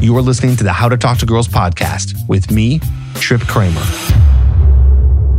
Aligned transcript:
You 0.00 0.16
are 0.16 0.22
listening 0.22 0.56
to 0.56 0.64
the 0.64 0.72
How 0.72 0.88
to 0.88 0.96
Talk 0.96 1.18
to 1.18 1.26
Girls 1.26 1.46
podcast 1.46 2.26
with 2.26 2.50
me, 2.50 2.80
Tripp 3.16 3.42
Kramer. 3.42 3.82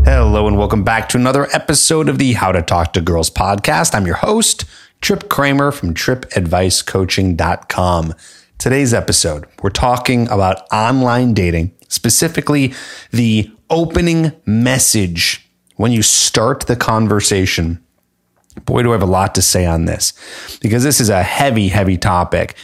Hello, 0.05 0.47
and 0.47 0.55
welcome 0.55 0.83
back 0.83 1.09
to 1.09 1.17
another 1.17 1.47
episode 1.51 2.07
of 2.07 2.19
the 2.19 2.33
How 2.33 2.51
to 2.51 2.61
Talk 2.61 2.93
to 2.93 3.01
Girls 3.01 3.31
podcast. 3.31 3.95
I'm 3.95 4.05
your 4.05 4.17
host, 4.17 4.65
Tripp 5.01 5.29
Kramer 5.29 5.71
from 5.71 5.95
trippadvicecoaching.com. 5.95 8.13
Today's 8.59 8.93
episode, 8.93 9.47
we're 9.63 9.71
talking 9.71 10.29
about 10.29 10.71
online 10.71 11.33
dating, 11.33 11.73
specifically 11.87 12.71
the 13.09 13.51
opening 13.71 14.31
message 14.45 15.49
when 15.77 15.91
you 15.91 16.03
start 16.03 16.67
the 16.67 16.75
conversation. 16.75 17.83
Boy, 18.65 18.83
do 18.83 18.91
I 18.91 18.93
have 18.93 19.01
a 19.01 19.07
lot 19.07 19.33
to 19.33 19.41
say 19.41 19.65
on 19.65 19.85
this 19.85 20.13
because 20.61 20.83
this 20.83 21.01
is 21.01 21.09
a 21.09 21.23
heavy, 21.23 21.69
heavy 21.69 21.97
topic 21.97 22.55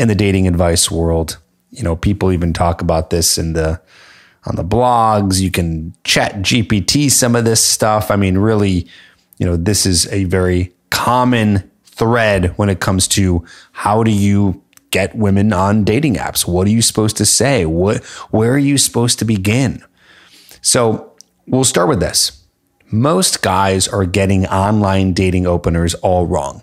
in 0.00 0.08
the 0.08 0.16
dating 0.16 0.48
advice 0.48 0.90
world. 0.90 1.38
You 1.74 1.82
know, 1.82 1.96
people 1.96 2.32
even 2.32 2.52
talk 2.52 2.80
about 2.80 3.10
this 3.10 3.38
in 3.38 3.52
the 3.52 3.80
on 4.46 4.56
the 4.56 4.64
blogs. 4.64 5.40
You 5.40 5.50
can 5.50 5.94
ChatGPT 6.04 7.10
some 7.10 7.34
of 7.34 7.44
this 7.44 7.64
stuff. 7.64 8.10
I 8.10 8.16
mean, 8.16 8.38
really, 8.38 8.86
you 9.38 9.46
know, 9.46 9.56
this 9.56 9.86
is 9.86 10.06
a 10.12 10.24
very 10.24 10.72
common 10.90 11.70
thread 11.84 12.56
when 12.56 12.68
it 12.68 12.80
comes 12.80 13.08
to 13.08 13.44
how 13.72 14.02
do 14.02 14.10
you 14.10 14.62
get 14.90 15.14
women 15.16 15.52
on 15.52 15.82
dating 15.84 16.14
apps? 16.14 16.46
What 16.46 16.66
are 16.66 16.70
you 16.70 16.82
supposed 16.82 17.16
to 17.16 17.26
say? 17.26 17.66
What 17.66 18.04
where 18.30 18.52
are 18.52 18.58
you 18.58 18.78
supposed 18.78 19.18
to 19.18 19.24
begin? 19.24 19.82
So, 20.62 21.12
we'll 21.46 21.64
start 21.64 21.88
with 21.88 22.00
this. 22.00 22.44
Most 22.90 23.42
guys 23.42 23.88
are 23.88 24.06
getting 24.06 24.46
online 24.46 25.12
dating 25.12 25.46
openers 25.46 25.94
all 25.94 26.26
wrong. 26.26 26.62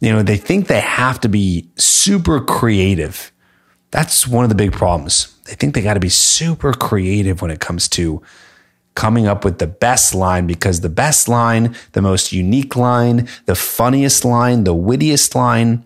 You 0.00 0.12
know, 0.12 0.22
they 0.22 0.36
think 0.36 0.66
they 0.66 0.80
have 0.80 1.20
to 1.20 1.28
be 1.28 1.68
super 1.76 2.40
creative. 2.40 3.31
That's 3.92 4.26
one 4.26 4.42
of 4.44 4.48
the 4.48 4.56
big 4.56 4.72
problems. 4.72 5.38
They 5.44 5.54
think 5.54 5.74
they 5.74 5.82
got 5.82 5.94
to 5.94 6.00
be 6.00 6.08
super 6.08 6.72
creative 6.72 7.42
when 7.42 7.50
it 7.50 7.60
comes 7.60 7.88
to 7.90 8.22
coming 8.94 9.26
up 9.26 9.44
with 9.44 9.58
the 9.58 9.66
best 9.66 10.14
line 10.14 10.46
because 10.46 10.80
the 10.80 10.88
best 10.88 11.28
line, 11.28 11.74
the 11.92 12.02
most 12.02 12.32
unique 12.32 12.74
line, 12.74 13.28
the 13.46 13.54
funniest 13.54 14.24
line, 14.24 14.64
the 14.64 14.74
wittiest 14.74 15.34
line 15.34 15.84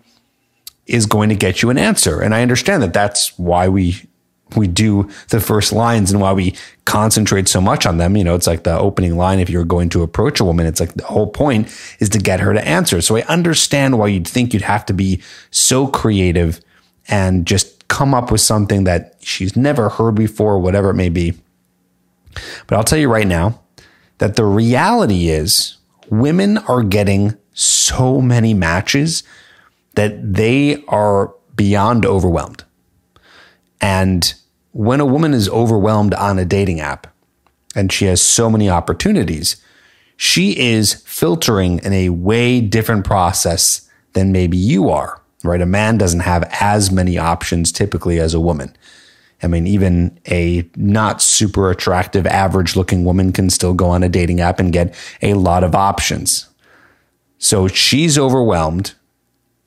is 0.85 1.05
going 1.05 1.29
to 1.29 1.35
get 1.35 1.61
you 1.61 1.69
an 1.69 1.77
answer. 1.77 2.21
And 2.21 2.33
I 2.33 2.41
understand 2.41 2.81
that 2.81 2.93
that's 2.93 3.37
why 3.37 3.67
we 3.67 4.01
we 4.55 4.65
do 4.65 5.09
the 5.29 5.41
first 5.41 5.73
lines 5.73 6.09
and 6.09 6.21
why 6.21 6.31
we 6.31 6.55
concentrate 6.85 7.49
so 7.49 7.59
much 7.59 7.85
on 7.85 7.97
them. 7.97 8.15
You 8.15 8.23
know, 8.23 8.35
it's 8.35 8.47
like 8.47 8.63
the 8.63 8.79
opening 8.79 9.17
line 9.17 9.39
if 9.39 9.49
you're 9.49 9.65
going 9.65 9.89
to 9.89 10.03
approach 10.03 10.39
a 10.39 10.45
woman, 10.45 10.65
it's 10.65 10.79
like 10.79 10.93
the 10.93 11.03
whole 11.03 11.27
point 11.27 11.67
is 11.99 12.07
to 12.09 12.19
get 12.19 12.39
her 12.39 12.53
to 12.53 12.65
answer. 12.65 13.01
So 13.01 13.17
I 13.17 13.23
understand 13.23 13.99
why 13.99 14.07
you'd 14.07 14.27
think 14.27 14.53
you'd 14.53 14.63
have 14.63 14.85
to 14.85 14.93
be 14.93 15.21
so 15.51 15.87
creative 15.87 16.61
and 17.09 17.45
just 17.45 17.76
come 17.87 18.13
up 18.13 18.31
with 18.31 18.41
something 18.41 18.83
that 18.85 19.15
she's 19.19 19.55
never 19.55 19.89
heard 19.89 20.15
before, 20.15 20.59
whatever 20.59 20.89
it 20.89 20.95
may 20.95 21.09
be. 21.09 21.33
But 22.67 22.77
I'll 22.77 22.83
tell 22.83 22.99
you 22.99 23.09
right 23.09 23.27
now 23.27 23.61
that 24.17 24.35
the 24.35 24.45
reality 24.45 25.29
is 25.29 25.77
women 26.09 26.57
are 26.57 26.83
getting 26.83 27.35
so 27.53 28.21
many 28.21 28.53
matches 28.53 29.23
that 29.95 30.33
they 30.33 30.83
are 30.87 31.33
beyond 31.55 32.05
overwhelmed. 32.05 32.63
And 33.81 34.33
when 34.71 34.99
a 34.99 35.05
woman 35.05 35.33
is 35.33 35.49
overwhelmed 35.49 36.13
on 36.13 36.37
a 36.37 36.45
dating 36.45 36.79
app 36.79 37.07
and 37.75 37.91
she 37.91 38.05
has 38.05 38.21
so 38.21 38.49
many 38.49 38.69
opportunities, 38.69 39.57
she 40.17 40.57
is 40.57 40.95
filtering 41.05 41.79
in 41.79 41.93
a 41.93 42.09
way 42.09 42.61
different 42.61 43.05
process 43.05 43.89
than 44.13 44.31
maybe 44.31 44.57
you 44.57 44.89
are, 44.89 45.21
right? 45.43 45.61
A 45.61 45.65
man 45.65 45.97
doesn't 45.97 46.21
have 46.21 46.43
as 46.59 46.91
many 46.91 47.17
options 47.17 47.71
typically 47.71 48.19
as 48.19 48.33
a 48.33 48.39
woman. 48.39 48.75
I 49.43 49.47
mean, 49.47 49.67
even 49.67 50.19
a 50.27 50.67
not 50.75 51.21
super 51.21 51.69
attractive, 51.69 52.25
average 52.25 52.75
looking 52.75 53.05
woman 53.05 53.31
can 53.31 53.49
still 53.49 53.73
go 53.73 53.87
on 53.89 54.01
a 54.01 54.09
dating 54.09 54.41
app 54.41 54.59
and 54.59 54.73
get 54.73 54.95
a 55.21 55.35
lot 55.35 55.63
of 55.63 55.75
options. 55.75 56.49
So 57.37 57.67
she's 57.67 58.17
overwhelmed. 58.17 58.95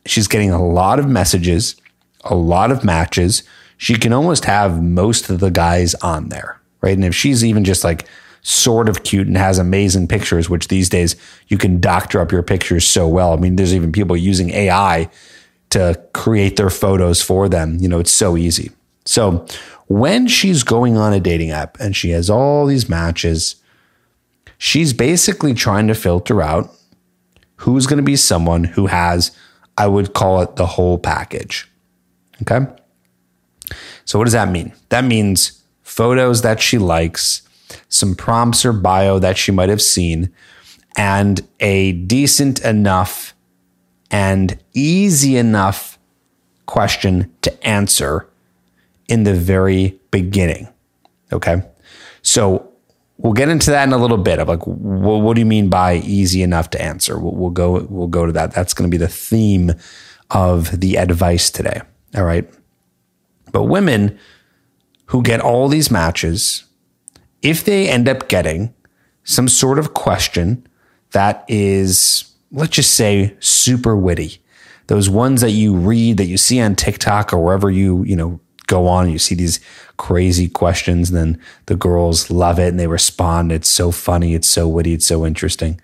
She's 0.07 0.27
getting 0.27 0.51
a 0.51 0.65
lot 0.65 0.99
of 0.99 1.07
messages, 1.07 1.77
a 2.25 2.35
lot 2.35 2.73
of 2.73 2.83
matches 2.83 3.45
she 3.81 3.95
can 3.95 4.13
almost 4.13 4.45
have 4.45 4.83
most 4.83 5.31
of 5.31 5.41
the 5.41 5.51
guys 5.51 5.95
on 5.95 6.29
there, 6.29 6.61
right? 6.83 6.95
And 6.95 7.03
if 7.03 7.15
she's 7.15 7.43
even 7.43 7.65
just 7.65 7.83
like 7.83 8.07
sort 8.43 8.91
of 8.91 9.05
cute 9.05 9.27
and 9.27 9.39
has 9.39 9.59
amazing 9.59 10.07
pictures, 10.07 10.51
which 10.51 10.69
these 10.69 10.91
days 10.91 11.17
you 11.49 11.57
can 11.57 11.81
doctor 11.81 12.21
up 12.21 12.31
your 12.31 12.43
pictures 12.43 12.87
so 12.87 13.09
well. 13.09 13.33
I 13.33 13.37
mean, 13.37 13.57
there's 13.57 13.75
even 13.75 13.91
people 13.91 14.19
using 14.19 14.51
AI 14.51 15.09
to 15.71 16.01
create 16.13 16.57
their 16.57 16.71
photos 16.71 17.23
for 17.23 17.49
them. 17.49 17.79
You 17.81 17.89
know, 17.89 18.01
it's 18.01 18.13
so 18.13 18.37
easy. 18.37 18.71
So 19.05 19.47
when 19.87 20.29
she's 20.29 20.63
going 20.63 20.97
on 20.97 21.13
a 21.13 21.21
dating 21.21 21.51
app 21.51 21.79
and 21.81 21.97
she 21.97 22.11
has 22.11 22.29
all 22.31 22.67
these 22.67 22.89
matches, 22.89 23.57
she's 24.59 24.93
basically 24.93 25.55
trying 25.55 25.89
to 25.89 25.95
filter 25.95 26.43
out 26.43 26.71
who's 27.57 27.87
going 27.87 27.99
to 27.99 28.03
be 28.03 28.17
someone 28.17 28.65
who 28.65 28.87
has, 28.87 29.33
I 29.77 29.87
would 29.87 30.15
call 30.15 30.43
it 30.43 30.57
the 30.57 30.67
whole 30.67 30.99
package. 30.99 31.71
Okay. 32.43 32.67
So, 34.05 34.19
what 34.19 34.25
does 34.25 34.33
that 34.33 34.51
mean? 34.51 34.73
That 34.89 35.05
means 35.05 35.63
photos 35.83 36.43
that 36.43 36.61
she 36.61 36.79
likes, 36.79 37.43
some 37.89 38.15
prompts 38.15 38.65
or 38.65 38.73
bio 38.73 39.19
that 39.19 39.37
she 39.37 39.53
might 39.53 39.69
have 39.69 39.83
seen, 39.83 40.33
and 40.97 41.47
a 41.61 41.93
decent 41.93 42.61
enough 42.65 43.35
and 44.11 44.59
easy 44.75 45.37
enough 45.37 45.99
question 46.67 47.33
to 47.43 47.67
answer 47.67 48.29
in 49.09 49.25
the 49.25 49.35
very 49.35 49.99
beginning. 50.11 50.69
Okay. 51.33 51.63
So, 52.23 52.71
we'll 53.23 53.33
get 53.33 53.49
into 53.49 53.71
that 53.71 53.87
in 53.87 53.93
a 53.93 53.99
little 53.99 54.17
bit 54.17 54.39
of 54.39 54.49
like, 54.49 54.63
what 54.67 55.35
do 55.35 55.41
you 55.41 55.47
mean 55.47 55.69
by 55.69 55.97
easy 55.97 56.43
enough 56.43 56.71
to 56.71 56.81
answer? 56.81 57.19
We'll, 57.19 57.35
we'll 57.35 57.51
go, 57.51 57.87
we'll 57.91 58.09
go 58.09 58.27
to 58.27 58.33
that. 58.33 58.53
That's 58.53 58.75
going 58.75 58.91
to 58.91 58.95
be 58.95 59.03
the 59.03 59.09
theme 59.09 59.73
of 60.31 60.81
the 60.81 60.97
advice 60.97 61.51
today. 61.51 61.83
All 62.17 62.25
right. 62.25 62.49
But 63.53 63.65
women 63.65 64.19
who 65.07 65.23
get 65.23 65.41
all 65.41 65.69
these 65.69 65.91
matches, 65.91 66.65
if 67.43 67.65
they 67.65 67.89
end 67.89 68.09
up 68.09 68.29
getting 68.29 68.75
some 69.25 69.49
sort 69.49 69.79
of 69.79 69.93
question 69.93 70.67
that 71.11 71.45
is, 71.49 72.30
let's 72.53 72.77
just 72.77 72.95
say, 72.95 73.37
super 73.41 73.97
witty, 73.97 74.43
those 74.89 75.09
ones 75.09 75.41
that 75.41 75.51
you 75.51 75.77
read, 75.77 76.17
that 76.17 76.27
you 76.27 76.37
see 76.37 76.61
on 76.61 76.75
TikTok 76.75 77.33
or 77.33 77.39
wherever 77.39 77.71
you, 77.71 78.03
you 78.05 78.17
know, 78.17 78.41
go 78.67 78.87
on, 78.87 79.11
you 79.11 79.19
see 79.19 79.35
these 79.35 79.61
crazy 79.97 80.49
questions, 80.49 81.11
and 81.11 81.19
then 81.19 81.43
the 81.67 81.77
girls 81.77 82.31
love 82.31 82.59
it 82.59 82.69
and 82.69 82.79
they 82.79 82.87
respond. 82.87 83.53
It's 83.53 83.71
so 83.71 83.91
funny, 83.91 84.35
it's 84.35 84.49
so 84.49 84.69
witty, 84.69 84.95
it's 84.95 85.07
so 85.07 85.27
interesting. 85.27 85.81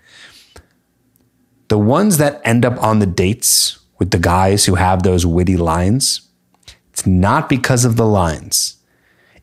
The 1.67 1.77
ones 1.77 2.17
that 2.17 2.41
end 2.45 2.65
up 2.65 2.81
on 2.81 2.99
the 2.99 3.05
dates 3.05 3.79
with 3.99 4.11
the 4.11 4.19
guys 4.19 4.65
who 4.65 4.75
have 4.75 5.03
those 5.03 5.25
witty 5.25 5.57
lines, 5.57 6.21
it's 6.91 7.05
not 7.05 7.49
because 7.49 7.83
of 7.83 7.97
the 7.97 8.05
lines. 8.05 8.77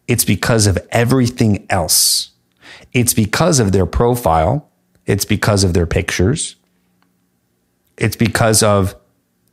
It's 0.09 0.25
because 0.25 0.67
of 0.67 0.79
everything 0.91 1.67
else. 1.71 2.33
It's 2.93 3.15
because 3.15 3.61
of 3.61 3.73
their 3.73 3.87
profile. 3.87 4.71
It's 5.07 5.25
because 5.25 5.65
of 5.65 5.75
their 5.75 5.87
pictures. 5.87 6.57
It's 7.97 8.17
because 8.17 8.63
of 8.63 8.95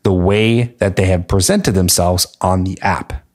the 0.03 0.13
way 0.13 0.63
that 0.79 0.95
they 0.95 1.05
have 1.05 1.27
presented 1.27 1.73
themselves 1.73 2.25
on 2.41 2.63
the 2.63 2.79
app. 2.81 3.25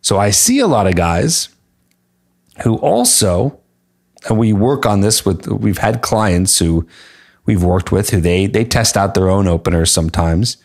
So 0.00 0.18
I 0.18 0.30
see 0.30 0.60
a 0.60 0.66
lot 0.66 0.86
of 0.86 0.96
guys 0.96 1.48
who 2.62 2.76
also, 2.76 3.58
and 4.28 4.38
we 4.38 4.52
work 4.52 4.86
on 4.86 5.00
this 5.00 5.24
with, 5.24 5.46
we've 5.46 5.78
had 5.78 6.02
clients 6.02 6.58
who 6.58 6.86
we've 7.46 7.62
worked 7.62 7.90
with 7.90 8.10
who 8.10 8.20
they, 8.20 8.46
they 8.46 8.64
test 8.64 8.96
out 8.96 9.14
their 9.14 9.28
own 9.28 9.48
openers 9.48 9.90
sometimes. 9.90 10.56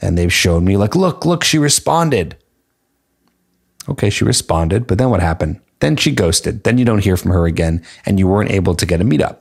And 0.00 0.16
they've 0.16 0.32
shown 0.32 0.64
me 0.64 0.76
like 0.76 0.94
look 0.94 1.24
look 1.24 1.44
she 1.44 1.58
responded. 1.58 2.36
Okay 3.88 4.10
she 4.10 4.24
responded 4.24 4.86
but 4.86 4.98
then 4.98 5.10
what 5.10 5.20
happened? 5.20 5.60
Then 5.80 5.96
she 5.96 6.12
ghosted. 6.12 6.64
Then 6.64 6.78
you 6.78 6.84
don't 6.84 7.04
hear 7.04 7.16
from 7.16 7.30
her 7.30 7.46
again 7.46 7.84
and 8.04 8.18
you 8.18 8.28
weren't 8.28 8.50
able 8.50 8.74
to 8.74 8.86
get 8.86 9.00
a 9.00 9.04
meetup 9.04 9.38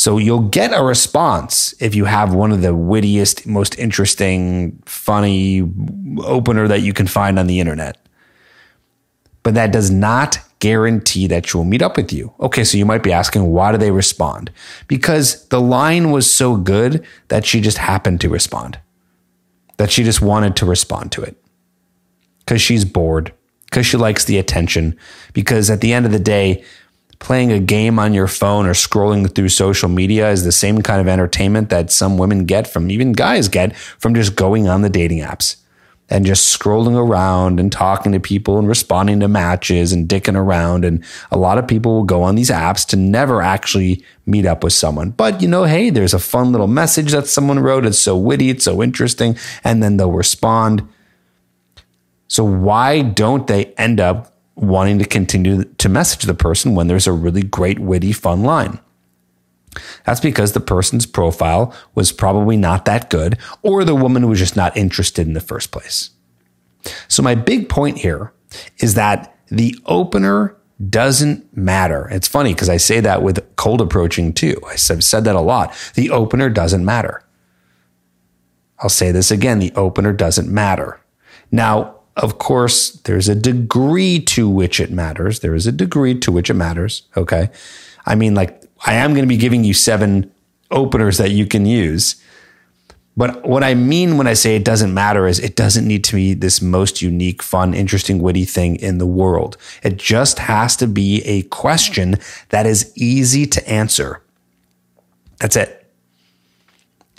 so 0.00 0.16
you'll 0.16 0.48
get 0.48 0.72
a 0.72 0.82
response 0.82 1.74
if 1.78 1.94
you 1.94 2.06
have 2.06 2.32
one 2.32 2.52
of 2.52 2.62
the 2.62 2.74
wittiest 2.74 3.46
most 3.46 3.78
interesting 3.78 4.82
funny 4.86 5.62
opener 6.24 6.66
that 6.68 6.80
you 6.80 6.92
can 6.92 7.06
find 7.06 7.38
on 7.38 7.46
the 7.46 7.60
internet 7.60 7.98
but 9.42 9.54
that 9.54 9.72
does 9.72 9.90
not 9.90 10.38
guarantee 10.60 11.26
that 11.26 11.46
she 11.46 11.56
will 11.56 11.64
meet 11.64 11.82
up 11.82 11.96
with 11.96 12.12
you. 12.12 12.32
Okay, 12.38 12.64
so 12.64 12.78
you 12.78 12.86
might 12.86 13.02
be 13.02 13.12
asking, 13.12 13.50
why 13.50 13.72
do 13.72 13.78
they 13.78 13.90
respond? 13.90 14.50
Because 14.86 15.46
the 15.48 15.60
line 15.60 16.10
was 16.10 16.32
so 16.32 16.56
good 16.56 17.04
that 17.28 17.44
she 17.44 17.60
just 17.60 17.78
happened 17.78 18.20
to 18.20 18.28
respond, 18.28 18.78
that 19.78 19.90
she 19.90 20.04
just 20.04 20.20
wanted 20.20 20.56
to 20.56 20.66
respond 20.66 21.10
to 21.12 21.22
it 21.22 21.36
because 22.40 22.60
she's 22.60 22.84
bored, 22.84 23.32
because 23.64 23.86
she 23.86 23.96
likes 23.96 24.24
the 24.24 24.38
attention, 24.38 24.96
because 25.32 25.70
at 25.70 25.80
the 25.80 25.92
end 25.92 26.04
of 26.04 26.12
the 26.12 26.18
day, 26.18 26.62
playing 27.20 27.52
a 27.52 27.60
game 27.60 27.98
on 27.98 28.12
your 28.12 28.26
phone 28.26 28.66
or 28.66 28.72
scrolling 28.72 29.32
through 29.32 29.48
social 29.50 29.88
media 29.88 30.30
is 30.30 30.42
the 30.42 30.50
same 30.50 30.82
kind 30.82 31.00
of 31.00 31.06
entertainment 31.06 31.68
that 31.68 31.92
some 31.92 32.18
women 32.18 32.44
get 32.46 32.66
from 32.66 32.90
even 32.90 33.12
guys 33.12 33.46
get 33.48 33.76
from 33.76 34.14
just 34.14 34.34
going 34.34 34.66
on 34.66 34.82
the 34.82 34.90
dating 34.90 35.20
apps. 35.20 35.56
and 36.12 36.26
just 36.26 36.58
scrolling 36.58 36.96
around 36.96 37.60
and 37.60 37.70
talking 37.70 38.10
to 38.10 38.18
people 38.18 38.58
and 38.58 38.68
responding 38.68 39.20
to 39.20 39.28
matches 39.28 39.92
and 39.92 40.08
dicking 40.08 40.36
around. 40.36 40.84
And 40.84 41.04
a 41.30 41.38
lot 41.38 41.56
of 41.56 41.68
people 41.68 41.94
will 41.94 42.04
go 42.04 42.22
on 42.24 42.34
these 42.34 42.50
apps 42.50 42.84
to 42.88 42.96
never 42.96 43.40
actually 43.40 44.04
meet 44.26 44.44
up 44.44 44.64
with 44.64 44.72
someone. 44.72 45.10
But 45.10 45.40
you 45.40 45.46
know, 45.46 45.64
hey, 45.64 45.88
there's 45.88 46.12
a 46.12 46.18
fun 46.18 46.50
little 46.50 46.66
message 46.66 47.12
that 47.12 47.28
someone 47.28 47.60
wrote. 47.60 47.86
It's 47.86 47.98
so 47.98 48.16
witty, 48.16 48.50
it's 48.50 48.64
so 48.64 48.82
interesting. 48.82 49.36
And 49.62 49.82
then 49.82 49.96
they'll 49.96 50.10
respond. 50.10 50.86
So 52.26 52.44
why 52.44 53.02
don't 53.02 53.46
they 53.46 53.66
end 53.76 54.00
up 54.00 54.36
wanting 54.54 54.98
to 54.98 55.04
continue 55.04 55.64
to 55.64 55.88
message 55.88 56.22
the 56.22 56.34
person 56.34 56.74
when 56.74 56.86
there's 56.86 57.06
a 57.06 57.12
really 57.12 57.42
great, 57.42 57.78
witty, 57.78 58.12
fun 58.12 58.42
line? 58.42 58.80
That's 60.04 60.20
because 60.20 60.52
the 60.52 60.60
person's 60.60 61.06
profile 61.06 61.74
was 61.94 62.12
probably 62.12 62.56
not 62.56 62.84
that 62.86 63.08
good, 63.08 63.38
or 63.62 63.84
the 63.84 63.94
woman 63.94 64.28
was 64.28 64.38
just 64.38 64.56
not 64.56 64.76
interested 64.76 65.26
in 65.26 65.34
the 65.34 65.40
first 65.40 65.70
place. 65.70 66.10
So, 67.08 67.22
my 67.22 67.34
big 67.34 67.68
point 67.68 67.98
here 67.98 68.32
is 68.78 68.94
that 68.94 69.36
the 69.48 69.76
opener 69.86 70.56
doesn't 70.88 71.54
matter. 71.56 72.08
It's 72.10 72.26
funny 72.26 72.54
because 72.54 72.70
I 72.70 72.78
say 72.78 73.00
that 73.00 73.22
with 73.22 73.44
cold 73.56 73.80
approaching 73.80 74.32
too. 74.32 74.60
I've 74.66 75.04
said 75.04 75.24
that 75.24 75.36
a 75.36 75.40
lot. 75.40 75.74
The 75.94 76.10
opener 76.10 76.48
doesn't 76.48 76.84
matter. 76.84 77.22
I'll 78.78 78.88
say 78.88 79.12
this 79.12 79.30
again 79.30 79.58
the 79.58 79.74
opener 79.74 80.12
doesn't 80.12 80.48
matter. 80.48 81.00
Now, 81.52 81.99
of 82.20 82.38
course, 82.38 82.90
there's 83.04 83.28
a 83.28 83.34
degree 83.34 84.20
to 84.20 84.48
which 84.48 84.78
it 84.78 84.90
matters. 84.90 85.40
There 85.40 85.54
is 85.54 85.66
a 85.66 85.72
degree 85.72 86.18
to 86.20 86.30
which 86.30 86.50
it 86.50 86.54
matters. 86.54 87.02
Okay. 87.16 87.50
I 88.06 88.14
mean, 88.14 88.34
like 88.34 88.62
I 88.86 88.94
am 88.94 89.12
going 89.12 89.24
to 89.24 89.28
be 89.28 89.36
giving 89.36 89.64
you 89.64 89.74
seven 89.74 90.30
openers 90.70 91.18
that 91.18 91.30
you 91.30 91.46
can 91.46 91.66
use. 91.66 92.22
But 93.16 93.44
what 93.46 93.64
I 93.64 93.74
mean 93.74 94.16
when 94.16 94.26
I 94.26 94.34
say 94.34 94.54
it 94.54 94.64
doesn't 94.64 94.94
matter 94.94 95.26
is 95.26 95.40
it 95.40 95.56
doesn't 95.56 95.86
need 95.86 96.04
to 96.04 96.14
be 96.14 96.32
this 96.34 96.62
most 96.62 97.02
unique, 97.02 97.42
fun, 97.42 97.74
interesting, 97.74 98.20
witty 98.20 98.44
thing 98.44 98.76
in 98.76 98.98
the 98.98 99.06
world. 99.06 99.56
It 99.82 99.96
just 99.96 100.38
has 100.38 100.76
to 100.76 100.86
be 100.86 101.22
a 101.22 101.42
question 101.42 102.16
that 102.50 102.66
is 102.66 102.92
easy 102.96 103.46
to 103.46 103.68
answer. 103.68 104.22
That's 105.38 105.56
it. 105.56 105.79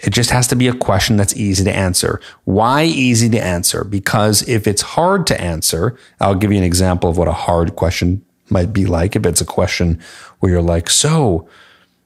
It 0.03 0.12
just 0.12 0.31
has 0.31 0.48
to 0.48 0.56
be 0.56 0.68
a 0.68 0.74
question 0.74 1.18
that's 1.18 1.36
easy 1.36 1.63
to 1.63 1.75
answer. 1.75 2.19
Why 2.44 2.83
easy 2.83 3.30
to 3.30 3.42
answer? 3.42 3.83
Because 3.83 4.48
if 4.48 4.68
it's 4.68 4.81
hard 4.81 5.27
to 5.27 5.39
answer, 5.39 5.98
I'll 6.19 6.36
give 6.36 6.51
you 6.51 6.57
an 6.57 6.63
example 6.63 7.09
of 7.09 7.18
what 7.18 7.27
a 7.27 7.33
hard 7.33 7.75
question 7.75 8.25
might 8.50 8.74
be 8.74 8.86
like 8.86 9.15
if 9.15 9.25
it's 9.25 9.42
a 9.42 9.45
question 9.45 10.01
where 10.39 10.51
you're 10.51 10.62
like, 10.62 10.89
so, 10.89 11.48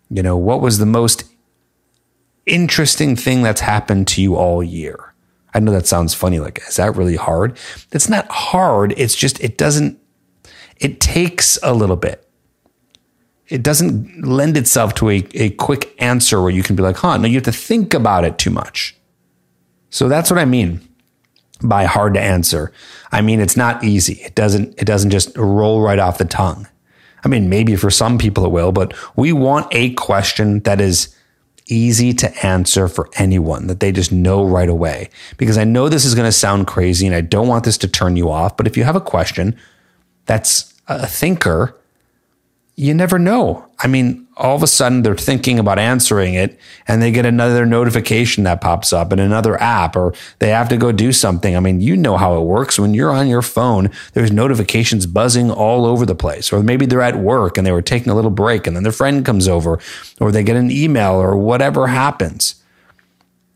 you 0.09 0.21
know, 0.21 0.37
what 0.37 0.61
was 0.61 0.77
the 0.77 0.85
most 0.85 1.23
interesting 2.45 3.15
thing 3.15 3.41
that's 3.41 3.61
happened 3.61 4.07
to 4.09 4.21
you 4.21 4.35
all 4.35 4.61
year? 4.61 5.13
I 5.53 5.59
know 5.59 5.71
that 5.71 5.87
sounds 5.87 6.13
funny. 6.13 6.39
Like, 6.39 6.59
is 6.67 6.75
that 6.75 6.95
really 6.97 7.15
hard? 7.15 7.57
It's 7.93 8.09
not 8.09 8.27
hard. 8.29 8.93
It's 8.97 9.15
just, 9.15 9.39
it 9.39 9.57
doesn't, 9.57 9.97
it 10.77 10.99
takes 10.99 11.57
a 11.63 11.73
little 11.73 11.95
bit. 11.95 12.24
It 13.47 13.61
doesn't 13.61 14.25
lend 14.25 14.57
itself 14.57 14.95
to 14.95 15.09
a, 15.09 15.27
a 15.33 15.51
quick 15.51 15.93
answer 15.99 16.41
where 16.41 16.51
you 16.51 16.63
can 16.63 16.75
be 16.75 16.83
like, 16.83 16.97
huh, 16.97 17.17
no, 17.17 17.27
you 17.27 17.35
have 17.35 17.43
to 17.43 17.51
think 17.51 17.93
about 17.93 18.25
it 18.25 18.37
too 18.37 18.49
much. 18.49 18.95
So 19.89 20.09
that's 20.09 20.29
what 20.29 20.39
I 20.39 20.45
mean 20.45 20.81
by 21.61 21.85
hard 21.85 22.15
to 22.15 22.21
answer. 22.21 22.71
I 23.11 23.21
mean, 23.21 23.39
it's 23.39 23.55
not 23.55 23.83
easy. 23.83 24.15
It 24.23 24.35
doesn't, 24.35 24.79
it 24.81 24.85
doesn't 24.85 25.11
just 25.11 25.37
roll 25.37 25.81
right 25.81 25.99
off 25.99 26.17
the 26.17 26.25
tongue. 26.25 26.67
I 27.23 27.27
mean, 27.27 27.49
maybe 27.49 27.75
for 27.75 27.89
some 27.89 28.17
people 28.17 28.45
it 28.45 28.51
will, 28.51 28.71
but 28.71 28.93
we 29.15 29.31
want 29.31 29.67
a 29.71 29.93
question 29.93 30.59
that 30.61 30.81
is 30.81 31.15
easy 31.67 32.13
to 32.13 32.45
answer 32.45 32.87
for 32.87 33.09
anyone 33.15 33.67
that 33.67 33.79
they 33.79 33.91
just 33.91 34.11
know 34.11 34.45
right 34.45 34.69
away. 34.69 35.09
Because 35.37 35.57
I 35.57 35.63
know 35.63 35.89
this 35.89 36.05
is 36.05 36.13
going 36.13 36.27
to 36.27 36.31
sound 36.31 36.67
crazy 36.67 37.07
and 37.07 37.15
I 37.15 37.21
don't 37.21 37.47
want 37.47 37.63
this 37.63 37.77
to 37.79 37.87
turn 37.87 38.15
you 38.15 38.29
off, 38.29 38.55
but 38.57 38.67
if 38.67 38.77
you 38.77 38.83
have 38.83 38.95
a 38.95 39.01
question 39.01 39.57
that's 40.25 40.73
a 40.87 41.07
thinker, 41.07 41.75
you 42.75 42.93
never 42.93 43.17
know. 43.17 43.65
I 43.79 43.87
mean, 43.87 44.27
all 44.35 44.55
of 44.55 44.63
a 44.63 44.67
sudden 44.67 45.01
they're 45.01 45.15
thinking 45.15 45.59
about 45.59 45.79
answering 45.79 46.33
it 46.33 46.59
and 46.87 47.01
they 47.01 47.09
get 47.11 47.25
another 47.25 47.65
notification 47.65 48.43
that 48.43 48.59
pops 48.59 48.91
up 48.91 49.13
in 49.13 49.19
another 49.19 49.61
app 49.61 49.95
or 49.95 50.13
they 50.39 50.49
have 50.49 50.67
to 50.69 50.77
go 50.77 50.91
do 50.91 51.13
something. 51.13 51.55
I 51.55 51.61
mean, 51.61 51.79
you 51.79 51.95
know 51.95 52.17
how 52.17 52.35
it 52.35 52.43
works 52.43 52.77
when 52.77 52.93
you're 52.93 53.11
on 53.11 53.27
your 53.27 53.41
phone, 53.41 53.91
there's 54.13 54.31
notifications 54.31 55.05
buzzing 55.05 55.49
all 55.49 55.85
over 55.85 56.05
the 56.05 56.15
place. 56.15 56.51
Or 56.51 56.61
maybe 56.61 56.85
they're 56.85 57.01
at 57.01 57.17
work 57.17 57.57
and 57.57 57.65
they 57.65 57.71
were 57.71 57.81
taking 57.81 58.11
a 58.11 58.15
little 58.15 58.31
break 58.31 58.67
and 58.67 58.75
then 58.75 58.83
their 58.83 58.91
friend 58.91 59.25
comes 59.25 59.47
over 59.47 59.79
or 60.19 60.31
they 60.33 60.43
get 60.43 60.57
an 60.57 60.69
email 60.69 61.13
or 61.13 61.37
whatever 61.37 61.87
happens. 61.87 62.55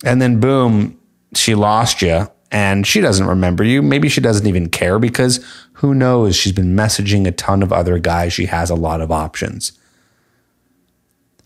And 0.06 0.22
then 0.22 0.40
boom, 0.40 0.98
she 1.36 1.56
lost 1.56 2.02
you 2.02 2.28
and 2.52 2.88
she 2.88 3.02
doesn't 3.02 3.28
remember 3.28 3.64
you. 3.64 3.82
Maybe 3.82 4.10
she 4.10 4.22
doesn't 4.22 4.48
even 4.48 4.70
care 4.70 4.98
because 4.98 5.46
who 5.80 5.94
knows? 5.96 6.36
She's 6.36 6.52
been 6.52 6.76
messaging 6.76 7.26
a 7.26 7.32
ton 7.32 7.64
of 7.64 7.72
other 7.72 8.00
guys. 8.00 8.34
She 8.34 8.48
has 8.48 8.70
a 8.70 8.76
lot 8.76 9.00
of 9.00 9.14
options. 9.14 9.72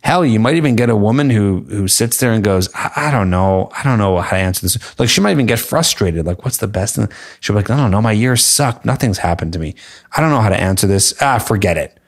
Hell, 0.03 0.25
you 0.25 0.39
might 0.39 0.55
even 0.55 0.75
get 0.75 0.89
a 0.89 0.95
woman 0.95 1.29
who 1.29 1.61
who 1.69 1.87
sits 1.87 2.17
there 2.17 2.33
and 2.33 2.43
goes, 2.43 2.67
I, 2.73 2.91
I, 2.95 3.11
don't 3.11 3.29
know, 3.29 3.69
I 3.77 3.83
don't 3.83 3.99
know 3.99 4.19
how 4.19 4.31
to 4.31 4.41
answer 4.41 4.61
this. 4.63 4.99
Like 4.99 5.07
she 5.07 5.21
might 5.21 5.31
even 5.31 5.45
get 5.45 5.59
frustrated. 5.59 6.25
Like, 6.25 6.43
what's 6.43 6.57
the 6.57 6.67
best? 6.67 6.97
She'll 7.41 7.53
be 7.53 7.61
like, 7.61 7.69
I 7.69 7.77
don't 7.77 7.91
know, 7.91 8.01
my 8.01 8.11
year 8.11 8.35
sucked. 8.35 8.85
Nothing's 8.85 9.19
happened 9.19 9.53
to 9.53 9.59
me. 9.59 9.75
I 10.17 10.19
don't 10.19 10.31
know 10.31 10.41
how 10.41 10.49
to 10.49 10.59
answer 10.59 10.87
this. 10.87 11.13
Ah, 11.21 11.37
forget 11.37 11.77
it. 11.77 11.99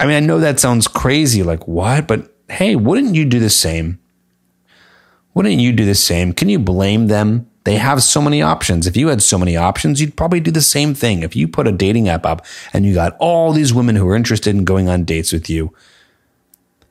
I 0.00 0.04
mean, 0.04 0.16
I 0.16 0.20
know 0.20 0.40
that 0.40 0.58
sounds 0.58 0.88
crazy. 0.88 1.44
Like 1.44 1.68
what? 1.68 2.08
But 2.08 2.34
hey, 2.48 2.74
wouldn't 2.74 3.14
you 3.14 3.24
do 3.24 3.38
the 3.38 3.50
same? 3.50 4.00
Wouldn't 5.32 5.60
you 5.60 5.72
do 5.72 5.84
the 5.84 5.94
same? 5.94 6.32
Can 6.32 6.48
you 6.48 6.58
blame 6.58 7.06
them? 7.06 7.48
They 7.64 7.76
have 7.76 8.02
so 8.02 8.22
many 8.22 8.40
options. 8.40 8.86
If 8.86 8.96
you 8.96 9.08
had 9.08 9.22
so 9.22 9.38
many 9.38 9.56
options, 9.56 10.00
you'd 10.00 10.16
probably 10.16 10.40
do 10.40 10.50
the 10.50 10.62
same 10.62 10.94
thing. 10.94 11.22
If 11.22 11.36
you 11.36 11.46
put 11.46 11.66
a 11.66 11.72
dating 11.72 12.08
app 12.08 12.24
up 12.24 12.46
and 12.72 12.86
you 12.86 12.94
got 12.94 13.16
all 13.18 13.52
these 13.52 13.74
women 13.74 13.96
who 13.96 14.08
are 14.08 14.16
interested 14.16 14.54
in 14.54 14.64
going 14.64 14.88
on 14.88 15.04
dates 15.04 15.32
with 15.32 15.50
you, 15.50 15.74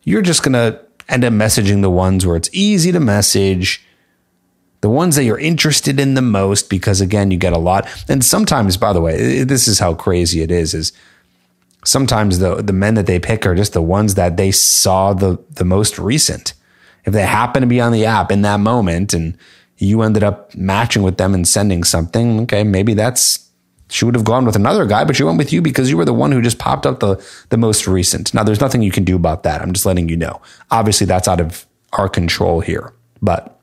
you're 0.04 0.22
just 0.22 0.44
going 0.44 0.54
to 0.54 0.80
end 1.10 1.24
up 1.24 1.34
messaging 1.34 1.82
the 1.82 1.90
ones 1.90 2.26
where 2.26 2.36
it's 2.36 2.50
easy 2.54 2.92
to 2.92 3.00
message, 3.00 3.84
the 4.82 4.90
ones 4.90 5.16
that 5.16 5.24
you're 5.24 5.40
interested 5.40 6.00
in 6.00 6.14
the 6.14 6.22
most, 6.22 6.70
because 6.70 7.02
again, 7.02 7.32
you 7.32 7.38
get 7.38 7.54
a 7.54 7.58
lot. 7.58 7.88
And 8.08 8.24
sometimes, 8.24 8.78
by 8.78 8.94
the 8.94 9.02
way, 9.02 9.44
this 9.44 9.68
is 9.68 9.80
how 9.80 9.96
crazy 9.96 10.42
it 10.42 10.52
is, 10.52 10.74
is 10.74 10.94
sometimes 11.84 12.40
the, 12.40 12.62
the 12.62 12.74
men 12.74 12.94
that 12.96 13.08
they 13.08 13.20
pick 13.20 13.46
are 13.46 13.56
just 13.56 13.74
the 13.74 13.82
ones 13.82 14.16
that 14.16 14.38
they 14.38 14.52
saw 14.52 15.14
the, 15.14 15.44
the 15.50 15.66
most 15.66 15.98
recent. 15.98 16.54
If 17.06 17.14
they 17.14 17.26
happen 17.26 17.62
to 17.62 17.68
be 17.68 17.82
on 17.82 17.94
the 17.94 18.06
app 18.06 18.32
in 18.32 18.42
that 18.44 18.60
moment 18.60 19.14
and 19.14 19.38
you 19.78 20.02
ended 20.02 20.24
up 20.24 20.56
matching 20.56 21.04
with 21.04 21.18
them 21.18 21.34
and 21.34 21.48
sending 21.48 21.84
something, 21.84 22.42
okay, 22.42 22.64
maybe 22.64 22.94
that's 22.94 23.48
she 23.90 24.06
would 24.06 24.16
have 24.16 24.26
gone 24.26 24.46
with 24.46 24.56
another 24.56 24.86
guy, 24.86 25.06
but 25.06 25.16
she 25.16 25.24
went 25.24 25.38
with 25.38 25.54
you 25.54 25.62
because 25.62 25.90
you 25.90 25.98
were 25.98 26.06
the 26.06 26.14
one 26.14 26.32
who 26.32 26.42
just 26.42 26.60
popped 26.60 26.86
up 26.86 27.00
the, 27.00 27.24
the 27.50 27.58
most 27.58 27.88
recent. 27.88 28.34
Now, 28.34 28.44
there's 28.44 28.60
nothing 28.60 28.82
you 28.82 28.92
can 28.92 29.06
do 29.06 29.16
about 29.16 29.44
that. 29.44 29.62
I'm 29.62 29.72
just 29.72 29.86
letting 29.86 30.10
you 30.10 30.18
know. 30.18 30.42
Obviously, 30.72 31.08
that's 31.08 31.28
out 31.28 31.40
of 31.40 31.66
our 31.94 32.10
control 32.10 32.60
here. 32.60 32.94
But 33.22 33.60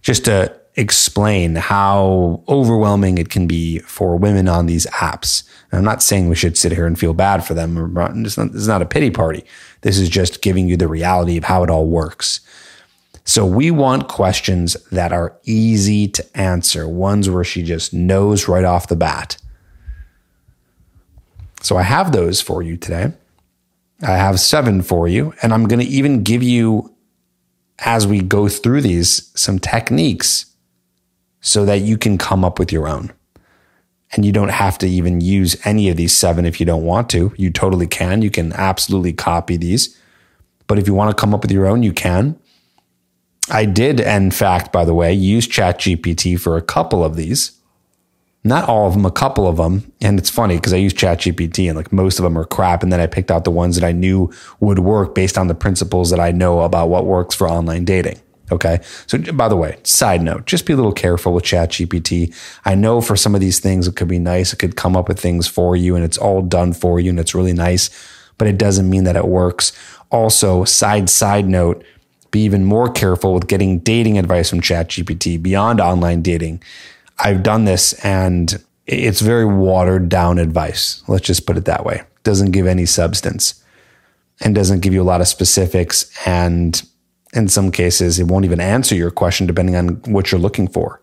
just 0.00 0.24
to 0.26 0.54
explain 0.76 1.56
how 1.56 2.42
overwhelming 2.48 3.18
it 3.18 3.30
can 3.30 3.48
be 3.48 3.80
for 3.80 4.16
women 4.16 4.46
on 4.46 4.66
these 4.66 4.86
apps. 4.86 5.42
And 5.72 5.78
I'm 5.78 5.84
not 5.84 6.04
saying 6.04 6.28
we 6.28 6.36
should 6.36 6.56
sit 6.56 6.70
here 6.70 6.86
and 6.86 6.96
feel 6.96 7.14
bad 7.14 7.44
for 7.44 7.54
them. 7.54 7.94
This 8.22 8.38
is 8.38 8.68
not 8.68 8.80
a 8.80 8.86
pity 8.86 9.10
party. 9.10 9.44
This 9.80 9.98
is 9.98 10.08
just 10.08 10.40
giving 10.40 10.68
you 10.68 10.76
the 10.76 10.86
reality 10.86 11.36
of 11.36 11.44
how 11.44 11.64
it 11.64 11.70
all 11.70 11.86
works. 11.86 12.40
So 13.28 13.44
we 13.44 13.70
want 13.70 14.08
questions 14.08 14.72
that 14.90 15.12
are 15.12 15.38
easy 15.44 16.08
to 16.08 16.24
answer, 16.34 16.88
ones 16.88 17.28
where 17.28 17.44
she 17.44 17.62
just 17.62 17.92
knows 17.92 18.48
right 18.48 18.64
off 18.64 18.88
the 18.88 18.96
bat. 18.96 19.36
So 21.60 21.76
I 21.76 21.82
have 21.82 22.12
those 22.12 22.40
for 22.40 22.62
you 22.62 22.78
today. 22.78 23.12
I 24.00 24.12
have 24.12 24.40
seven 24.40 24.80
for 24.80 25.08
you, 25.08 25.34
and 25.42 25.52
I'm 25.52 25.68
going 25.68 25.78
to 25.78 25.84
even 25.84 26.22
give 26.22 26.42
you, 26.42 26.94
as 27.80 28.06
we 28.06 28.22
go 28.22 28.48
through 28.48 28.80
these, 28.80 29.30
some 29.38 29.58
techniques 29.58 30.46
so 31.42 31.66
that 31.66 31.82
you 31.82 31.98
can 31.98 32.16
come 32.16 32.46
up 32.46 32.58
with 32.58 32.72
your 32.72 32.88
own. 32.88 33.12
And 34.12 34.24
you 34.24 34.32
don't 34.32 34.48
have 34.48 34.78
to 34.78 34.88
even 34.88 35.20
use 35.20 35.54
any 35.66 35.90
of 35.90 35.98
these 35.98 36.16
seven 36.16 36.46
if 36.46 36.60
you 36.60 36.64
don't 36.64 36.86
want 36.86 37.10
to. 37.10 37.34
You 37.36 37.50
totally 37.50 37.88
can. 37.88 38.22
You 38.22 38.30
can 38.30 38.54
absolutely 38.54 39.12
copy 39.12 39.58
these. 39.58 39.94
But 40.66 40.78
if 40.78 40.86
you 40.86 40.94
want 40.94 41.14
to 41.14 41.20
come 41.20 41.34
up 41.34 41.42
with 41.42 41.52
your 41.52 41.66
own, 41.66 41.82
you 41.82 41.92
can. 41.92 42.40
I 43.50 43.64
did, 43.64 44.00
in 44.00 44.30
fact, 44.30 44.72
by 44.72 44.84
the 44.84 44.94
way, 44.94 45.12
use 45.12 45.46
ChatGPT 45.48 46.38
for 46.38 46.56
a 46.56 46.62
couple 46.62 47.04
of 47.04 47.16
these 47.16 47.58
not 48.44 48.68
all 48.68 48.86
of 48.86 48.94
them, 48.94 49.04
a 49.04 49.10
couple 49.10 49.46
of 49.46 49.56
them. 49.56 49.92
And 50.00 50.18
it's 50.18 50.30
funny 50.30 50.56
because 50.56 50.72
I 50.72 50.76
use 50.76 50.94
ChatGPT 50.94 51.68
and 51.68 51.76
like 51.76 51.92
most 51.92 52.18
of 52.18 52.22
them 52.22 52.38
are 52.38 52.44
crap. 52.44 52.82
And 52.82 52.92
then 52.92 53.00
I 53.00 53.06
picked 53.06 53.30
out 53.30 53.44
the 53.44 53.50
ones 53.50 53.76
that 53.76 53.84
I 53.84 53.92
knew 53.92 54.32
would 54.60 54.78
work 54.78 55.14
based 55.14 55.36
on 55.36 55.48
the 55.48 55.54
principles 55.54 56.10
that 56.10 56.20
I 56.20 56.30
know 56.30 56.60
about 56.60 56.88
what 56.88 57.04
works 57.04 57.34
for 57.34 57.48
online 57.48 57.84
dating. 57.84 58.20
Okay. 58.50 58.80
So 59.06 59.18
by 59.18 59.48
the 59.48 59.56
way, 59.56 59.78
side 59.82 60.22
note, 60.22 60.46
just 60.46 60.64
be 60.64 60.72
a 60.72 60.76
little 60.76 60.92
careful 60.92 61.34
with 61.34 61.44
ChatGPT. 61.44 62.34
I 62.64 62.74
know 62.74 63.00
for 63.00 63.16
some 63.16 63.34
of 63.34 63.42
these 63.42 63.60
things, 63.60 63.86
it 63.86 63.96
could 63.96 64.08
be 64.08 64.18
nice. 64.18 64.52
It 64.52 64.58
could 64.58 64.76
come 64.76 64.96
up 64.96 65.08
with 65.08 65.20
things 65.20 65.46
for 65.46 65.76
you 65.76 65.94
and 65.94 66.04
it's 66.04 66.16
all 66.16 66.40
done 66.40 66.72
for 66.72 66.98
you 66.98 67.10
and 67.10 67.20
it's 67.20 67.34
really 67.34 67.52
nice, 67.52 67.90
but 68.38 68.48
it 68.48 68.56
doesn't 68.56 68.88
mean 68.88 69.04
that 69.04 69.16
it 69.16 69.26
works. 69.26 69.72
Also, 70.10 70.64
side, 70.64 71.10
side 71.10 71.46
note, 71.46 71.84
be 72.30 72.40
even 72.40 72.64
more 72.64 72.90
careful 72.90 73.34
with 73.34 73.46
getting 73.46 73.78
dating 73.78 74.18
advice 74.18 74.50
from 74.50 74.60
ChatGPT 74.60 75.40
beyond 75.42 75.80
online 75.80 76.22
dating 76.22 76.62
I've 77.18 77.42
done 77.42 77.64
this 77.64 77.92
and 78.04 78.62
it's 78.86 79.20
very 79.20 79.44
watered 79.44 80.08
down 80.08 80.38
advice. 80.38 81.02
Let's 81.08 81.26
just 81.26 81.46
put 81.46 81.56
it 81.56 81.64
that 81.66 81.84
way. 81.84 82.02
Doesn't 82.22 82.52
give 82.52 82.66
any 82.66 82.86
substance 82.86 83.62
and 84.40 84.54
doesn't 84.54 84.80
give 84.80 84.94
you 84.94 85.02
a 85.02 85.04
lot 85.04 85.20
of 85.20 85.28
specifics. 85.28 86.10
And 86.26 86.80
in 87.34 87.48
some 87.48 87.70
cases, 87.70 88.18
it 88.18 88.28
won't 88.28 88.44
even 88.44 88.60
answer 88.60 88.94
your 88.94 89.10
question 89.10 89.46
depending 89.46 89.76
on 89.76 89.88
what 90.06 90.30
you're 90.30 90.40
looking 90.40 90.68
for. 90.68 91.02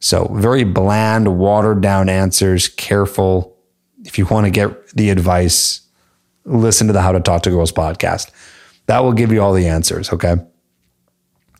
So, 0.00 0.24
very 0.34 0.64
bland, 0.64 1.38
watered 1.38 1.80
down 1.80 2.08
answers, 2.08 2.66
careful. 2.66 3.56
If 4.04 4.18
you 4.18 4.26
want 4.26 4.46
to 4.46 4.50
get 4.50 4.88
the 4.88 5.10
advice, 5.10 5.80
listen 6.44 6.88
to 6.88 6.92
the 6.92 7.02
How 7.02 7.12
to 7.12 7.20
Talk 7.20 7.42
to 7.42 7.50
Girls 7.50 7.70
podcast. 7.70 8.32
That 8.86 9.04
will 9.04 9.12
give 9.12 9.30
you 9.30 9.40
all 9.40 9.52
the 9.52 9.68
answers. 9.68 10.12
Okay. 10.12 10.34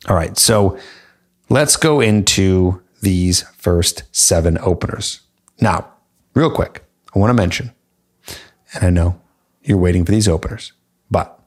All 0.07 0.15
right. 0.15 0.37
So, 0.37 0.77
let's 1.49 1.75
go 1.75 2.01
into 2.01 2.81
these 3.01 3.43
first 3.57 4.03
seven 4.11 4.57
openers. 4.59 5.21
Now, 5.61 5.87
real 6.33 6.49
quick, 6.49 6.83
I 7.13 7.19
want 7.19 7.29
to 7.29 7.35
mention, 7.35 7.71
and 8.73 8.83
I 8.83 8.89
know 8.89 9.19
you're 9.61 9.77
waiting 9.77 10.03
for 10.05 10.11
these 10.11 10.27
openers, 10.27 10.73
but 11.11 11.39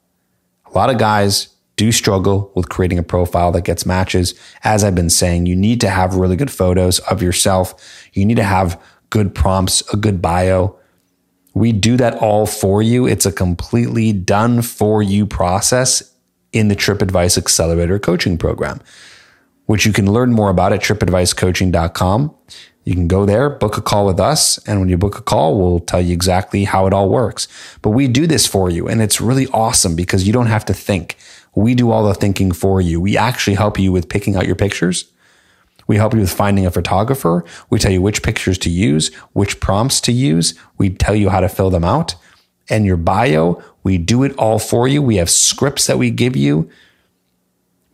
a 0.64 0.78
lot 0.78 0.90
of 0.90 0.98
guys 0.98 1.48
do 1.76 1.92
struggle 1.92 2.50
with 2.54 2.68
creating 2.68 2.98
a 2.98 3.02
profile 3.02 3.52
that 3.52 3.64
gets 3.64 3.84
matches. 3.84 4.34
As 4.64 4.82
I've 4.82 4.94
been 4.94 5.10
saying, 5.10 5.46
you 5.46 5.56
need 5.56 5.80
to 5.82 5.90
have 5.90 6.14
really 6.14 6.36
good 6.36 6.50
photos 6.50 6.98
of 7.00 7.22
yourself. 7.22 7.74
You 8.12 8.24
need 8.24 8.36
to 8.36 8.44
have 8.44 8.80
good 9.10 9.34
prompts, 9.34 9.82
a 9.92 9.96
good 9.96 10.22
bio. 10.22 10.78
We 11.54 11.72
do 11.72 11.96
that 11.96 12.14
all 12.14 12.46
for 12.46 12.82
you. 12.82 13.06
It's 13.06 13.26
a 13.26 13.32
completely 13.32 14.12
done 14.12 14.62
for 14.62 15.02
you 15.02 15.26
process 15.26 16.12
in 16.56 16.68
the 16.68 16.76
TrippAdvice 16.76 17.36
Accelerator 17.36 17.98
coaching 17.98 18.38
program, 18.38 18.80
which 19.66 19.86
you 19.86 19.92
can 19.92 20.10
learn 20.10 20.32
more 20.32 20.50
about 20.50 20.72
at 20.72 20.80
trippadvicecoaching.com. 20.80 22.34
You 22.84 22.94
can 22.94 23.08
go 23.08 23.26
there, 23.26 23.50
book 23.50 23.76
a 23.76 23.82
call 23.82 24.06
with 24.06 24.20
us. 24.20 24.58
And 24.58 24.78
when 24.78 24.88
you 24.88 24.96
book 24.96 25.18
a 25.18 25.22
call, 25.22 25.58
we'll 25.58 25.80
tell 25.80 26.00
you 26.00 26.12
exactly 26.12 26.64
how 26.64 26.86
it 26.86 26.92
all 26.92 27.08
works. 27.10 27.48
But 27.82 27.90
we 27.90 28.06
do 28.06 28.28
this 28.28 28.46
for 28.46 28.70
you. 28.70 28.86
And 28.86 29.02
it's 29.02 29.20
really 29.20 29.48
awesome 29.48 29.96
because 29.96 30.24
you 30.24 30.32
don't 30.32 30.46
have 30.46 30.64
to 30.66 30.74
think. 30.74 31.16
We 31.56 31.74
do 31.74 31.90
all 31.90 32.06
the 32.06 32.14
thinking 32.14 32.52
for 32.52 32.80
you. 32.80 33.00
We 33.00 33.16
actually 33.16 33.56
help 33.56 33.78
you 33.78 33.90
with 33.90 34.08
picking 34.08 34.36
out 34.36 34.46
your 34.46 34.54
pictures. 34.54 35.10
We 35.88 35.96
help 35.96 36.14
you 36.14 36.20
with 36.20 36.32
finding 36.32 36.64
a 36.64 36.70
photographer. 36.70 37.44
We 37.70 37.80
tell 37.80 37.92
you 37.92 38.02
which 38.02 38.22
pictures 38.22 38.58
to 38.58 38.70
use, 38.70 39.12
which 39.32 39.58
prompts 39.58 40.00
to 40.02 40.12
use. 40.12 40.54
We 40.78 40.90
tell 40.90 41.16
you 41.16 41.30
how 41.30 41.40
to 41.40 41.48
fill 41.48 41.70
them 41.70 41.84
out. 41.84 42.14
And 42.68 42.84
your 42.84 42.96
bio, 42.96 43.62
we 43.82 43.98
do 43.98 44.22
it 44.24 44.34
all 44.36 44.58
for 44.58 44.88
you. 44.88 45.00
We 45.02 45.16
have 45.16 45.30
scripts 45.30 45.86
that 45.86 45.98
we 45.98 46.10
give 46.10 46.36
you 46.36 46.70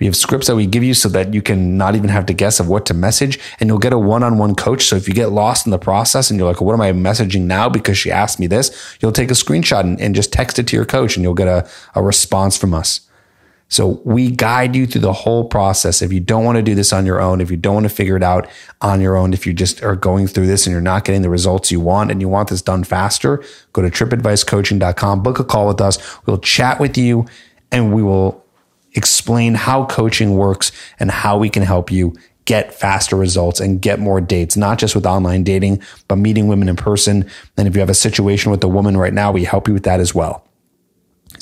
we 0.03 0.07
have 0.07 0.17
scripts 0.17 0.49
that 0.49 0.57
we 0.57 0.67
give 0.67 0.83
you 0.83 0.95
so 0.95 1.09
that 1.11 1.33
you 1.33 1.41
can 1.41 1.77
not 1.79 1.95
even 1.95 2.11
have 2.11 2.27
to 2.27 2.33
guess 2.33 2.59
of 2.59 2.69
what 2.69 2.87
to 2.87 2.93
message 2.93 3.39
and 3.61 3.69
you'll 3.69 3.79
get 3.79 3.93
a 3.93 3.99
one-on-one 4.01 4.57
coach. 4.57 4.87
So 4.87 4.97
if 4.97 5.07
you 5.07 5.15
get 5.15 5.31
lost 5.31 5.65
in 5.65 5.71
the 5.71 5.79
process 5.79 6.29
and 6.29 6.41
you're 6.41 6.49
like, 6.49 6.61
what 6.61 6.73
am 6.73 6.81
I 6.81 6.91
messaging 6.91 7.43
now? 7.43 7.69
Because 7.69 7.97
she 7.97 8.11
asked 8.11 8.41
me 8.41 8.49
this, 8.49 8.97
you'll 9.01 9.13
take 9.13 9.31
a 9.31 9.35
screenshot 9.35 9.83
and, 9.83 10.01
and 10.01 10.13
just 10.13 10.33
text 10.33 10.59
it 10.59 10.67
to 10.67 10.77
your 10.77 10.85
coach 10.85 11.17
and 11.17 11.23
you'll 11.23 11.35
get 11.35 11.47
a, 11.47 11.71
a 11.95 12.03
response 12.03 12.57
from 12.57 12.75
us. 12.75 13.03
So 13.73 14.03
we 14.05 14.31
guide 14.31 14.77
you 14.77 14.87
through 14.87 15.01
the 15.01 15.15
whole 15.15 15.49
process. 15.49 16.03
If 16.03 16.13
you 16.13 16.21
don't 16.21 16.45
want 16.45 16.57
to 16.57 16.63
do 16.63 16.75
this 16.75 16.93
on 16.93 17.07
your 17.07 17.23
own, 17.23 17.41
if 17.41 17.51
you 17.51 17.57
don't 17.57 17.73
want 17.73 17.89
to 17.89 17.95
figure 17.95 18.19
it 18.19 18.23
out 18.23 18.47
on 18.83 19.01
your 19.01 19.17
own, 19.17 19.33
if 19.33 19.47
you 19.47 19.55
just 19.55 19.83
are 19.83 19.97
going 19.97 20.27
through 20.27 20.47
this 20.47 20.67
and 20.67 20.73
you're 20.73 20.83
not 20.83 21.07
getting 21.07 21.23
the 21.23 21.31
results 21.31 21.73
you 21.73 21.81
want 21.81 22.11
and 22.11 22.21
you 22.21 22.29
want 22.29 22.51
this 22.51 22.61
done 22.61 22.85
faster, 22.85 23.43
go 23.73 23.81
to 23.81 23.89
trippadvicecoaching.com, 23.89 25.23
book 25.23 25.39
a 25.39 25.45
call 25.45 25.69
with 25.69 25.81
us. 25.81 25.97
We'll 26.27 26.37
chat 26.37 26.81
with 26.81 26.99
you 26.99 27.25
and 27.71 27.95
we 27.95 28.03
will 28.03 28.45
explain 28.93 29.55
how 29.55 29.87
coaching 29.87 30.37
works 30.37 30.71
and 31.01 31.11
how 31.11 31.39
we 31.39 31.49
can 31.49 31.63
help 31.63 31.91
you 31.91 32.15
get 32.45 32.75
faster 32.75 33.17
results 33.17 33.59
and 33.59 33.81
get 33.81 33.99
more 33.99 34.21
dates, 34.21 34.55
not 34.55 34.79
just 34.79 34.95
with 34.95 35.07
online 35.07 35.45
dating, 35.45 35.83
but 36.09 36.17
meeting 36.17 36.47
women 36.47 36.69
in 36.69 36.77
person. 36.77 37.25
And 37.57 37.67
if 37.67 37.75
you 37.75 37.81
have 37.81 37.89
a 37.89 37.95
situation 37.95 38.51
with 38.51 38.63
a 38.65 38.69
woman 38.69 38.99
right 38.99 39.15
now, 39.15 39.33
we 39.33 39.45
help 39.45 39.67
you 39.67 39.73
with 39.73 39.85
that 39.85 39.99
as 39.99 40.15
well. 40.15 40.47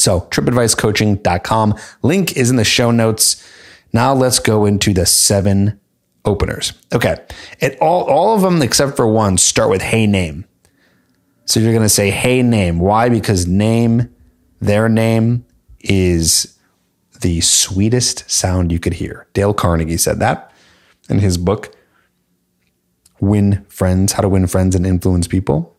So 0.00 0.22
trippadvicecoaching.com. 0.22 1.74
Link 2.02 2.36
is 2.36 2.50
in 2.50 2.56
the 2.56 2.64
show 2.64 2.90
notes. 2.90 3.46
Now 3.92 4.14
let's 4.14 4.38
go 4.38 4.64
into 4.64 4.94
the 4.94 5.04
seven 5.04 5.78
openers. 6.24 6.72
Okay. 6.92 7.16
It 7.60 7.78
all, 7.80 8.04
all 8.04 8.34
of 8.34 8.42
them 8.42 8.62
except 8.62 8.96
for 8.96 9.06
one 9.06 9.36
start 9.36 9.68
with 9.68 9.82
hey 9.82 10.06
name. 10.06 10.46
So 11.44 11.60
you're 11.60 11.72
going 11.72 11.82
to 11.82 11.88
say 11.88 12.10
hey 12.10 12.42
name. 12.42 12.78
Why? 12.78 13.08
Because 13.08 13.46
name, 13.46 14.14
their 14.60 14.88
name 14.88 15.44
is 15.80 16.56
the 17.20 17.40
sweetest 17.42 18.30
sound 18.30 18.72
you 18.72 18.78
could 18.78 18.94
hear. 18.94 19.26
Dale 19.34 19.52
Carnegie 19.52 19.98
said 19.98 20.20
that 20.20 20.50
in 21.10 21.18
his 21.18 21.36
book, 21.36 21.74
Win 23.20 23.66
Friends 23.68 24.12
How 24.12 24.22
to 24.22 24.28
Win 24.28 24.46
Friends 24.46 24.74
and 24.74 24.86
Influence 24.86 25.26
People. 25.26 25.76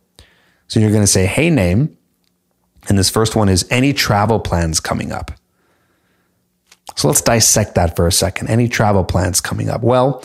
So 0.68 0.80
you're 0.80 0.92
going 0.92 1.02
to 1.02 1.08
say, 1.08 1.26
Hey, 1.26 1.50
name. 1.50 1.98
And 2.90 2.98
this 2.98 3.10
first 3.10 3.36
one 3.36 3.50
is 3.50 3.66
any 3.70 3.94
travel 3.94 4.40
plans 4.40 4.80
coming 4.80 5.12
up? 5.12 5.32
So 6.96 7.08
let's 7.08 7.22
dissect 7.22 7.76
that 7.76 7.96
for 7.96 8.08
a 8.08 8.12
second. 8.12 8.50
Any 8.50 8.68
travel 8.68 9.04
plans 9.04 9.40
coming 9.42 9.70
up? 9.70 9.82
Well, 9.82 10.24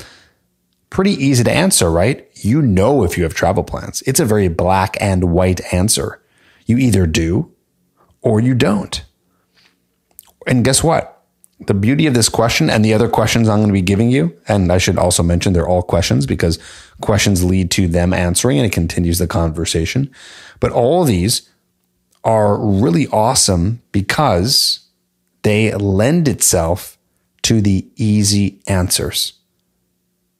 pretty 0.90 1.12
easy 1.12 1.44
to 1.44 1.52
answer, 1.52 1.90
right? 1.90 2.28
You 2.34 2.62
know 2.62 3.04
if 3.04 3.16
you 3.16 3.24
have 3.24 3.34
travel 3.34 3.62
plans. 3.62 4.02
It's 4.02 4.20
a 4.20 4.24
very 4.24 4.48
black 4.48 4.96
and 5.00 5.32
white 5.32 5.72
answer. 5.72 6.22
You 6.64 6.78
either 6.78 7.06
do 7.06 7.52
or 8.22 8.40
you 8.40 8.54
don't. 8.54 9.04
And 10.46 10.64
guess 10.64 10.82
what? 10.82 11.12
The 11.60 11.74
beauty 11.74 12.06
of 12.06 12.14
this 12.14 12.28
question 12.28 12.68
and 12.68 12.84
the 12.84 12.92
other 12.92 13.08
questions 13.08 13.48
I'm 13.48 13.58
going 13.58 13.68
to 13.68 13.72
be 13.72 13.80
giving 13.80 14.10
you, 14.10 14.36
and 14.46 14.70
I 14.70 14.78
should 14.78 14.98
also 14.98 15.22
mention 15.22 15.52
they're 15.52 15.66
all 15.66 15.82
questions 15.82 16.26
because 16.26 16.58
questions 17.00 17.42
lead 17.42 17.70
to 17.72 17.88
them 17.88 18.12
answering 18.12 18.58
and 18.58 18.66
it 18.66 18.72
continues 18.72 19.18
the 19.18 19.26
conversation. 19.26 20.10
But 20.60 20.72
all 20.72 21.04
these 21.04 21.48
are 22.26 22.58
really 22.58 23.06
awesome 23.08 23.80
because 23.92 24.80
they 25.42 25.72
lend 25.72 26.26
itself 26.26 26.98
to 27.42 27.60
the 27.60 27.86
easy 27.94 28.60
answers. 28.66 29.34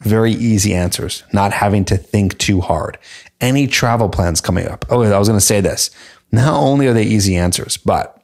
Very 0.00 0.32
easy 0.32 0.74
answers, 0.74 1.22
not 1.32 1.52
having 1.52 1.84
to 1.86 1.96
think 1.96 2.36
too 2.38 2.60
hard. 2.60 2.98
Any 3.40 3.68
travel 3.68 4.08
plans 4.08 4.40
coming 4.40 4.66
up? 4.66 4.84
Oh, 4.90 5.02
I 5.02 5.18
was 5.18 5.28
going 5.28 5.38
to 5.38 5.44
say 5.44 5.60
this. 5.60 5.90
Not 6.32 6.52
only 6.52 6.88
are 6.88 6.92
they 6.92 7.04
easy 7.04 7.36
answers, 7.36 7.76
but 7.76 8.20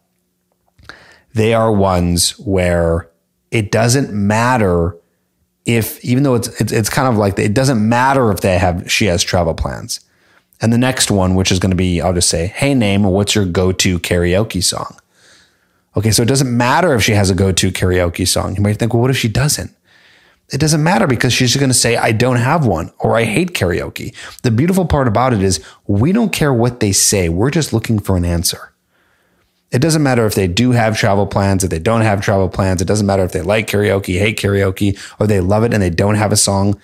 they 1.32 1.54
are 1.54 1.72
ones 1.72 2.38
where 2.40 3.08
it 3.52 3.70
doesn't 3.70 4.12
matter 4.12 4.96
if 5.64 6.04
even 6.04 6.24
though 6.24 6.34
it's, 6.34 6.48
it's 6.60 6.72
it's, 6.72 6.88
kind 6.88 7.06
of 7.06 7.16
like 7.16 7.38
it 7.38 7.54
doesn't 7.54 7.88
matter 7.88 8.32
if 8.32 8.40
they 8.40 8.58
have 8.58 8.90
she 8.90 9.06
has 9.06 9.22
travel 9.22 9.54
plans. 9.54 10.00
And 10.62 10.72
the 10.72 10.78
next 10.78 11.10
one, 11.10 11.34
which 11.34 11.50
is 11.50 11.58
going 11.58 11.70
to 11.70 11.76
be, 11.76 12.00
I'll 12.00 12.14
just 12.14 12.30
say, 12.30 12.46
hey, 12.46 12.72
name, 12.72 13.02
what's 13.02 13.34
your 13.34 13.44
go-to 13.44 13.98
karaoke 13.98 14.62
song? 14.62 14.96
Okay, 15.96 16.12
so 16.12 16.22
it 16.22 16.28
doesn't 16.28 16.56
matter 16.56 16.94
if 16.94 17.02
she 17.02 17.12
has 17.12 17.28
a 17.28 17.34
go-to 17.34 17.72
karaoke 17.72 18.26
song. 18.26 18.54
You 18.54 18.62
might 18.62 18.78
think, 18.78 18.94
well, 18.94 19.02
what 19.02 19.10
if 19.10 19.18
she 19.18 19.28
doesn't? 19.28 19.74
It 20.52 20.58
doesn't 20.58 20.82
matter 20.82 21.06
because 21.06 21.32
she's 21.32 21.56
going 21.56 21.70
to 21.70 21.74
say, 21.74 21.96
I 21.96 22.12
don't 22.12 22.36
have 22.36 22.66
one 22.66 22.92
or 23.00 23.16
I 23.16 23.24
hate 23.24 23.54
karaoke. 23.54 24.14
The 24.42 24.50
beautiful 24.50 24.86
part 24.86 25.08
about 25.08 25.32
it 25.32 25.42
is 25.42 25.64
we 25.86 26.12
don't 26.12 26.32
care 26.32 26.52
what 26.52 26.80
they 26.80 26.92
say. 26.92 27.28
We're 27.28 27.50
just 27.50 27.72
looking 27.72 27.98
for 27.98 28.16
an 28.16 28.24
answer. 28.24 28.72
It 29.70 29.80
doesn't 29.80 30.02
matter 30.02 30.26
if 30.26 30.34
they 30.34 30.48
do 30.48 30.72
have 30.72 30.98
travel 30.98 31.26
plans, 31.26 31.64
if 31.64 31.70
they 31.70 31.78
don't 31.78 32.02
have 32.02 32.20
travel 32.20 32.50
plans. 32.50 32.82
It 32.82 32.88
doesn't 32.88 33.06
matter 33.06 33.24
if 33.24 33.32
they 33.32 33.40
like 33.40 33.66
karaoke, 33.66 34.18
hate 34.18 34.38
karaoke, 34.38 34.98
or 35.18 35.26
they 35.26 35.40
love 35.40 35.64
it 35.64 35.72
and 35.72 35.82
they 35.82 35.90
don't 35.90 36.16
have 36.16 36.32
a 36.32 36.36
song. 36.36 36.78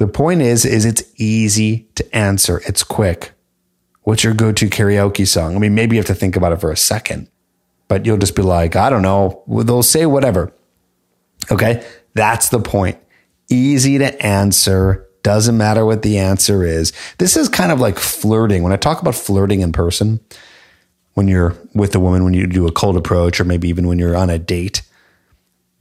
The 0.00 0.08
point 0.08 0.40
is, 0.40 0.64
is 0.64 0.86
it's 0.86 1.02
easy 1.16 1.86
to 1.96 2.16
answer. 2.16 2.62
It's 2.66 2.82
quick. 2.82 3.32
What's 4.04 4.24
your 4.24 4.32
go-to 4.32 4.70
karaoke 4.70 5.28
song? 5.28 5.54
I 5.54 5.58
mean, 5.58 5.74
maybe 5.74 5.94
you 5.94 6.00
have 6.00 6.06
to 6.06 6.14
think 6.14 6.36
about 6.36 6.52
it 6.52 6.60
for 6.62 6.72
a 6.72 6.76
second, 6.76 7.28
but 7.86 8.06
you'll 8.06 8.16
just 8.16 8.34
be 8.34 8.40
like, 8.40 8.76
I 8.76 8.88
don't 8.88 9.02
know. 9.02 9.44
They'll 9.46 9.82
say 9.82 10.06
whatever. 10.06 10.54
Okay. 11.50 11.86
That's 12.14 12.48
the 12.48 12.60
point. 12.60 12.96
Easy 13.50 13.98
to 13.98 14.24
answer. 14.24 15.06
Doesn't 15.22 15.58
matter 15.58 15.84
what 15.84 16.00
the 16.00 16.16
answer 16.16 16.64
is. 16.64 16.94
This 17.18 17.36
is 17.36 17.50
kind 17.50 17.70
of 17.70 17.78
like 17.78 17.98
flirting. 17.98 18.62
When 18.62 18.72
I 18.72 18.76
talk 18.76 19.02
about 19.02 19.14
flirting 19.14 19.60
in 19.60 19.70
person, 19.70 20.18
when 21.12 21.28
you're 21.28 21.54
with 21.74 21.94
a 21.94 22.00
woman, 22.00 22.24
when 22.24 22.32
you 22.32 22.46
do 22.46 22.66
a 22.66 22.72
cold 22.72 22.96
approach, 22.96 23.38
or 23.38 23.44
maybe 23.44 23.68
even 23.68 23.86
when 23.86 23.98
you're 23.98 24.16
on 24.16 24.30
a 24.30 24.38
date, 24.38 24.80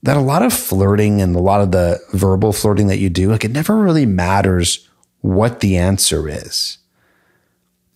that 0.03 0.17
a 0.17 0.21
lot 0.21 0.43
of 0.43 0.53
flirting 0.53 1.21
and 1.21 1.35
a 1.35 1.39
lot 1.39 1.61
of 1.61 1.71
the 1.71 1.99
verbal 2.13 2.53
flirting 2.53 2.87
that 2.87 2.99
you 2.99 3.09
do, 3.09 3.29
like 3.29 3.43
it 3.43 3.51
never 3.51 3.75
really 3.77 4.05
matters 4.05 4.87
what 5.21 5.59
the 5.59 5.77
answer 5.77 6.29
is. 6.29 6.77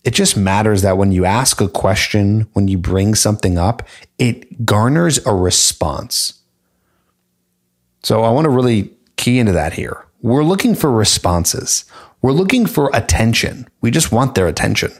It 0.04 0.12
just 0.12 0.36
matters 0.36 0.82
that 0.82 0.98
when 0.98 1.12
you 1.12 1.24
ask 1.24 1.62
a 1.62 1.68
question, 1.68 2.46
when 2.52 2.68
you 2.68 2.76
bring 2.76 3.14
something 3.14 3.56
up, 3.56 3.88
it 4.18 4.66
garners 4.66 5.24
a 5.26 5.34
response. 5.34 6.40
So 8.02 8.22
I 8.22 8.30
want 8.30 8.44
to 8.44 8.50
really 8.50 8.92
key 9.16 9.38
into 9.38 9.52
that 9.52 9.72
here. 9.72 10.04
We're 10.20 10.44
looking 10.44 10.74
for 10.74 10.92
responses. 10.92 11.86
We're 12.20 12.32
looking 12.32 12.66
for 12.66 12.90
attention. 12.92 13.66
We 13.80 13.90
just 13.90 14.12
want 14.12 14.34
their 14.34 14.46
attention. 14.46 14.92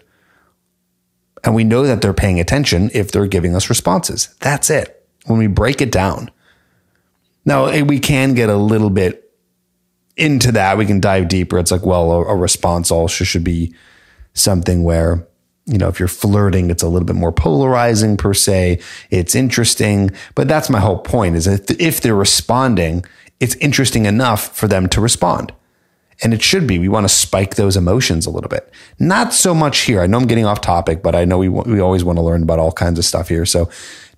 And 1.42 1.54
we 1.54 1.64
know 1.64 1.82
that 1.82 2.00
they're 2.00 2.14
paying 2.14 2.40
attention 2.40 2.90
if 2.94 3.12
they're 3.12 3.26
giving 3.26 3.54
us 3.54 3.68
responses. 3.68 4.34
That's 4.40 4.70
it. 4.70 5.06
When 5.26 5.38
we 5.38 5.46
break 5.46 5.82
it 5.82 5.92
down. 5.92 6.30
Now, 7.44 7.66
eh, 7.66 7.82
we 7.82 7.98
can 7.98 8.34
get 8.34 8.48
a 8.48 8.56
little 8.56 8.90
bit 8.90 9.20
into 10.16 10.52
that, 10.52 10.78
we 10.78 10.86
can 10.86 11.00
dive 11.00 11.28
deeper. 11.28 11.58
It's 11.58 11.70
like, 11.70 11.84
well, 11.84 12.12
a, 12.12 12.24
a 12.26 12.36
response 12.36 12.90
also 12.90 13.24
should 13.24 13.44
be 13.44 13.74
something 14.32 14.84
where, 14.84 15.26
you 15.66 15.78
know, 15.78 15.88
if 15.88 15.98
you're 15.98 16.08
flirting, 16.08 16.70
it's 16.70 16.82
a 16.82 16.88
little 16.88 17.06
bit 17.06 17.16
more 17.16 17.32
polarizing 17.32 18.16
per 18.16 18.34
se. 18.34 18.80
It's 19.10 19.34
interesting, 19.34 20.10
but 20.34 20.46
that's 20.46 20.70
my 20.70 20.80
whole 20.80 20.98
point 20.98 21.36
is 21.36 21.46
that 21.46 21.80
if 21.80 22.00
they're 22.00 22.14
responding, 22.14 23.04
it's 23.40 23.56
interesting 23.56 24.06
enough 24.06 24.56
for 24.56 24.68
them 24.68 24.88
to 24.90 25.00
respond. 25.00 25.52
And 26.22 26.32
it 26.32 26.42
should 26.42 26.66
be. 26.66 26.78
We 26.78 26.88
want 26.88 27.04
to 27.04 27.12
spike 27.12 27.56
those 27.56 27.76
emotions 27.76 28.26
a 28.26 28.30
little 28.30 28.48
bit. 28.48 28.72
Not 28.98 29.32
so 29.32 29.54
much 29.54 29.80
here. 29.80 30.00
I 30.00 30.06
know 30.06 30.18
I'm 30.18 30.26
getting 30.26 30.46
off 30.46 30.60
topic, 30.60 31.02
but 31.02 31.14
I 31.14 31.24
know 31.24 31.38
we, 31.38 31.48
we 31.48 31.80
always 31.80 32.04
want 32.04 32.18
to 32.18 32.22
learn 32.22 32.42
about 32.42 32.58
all 32.58 32.72
kinds 32.72 32.98
of 32.98 33.04
stuff 33.04 33.28
here. 33.28 33.44
So 33.44 33.68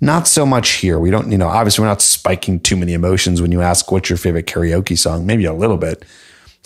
not 0.01 0.29
so 0.29 0.45
much 0.45 0.71
here. 0.73 0.99
We 0.99 1.11
don't, 1.11 1.33
you 1.33 1.39
know, 1.39 1.49
obviously 1.49 1.83
we're 1.83 1.89
not 1.89 2.03
spiking 2.03 2.61
too 2.61 2.77
many 2.77 2.93
emotions 2.93 3.41
when 3.41 3.51
you 3.51 3.63
ask 3.63 3.91
what's 3.91 4.11
your 4.11 4.19
favorite 4.19 4.47
karaoke 4.47 4.99
song. 4.99 5.27
Maybe 5.27 5.47
a 5.47 5.55
little 5.55 5.79
bit. 5.79 6.05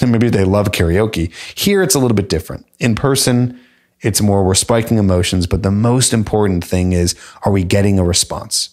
And 0.00 0.10
maybe 0.12 0.30
they 0.30 0.44
love 0.44 0.72
karaoke. 0.72 1.32
Here 1.56 1.82
it's 1.82 1.94
a 1.94 1.98
little 1.98 2.16
bit 2.16 2.28
different. 2.28 2.66
In 2.78 2.94
person, 2.94 3.58
it's 4.00 4.20
more 4.20 4.42
we're 4.42 4.54
spiking 4.54 4.98
emotions, 4.98 5.46
but 5.46 5.62
the 5.62 5.70
most 5.70 6.12
important 6.12 6.64
thing 6.64 6.92
is 6.92 7.14
are 7.44 7.52
we 7.52 7.62
getting 7.64 7.98
a 7.98 8.04
response? 8.04 8.70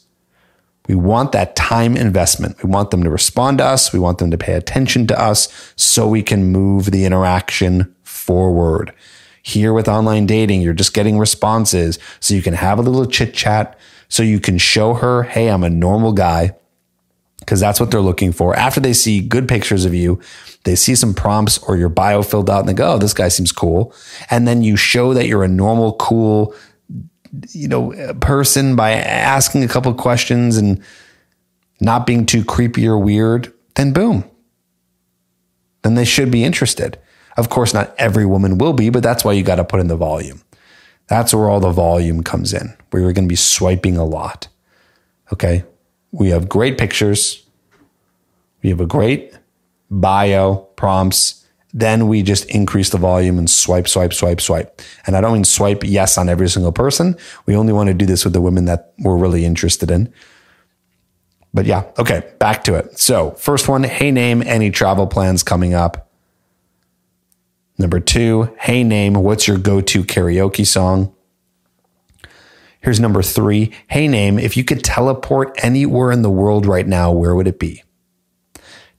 We 0.87 0.95
want 0.95 1.33
that 1.33 1.55
time 1.55 1.97
investment. 1.97 2.63
We 2.63 2.69
want 2.69 2.91
them 2.91 3.03
to 3.03 3.09
respond 3.09 3.57
to 3.57 3.65
us. 3.65 3.91
We 3.91 3.99
want 3.99 4.17
them 4.19 4.31
to 4.31 4.37
pay 4.37 4.53
attention 4.53 5.05
to 5.07 5.19
us 5.19 5.73
so 5.75 6.07
we 6.07 6.23
can 6.23 6.51
move 6.51 6.91
the 6.91 7.05
interaction 7.05 7.93
forward. 8.03 8.93
Here 9.43 9.73
with 9.73 9.87
online 9.87 10.25
dating, 10.25 10.61
you're 10.61 10.73
just 10.73 10.93
getting 10.93 11.17
responses 11.17 11.99
so 12.19 12.33
you 12.33 12.41
can 12.41 12.53
have 12.53 12.79
a 12.79 12.81
little 12.81 13.05
chit 13.05 13.33
chat, 13.33 13.77
so 14.09 14.23
you 14.23 14.39
can 14.39 14.57
show 14.57 14.93
her, 14.95 15.23
hey, 15.23 15.49
I'm 15.49 15.63
a 15.63 15.69
normal 15.69 16.13
guy, 16.13 16.55
because 17.39 17.59
that's 17.61 17.79
what 17.79 17.91
they're 17.91 18.01
looking 18.01 18.33
for. 18.33 18.55
After 18.55 18.81
they 18.81 18.91
see 18.91 19.21
good 19.21 19.47
pictures 19.47 19.85
of 19.85 19.93
you, 19.93 20.19
they 20.65 20.75
see 20.75 20.95
some 20.95 21.13
prompts 21.13 21.57
or 21.59 21.77
your 21.77 21.87
bio 21.87 22.23
filled 22.23 22.49
out 22.49 22.59
and 22.59 22.67
they 22.67 22.73
go, 22.73 22.95
oh, 22.95 22.97
this 22.97 23.13
guy 23.13 23.29
seems 23.29 23.53
cool. 23.53 23.93
And 24.29 24.45
then 24.45 24.63
you 24.63 24.75
show 24.75 25.13
that 25.13 25.27
you're 25.27 25.45
a 25.45 25.47
normal, 25.47 25.93
cool, 25.93 26.53
you 27.49 27.67
know, 27.67 27.93
a 27.93 28.13
person 28.13 28.75
by 28.75 28.91
asking 28.91 29.63
a 29.63 29.67
couple 29.67 29.91
of 29.91 29.97
questions 29.97 30.57
and 30.57 30.81
not 31.79 32.05
being 32.05 32.25
too 32.25 32.43
creepy 32.43 32.87
or 32.87 32.97
weird, 32.97 33.53
then 33.75 33.93
boom. 33.93 34.23
Then 35.83 35.95
they 35.95 36.05
should 36.05 36.31
be 36.31 36.43
interested. 36.43 36.99
Of 37.37 37.49
course, 37.49 37.73
not 37.73 37.93
every 37.97 38.25
woman 38.25 38.57
will 38.57 38.73
be, 38.73 38.89
but 38.89 39.03
that's 39.03 39.23
why 39.23 39.33
you 39.33 39.43
got 39.43 39.55
to 39.55 39.63
put 39.63 39.79
in 39.79 39.87
the 39.87 39.95
volume. 39.95 40.41
That's 41.07 41.33
where 41.33 41.49
all 41.49 41.59
the 41.59 41.71
volume 41.71 42.23
comes 42.23 42.53
in, 42.53 42.75
where 42.89 43.01
you're 43.03 43.13
going 43.13 43.27
to 43.27 43.31
be 43.31 43.35
swiping 43.35 43.95
a 43.95 44.05
lot. 44.05 44.47
Okay. 45.31 45.63
We 46.11 46.29
have 46.29 46.49
great 46.49 46.77
pictures. 46.77 47.45
We 48.63 48.69
have 48.69 48.81
a 48.81 48.85
great 48.85 49.33
bio, 49.89 50.55
prompts. 50.75 51.45
Then 51.73 52.07
we 52.07 52.23
just 52.23 52.45
increase 52.45 52.89
the 52.89 52.97
volume 52.97 53.37
and 53.37 53.49
swipe, 53.49 53.87
swipe, 53.87 54.13
swipe, 54.13 54.39
swipe. 54.39 54.81
And 55.05 55.15
I 55.15 55.21
don't 55.21 55.33
mean 55.33 55.43
swipe 55.43 55.83
yes 55.83 56.17
on 56.17 56.29
every 56.29 56.49
single 56.49 56.71
person. 56.71 57.17
We 57.45 57.55
only 57.55 57.73
want 57.73 57.87
to 57.87 57.93
do 57.93 58.05
this 58.05 58.23
with 58.23 58.33
the 58.33 58.41
women 58.41 58.65
that 58.65 58.93
we're 58.99 59.17
really 59.17 59.45
interested 59.45 59.91
in. 59.91 60.11
But 61.53 61.65
yeah, 61.65 61.83
okay, 61.97 62.23
back 62.39 62.63
to 62.65 62.75
it. 62.75 62.97
So, 62.99 63.31
first 63.31 63.67
one, 63.67 63.83
hey, 63.83 64.11
name 64.11 64.41
any 64.43 64.69
travel 64.69 65.07
plans 65.07 65.43
coming 65.43 65.73
up. 65.73 66.09
Number 67.77 67.99
two, 67.99 68.55
hey, 68.59 68.83
name 68.83 69.13
what's 69.15 69.47
your 69.47 69.57
go 69.57 69.81
to 69.81 70.03
karaoke 70.03 70.65
song? 70.65 71.13
Here's 72.79 72.99
number 72.99 73.21
three, 73.21 73.71
hey, 73.87 74.07
name 74.07 74.39
if 74.39 74.55
you 74.55 74.63
could 74.63 74.83
teleport 74.83 75.63
anywhere 75.63 76.11
in 76.11 76.21
the 76.21 76.29
world 76.29 76.65
right 76.65 76.87
now, 76.87 77.11
where 77.11 77.35
would 77.35 77.47
it 77.47 77.59
be? 77.59 77.83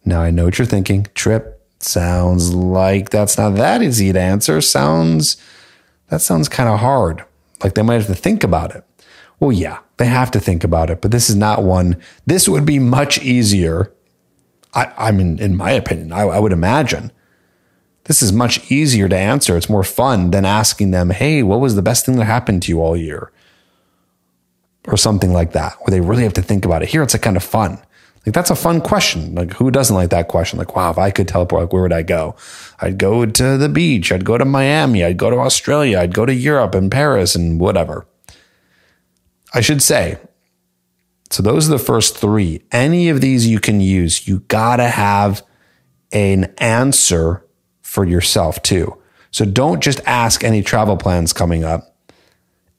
Now, 0.04 0.20
I 0.20 0.30
know 0.30 0.44
what 0.44 0.58
you're 0.58 0.66
thinking. 0.66 1.06
Tripp 1.14 1.57
sounds 1.82 2.54
like 2.54 3.10
that's 3.10 3.38
not 3.38 3.54
that 3.56 3.82
easy 3.82 4.12
to 4.12 4.20
answer. 4.20 4.60
Sounds, 4.60 5.36
that 6.08 6.20
sounds 6.20 6.48
kind 6.48 6.68
of 6.68 6.80
hard. 6.80 7.24
Like 7.62 7.74
they 7.74 7.82
might 7.82 7.94
have 7.94 8.06
to 8.06 8.14
think 8.14 8.44
about 8.44 8.74
it. 8.74 8.84
Well, 9.40 9.52
yeah, 9.52 9.78
they 9.98 10.06
have 10.06 10.30
to 10.32 10.40
think 10.40 10.64
about 10.64 10.90
it, 10.90 11.00
but 11.00 11.10
this 11.10 11.30
is 11.30 11.36
not 11.36 11.62
one. 11.62 12.00
This 12.26 12.48
would 12.48 12.66
be 12.66 12.78
much 12.78 13.18
easier. 13.20 13.92
I, 14.74 14.92
I 14.96 15.12
mean, 15.12 15.38
in 15.38 15.56
my 15.56 15.70
opinion, 15.70 16.12
I, 16.12 16.22
I 16.22 16.38
would 16.38 16.52
imagine 16.52 17.12
this 18.04 18.22
is 18.22 18.32
much 18.32 18.70
easier 18.70 19.08
to 19.08 19.16
answer. 19.16 19.56
It's 19.56 19.68
more 19.68 19.84
fun 19.84 20.30
than 20.30 20.44
asking 20.44 20.90
them, 20.90 21.10
Hey, 21.10 21.42
what 21.42 21.60
was 21.60 21.76
the 21.76 21.82
best 21.82 22.06
thing 22.06 22.16
that 22.16 22.24
happened 22.24 22.62
to 22.62 22.72
you 22.72 22.82
all 22.82 22.96
year? 22.96 23.30
Or 24.86 24.96
something 24.96 25.32
like 25.32 25.52
that, 25.52 25.74
where 25.80 25.90
they 25.90 26.00
really 26.00 26.22
have 26.22 26.32
to 26.34 26.42
think 26.42 26.64
about 26.64 26.82
it. 26.82 26.88
Here, 26.88 27.02
it's 27.02 27.14
a 27.14 27.18
kind 27.18 27.36
of 27.36 27.42
fun. 27.42 27.78
Like 28.28 28.34
that's 28.34 28.50
a 28.50 28.56
fun 28.56 28.82
question. 28.82 29.34
Like 29.34 29.54
who 29.54 29.70
doesn't 29.70 29.96
like 29.96 30.10
that 30.10 30.28
question? 30.28 30.58
Like, 30.58 30.76
wow, 30.76 30.90
if 30.90 30.98
I 30.98 31.10
could 31.10 31.26
teleport, 31.26 31.62
like 31.62 31.72
where 31.72 31.80
would 31.80 31.94
I 31.94 32.02
go? 32.02 32.36
I'd 32.78 32.98
go 32.98 33.24
to 33.24 33.56
the 33.56 33.70
beach. 33.70 34.12
I'd 34.12 34.26
go 34.26 34.36
to 34.36 34.44
Miami. 34.44 35.02
I'd 35.02 35.16
go 35.16 35.30
to 35.30 35.38
Australia. 35.38 35.98
I'd 35.98 36.12
go 36.12 36.26
to 36.26 36.34
Europe 36.34 36.74
and 36.74 36.92
Paris 36.92 37.34
and 37.34 37.58
whatever. 37.58 38.06
I 39.54 39.62
should 39.62 39.80
say. 39.80 40.18
So 41.30 41.42
those 41.42 41.68
are 41.68 41.70
the 41.70 41.78
first 41.78 42.18
three. 42.18 42.60
Any 42.70 43.08
of 43.08 43.22
these 43.22 43.46
you 43.46 43.60
can 43.60 43.80
use. 43.80 44.28
You 44.28 44.40
gotta 44.40 44.88
have 44.88 45.42
an 46.12 46.52
answer 46.58 47.46
for 47.80 48.04
yourself 48.04 48.62
too. 48.62 48.94
So 49.30 49.46
don't 49.46 49.82
just 49.82 50.02
ask 50.04 50.44
any 50.44 50.60
travel 50.60 50.98
plans 50.98 51.32
coming 51.32 51.64
up 51.64 51.96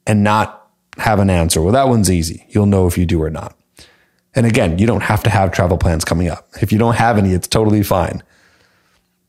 and 0.06 0.22
not 0.22 0.70
have 0.98 1.18
an 1.18 1.28
answer. 1.28 1.60
Well, 1.60 1.72
that 1.72 1.88
one's 1.88 2.08
easy. 2.08 2.46
You'll 2.50 2.66
know 2.66 2.86
if 2.86 2.96
you 2.96 3.04
do 3.04 3.20
or 3.20 3.30
not. 3.30 3.59
And 4.34 4.46
again, 4.46 4.78
you 4.78 4.86
don't 4.86 5.02
have 5.02 5.22
to 5.24 5.30
have 5.30 5.50
travel 5.50 5.76
plans 5.76 6.04
coming 6.04 6.28
up. 6.28 6.48
If 6.60 6.72
you 6.72 6.78
don't 6.78 6.94
have 6.96 7.18
any, 7.18 7.32
it's 7.32 7.48
totally 7.48 7.82
fine. 7.82 8.22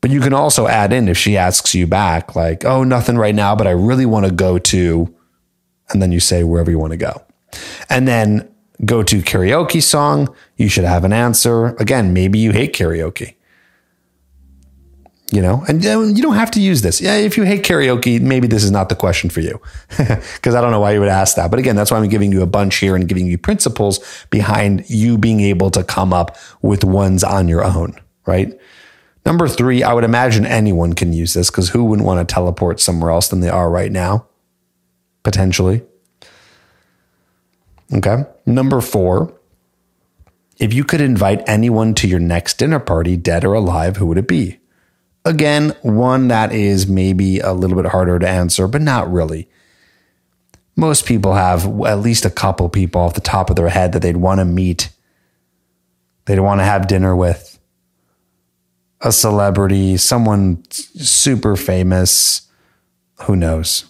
But 0.00 0.10
you 0.10 0.20
can 0.20 0.32
also 0.32 0.66
add 0.66 0.92
in 0.92 1.08
if 1.08 1.16
she 1.16 1.36
asks 1.36 1.74
you 1.74 1.86
back, 1.86 2.34
like, 2.34 2.64
oh, 2.64 2.84
nothing 2.84 3.16
right 3.16 3.34
now, 3.34 3.54
but 3.54 3.66
I 3.66 3.72
really 3.72 4.06
want 4.06 4.26
to 4.26 4.32
go 4.32 4.58
to, 4.58 5.14
and 5.90 6.02
then 6.02 6.12
you 6.12 6.20
say 6.20 6.44
wherever 6.44 6.70
you 6.70 6.78
want 6.78 6.92
to 6.92 6.96
go. 6.96 7.22
And 7.88 8.08
then 8.08 8.48
go 8.84 9.02
to 9.02 9.22
karaoke 9.22 9.82
song. 9.82 10.34
You 10.56 10.68
should 10.68 10.84
have 10.84 11.04
an 11.04 11.12
answer. 11.12 11.76
Again, 11.76 12.12
maybe 12.12 12.38
you 12.38 12.52
hate 12.52 12.72
karaoke 12.72 13.34
you 15.32 15.40
know, 15.40 15.64
and 15.66 15.82
you 15.82 16.22
don't 16.22 16.34
have 16.34 16.50
to 16.52 16.60
use 16.60 16.82
this. 16.82 17.00
Yeah, 17.00 17.16
if 17.16 17.38
you 17.38 17.44
hate 17.44 17.64
karaoke, 17.64 18.20
maybe 18.20 18.46
this 18.46 18.62
is 18.62 18.70
not 18.70 18.90
the 18.90 18.94
question 18.94 19.30
for 19.30 19.40
you, 19.40 19.60
because 19.96 20.54
I 20.54 20.60
don't 20.60 20.70
know 20.70 20.80
why 20.80 20.92
you 20.92 21.00
would 21.00 21.08
ask 21.08 21.36
that. 21.36 21.50
But 21.50 21.58
again, 21.58 21.74
that's 21.74 21.90
why 21.90 21.96
I'm 21.96 22.08
giving 22.08 22.32
you 22.32 22.42
a 22.42 22.46
bunch 22.46 22.76
here 22.76 22.94
and 22.94 23.08
giving 23.08 23.26
you 23.26 23.38
principles 23.38 24.00
behind 24.28 24.88
you 24.90 25.16
being 25.16 25.40
able 25.40 25.70
to 25.70 25.82
come 25.82 26.12
up 26.12 26.36
with 26.60 26.84
ones 26.84 27.24
on 27.24 27.48
your 27.48 27.64
own, 27.64 27.98
right? 28.26 28.52
Number 29.24 29.48
three, 29.48 29.82
I 29.82 29.94
would 29.94 30.04
imagine 30.04 30.44
anyone 30.44 30.92
can 30.92 31.14
use 31.14 31.32
this 31.32 31.50
because 31.50 31.70
who 31.70 31.84
wouldn't 31.84 32.06
want 32.06 32.26
to 32.26 32.32
teleport 32.32 32.78
somewhere 32.78 33.10
else 33.10 33.28
than 33.28 33.40
they 33.40 33.48
are 33.48 33.70
right 33.70 33.90
now? 33.90 34.26
Potentially. 35.22 35.82
Okay. 37.94 38.24
Number 38.44 38.80
four, 38.82 39.32
if 40.58 40.74
you 40.74 40.84
could 40.84 41.00
invite 41.00 41.42
anyone 41.46 41.94
to 41.94 42.08
your 42.08 42.20
next 42.20 42.58
dinner 42.58 42.80
party, 42.80 43.16
dead 43.16 43.44
or 43.44 43.54
alive, 43.54 43.96
who 43.96 44.06
would 44.06 44.18
it 44.18 44.28
be? 44.28 44.58
Again, 45.24 45.74
one 45.82 46.28
that 46.28 46.52
is 46.52 46.88
maybe 46.88 47.38
a 47.38 47.52
little 47.52 47.80
bit 47.80 47.90
harder 47.90 48.18
to 48.18 48.28
answer, 48.28 48.66
but 48.66 48.82
not 48.82 49.12
really. 49.12 49.48
Most 50.74 51.06
people 51.06 51.34
have 51.34 51.64
at 51.82 52.00
least 52.00 52.24
a 52.24 52.30
couple 52.30 52.68
people 52.68 53.00
off 53.00 53.14
the 53.14 53.20
top 53.20 53.50
of 53.50 53.56
their 53.56 53.68
head 53.68 53.92
that 53.92 54.00
they'd 54.00 54.16
want 54.16 54.40
to 54.40 54.44
meet, 54.44 54.90
they'd 56.24 56.40
want 56.40 56.60
to 56.60 56.64
have 56.64 56.88
dinner 56.88 57.14
with. 57.14 57.58
A 59.00 59.12
celebrity, 59.12 59.96
someone 59.96 60.62
super 60.70 61.56
famous, 61.56 62.48
who 63.22 63.36
knows? 63.36 63.86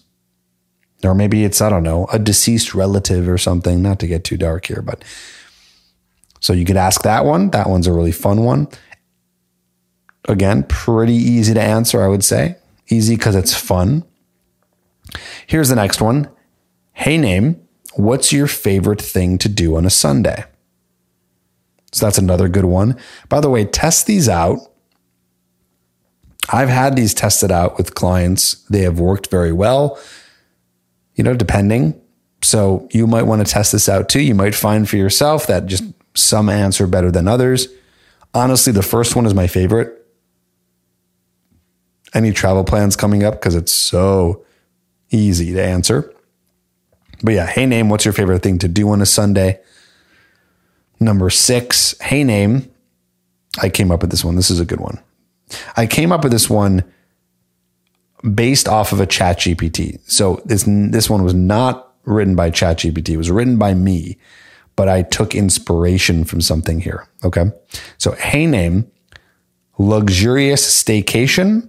Or 1.05 1.15
maybe 1.15 1.45
it's, 1.45 1.61
I 1.61 1.69
don't 1.69 1.83
know, 1.83 2.07
a 2.13 2.19
deceased 2.19 2.75
relative 2.75 3.29
or 3.29 3.39
something, 3.39 3.83
not 3.83 3.99
to 4.01 4.07
get 4.07 4.25
too 4.25 4.37
dark 4.37 4.67
here, 4.67 4.83
but 4.83 5.03
so 6.41 6.53
you 6.53 6.65
could 6.65 6.77
ask 6.77 7.03
that 7.03 7.25
one. 7.25 7.51
That 7.51 7.69
one's 7.69 7.87
a 7.87 7.93
really 7.93 8.13
fun 8.13 8.43
one. 8.43 8.69
Again, 10.29 10.65
pretty 10.65 11.15
easy 11.15 11.55
to 11.55 11.61
answer, 11.61 12.03
I 12.03 12.09
would 12.09 12.25
say. 12.25 12.57
Easy 12.89 13.17
because 13.17 13.35
it's 13.35 13.55
fun. 13.55 14.05
Here's 15.47 15.69
the 15.69 15.77
next 15.77 16.01
one. 16.01 16.31
Hey, 16.93 17.17
name, 17.19 17.61
what's 17.95 18.33
your 18.33 18.47
favorite 18.47 19.01
thing 19.01 19.39
to 19.39 19.49
do 19.49 19.77
on 19.77 19.85
a 19.85 19.91
Sunday? 19.91 20.45
So 21.93 22.07
that's 22.07 22.19
another 22.19 22.49
good 22.49 22.65
one. 22.65 22.99
By 23.29 23.41
the 23.41 23.51
way, 23.51 23.65
test 23.65 24.07
these 24.07 24.29
out. 24.29 24.59
I've 26.51 26.69
had 26.69 26.97
these 26.97 27.15
tested 27.15 27.51
out 27.51 27.77
with 27.77 27.95
clients. 27.95 28.55
They 28.65 28.81
have 28.81 28.99
worked 28.99 29.31
very 29.31 29.53
well, 29.53 29.99
you 31.15 31.25
know, 31.25 31.35
depending. 31.35 32.01
So 32.43 32.89
you 32.93 33.07
might 33.07 33.23
want 33.25 33.47
to 33.47 33.53
test 33.53 33.73
this 33.73 33.89
out 33.89 34.09
too. 34.09 34.21
You 34.21 34.35
might 34.35 34.55
find 34.55 34.89
for 34.89 34.97
yourself 34.97 35.47
that 35.47 35.67
just 35.67 35.85
some 36.15 36.49
answer 36.49 36.87
better 36.87 37.11
than 37.11 37.29
others. 37.29 37.69
Honestly, 38.35 38.73
the 38.73 38.83
first 38.83 39.15
one 39.15 39.27
is 39.27 39.35
my 39.35 39.47
favorite 39.47 40.02
any 42.15 42.33
travel 42.33 42.65
plans 42.65 42.97
coming 42.97 43.23
up 43.23 43.35
because 43.35 43.55
it's 43.55 43.73
so 43.73 44.45
easy 45.11 45.53
to 45.53 45.63
answer. 45.63 46.13
But 47.23 47.35
yeah, 47.35 47.47
hey 47.47 47.67
name, 47.67 47.89
what's 47.89 48.05
your 48.05 48.15
favorite 48.15 48.43
thing 48.43 48.59
to 48.59 48.69
do 48.69 48.89
on 48.91 49.01
a 49.01 49.07
Sunday? 49.07 49.61
Number 50.99 51.31
six, 51.31 51.99
hey 52.01 52.25
name. 52.25 52.69
I 53.61 53.69
came 53.69 53.91
up 53.91 54.01
with 54.01 54.11
this 54.11 54.25
one. 54.25 54.37
This 54.37 54.51
is 54.51 54.61
a 54.61 54.65
good 54.65 54.81
one. 54.81 55.01
I 55.77 55.87
came 55.87 56.11
up 56.11 56.23
with 56.23 56.33
this 56.33 56.49
one 56.49 56.85
based 58.35 58.69
off 58.69 58.93
of 58.93 59.01
a 59.01 59.07
ChatGPT. 59.07 60.01
So 60.09 60.41
this 60.45 60.65
this 60.67 61.11
one 61.11 61.23
was 61.23 61.35
not 61.35 61.93
written 62.05 62.35
by 62.35 62.51
ChatGPT. 62.51 63.11
It 63.11 63.17
was 63.19 63.31
written 63.31 63.59
by 63.59 63.75
me, 63.75 64.17
but 64.75 64.89
I 64.89 65.03
took 65.03 65.35
inspiration 65.35 66.25
from 66.25 66.41
something 66.41 66.81
here. 66.81 67.07
Okay. 67.25 67.51
So 67.99 68.13
hey 68.13 68.47
name, 68.47 68.91
luxurious 69.79 70.83
staycation 70.83 71.69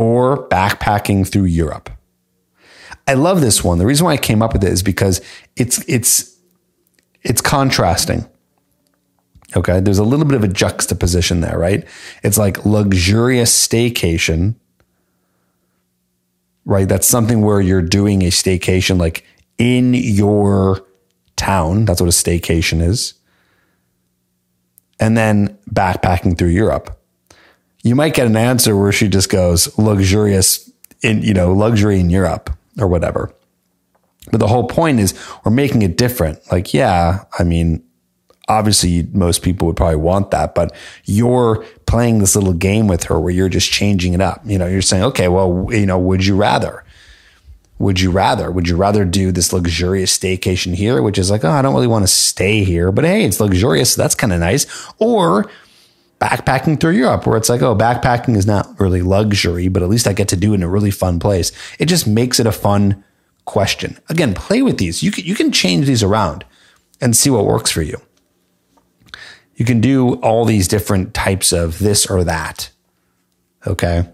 or 0.00 0.48
backpacking 0.48 1.30
through 1.30 1.44
Europe. 1.44 1.90
I 3.06 3.12
love 3.12 3.42
this 3.42 3.62
one. 3.62 3.76
The 3.76 3.84
reason 3.84 4.06
why 4.06 4.14
I 4.14 4.16
came 4.16 4.40
up 4.40 4.54
with 4.54 4.64
it 4.64 4.72
is 4.72 4.82
because 4.82 5.20
it's 5.56 5.86
it's 5.86 6.38
it's 7.22 7.42
contrasting. 7.42 8.26
Okay, 9.54 9.80
there's 9.80 9.98
a 9.98 10.04
little 10.04 10.24
bit 10.24 10.36
of 10.36 10.44
a 10.44 10.48
juxtaposition 10.48 11.42
there, 11.42 11.58
right? 11.58 11.86
It's 12.22 12.38
like 12.38 12.64
luxurious 12.64 13.52
staycation, 13.68 14.54
right? 16.64 16.88
That's 16.88 17.06
something 17.06 17.42
where 17.42 17.60
you're 17.60 17.82
doing 17.82 18.22
a 18.22 18.28
staycation 18.28 18.98
like 18.98 19.26
in 19.58 19.92
your 19.92 20.86
town. 21.36 21.84
That's 21.84 22.00
what 22.00 22.08
a 22.08 22.10
staycation 22.10 22.80
is. 22.80 23.14
And 24.98 25.14
then 25.14 25.58
backpacking 25.70 26.38
through 26.38 26.48
Europe. 26.48 26.99
You 27.82 27.94
might 27.94 28.14
get 28.14 28.26
an 28.26 28.36
answer 28.36 28.76
where 28.76 28.92
she 28.92 29.08
just 29.08 29.30
goes 29.30 29.76
luxurious 29.78 30.70
in, 31.02 31.22
you 31.22 31.34
know, 31.34 31.52
luxury 31.52 31.98
in 31.98 32.10
Europe 32.10 32.50
or 32.78 32.86
whatever. 32.86 33.34
But 34.30 34.38
the 34.38 34.48
whole 34.48 34.66
point 34.66 35.00
is 35.00 35.18
we're 35.44 35.50
making 35.50 35.82
it 35.82 35.96
different. 35.96 36.40
Like, 36.52 36.74
yeah, 36.74 37.24
I 37.38 37.44
mean, 37.44 37.82
obviously 38.48 39.04
most 39.12 39.42
people 39.42 39.66
would 39.66 39.76
probably 39.76 39.96
want 39.96 40.30
that, 40.32 40.54
but 40.54 40.74
you're 41.04 41.64
playing 41.86 42.18
this 42.18 42.36
little 42.36 42.52
game 42.52 42.86
with 42.86 43.04
her 43.04 43.18
where 43.18 43.32
you're 43.32 43.48
just 43.48 43.70
changing 43.70 44.12
it 44.12 44.20
up. 44.20 44.42
You 44.44 44.58
know, 44.58 44.66
you're 44.66 44.82
saying, 44.82 45.04
okay, 45.04 45.28
well, 45.28 45.68
you 45.70 45.86
know, 45.86 45.98
would 45.98 46.24
you 46.24 46.36
rather? 46.36 46.84
Would 47.78 47.98
you 47.98 48.10
rather? 48.10 48.50
Would 48.50 48.68
you 48.68 48.76
rather 48.76 49.06
do 49.06 49.32
this 49.32 49.54
luxurious 49.54 50.16
staycation 50.16 50.74
here, 50.74 51.00
which 51.00 51.16
is 51.16 51.30
like, 51.30 51.44
oh, 51.44 51.50
I 51.50 51.62
don't 51.62 51.74
really 51.74 51.86
want 51.86 52.02
to 52.02 52.12
stay 52.12 52.62
here, 52.62 52.92
but 52.92 53.04
hey, 53.04 53.24
it's 53.24 53.40
luxurious. 53.40 53.94
So 53.94 54.02
that's 54.02 54.14
kind 54.14 54.34
of 54.34 54.40
nice. 54.40 54.66
Or 54.98 55.50
backpacking 56.20 56.78
through 56.78 56.92
Europe, 56.92 57.26
where 57.26 57.36
it's 57.36 57.48
like, 57.48 57.62
oh, 57.62 57.74
backpacking 57.74 58.36
is 58.36 58.46
not 58.46 58.78
really 58.78 59.02
luxury, 59.02 59.68
but 59.68 59.82
at 59.82 59.88
least 59.88 60.06
I 60.06 60.12
get 60.12 60.28
to 60.28 60.36
do 60.36 60.52
it 60.52 60.56
in 60.56 60.62
a 60.62 60.68
really 60.68 60.90
fun 60.90 61.18
place. 61.18 61.50
It 61.78 61.86
just 61.86 62.06
makes 62.06 62.38
it 62.38 62.46
a 62.46 62.52
fun 62.52 63.02
question. 63.46 63.98
Again, 64.08 64.34
play 64.34 64.62
with 64.62 64.78
these. 64.78 65.02
You 65.02 65.10
can, 65.10 65.24
you 65.24 65.34
can 65.34 65.50
change 65.50 65.86
these 65.86 66.02
around 66.02 66.44
and 67.00 67.16
see 67.16 67.30
what 67.30 67.46
works 67.46 67.70
for 67.70 67.82
you. 67.82 68.00
You 69.56 69.64
can 69.64 69.80
do 69.80 70.14
all 70.16 70.44
these 70.44 70.68
different 70.68 71.14
types 71.14 71.52
of 71.52 71.78
this 71.78 72.06
or 72.06 72.22
that. 72.24 72.70
Okay. 73.66 74.08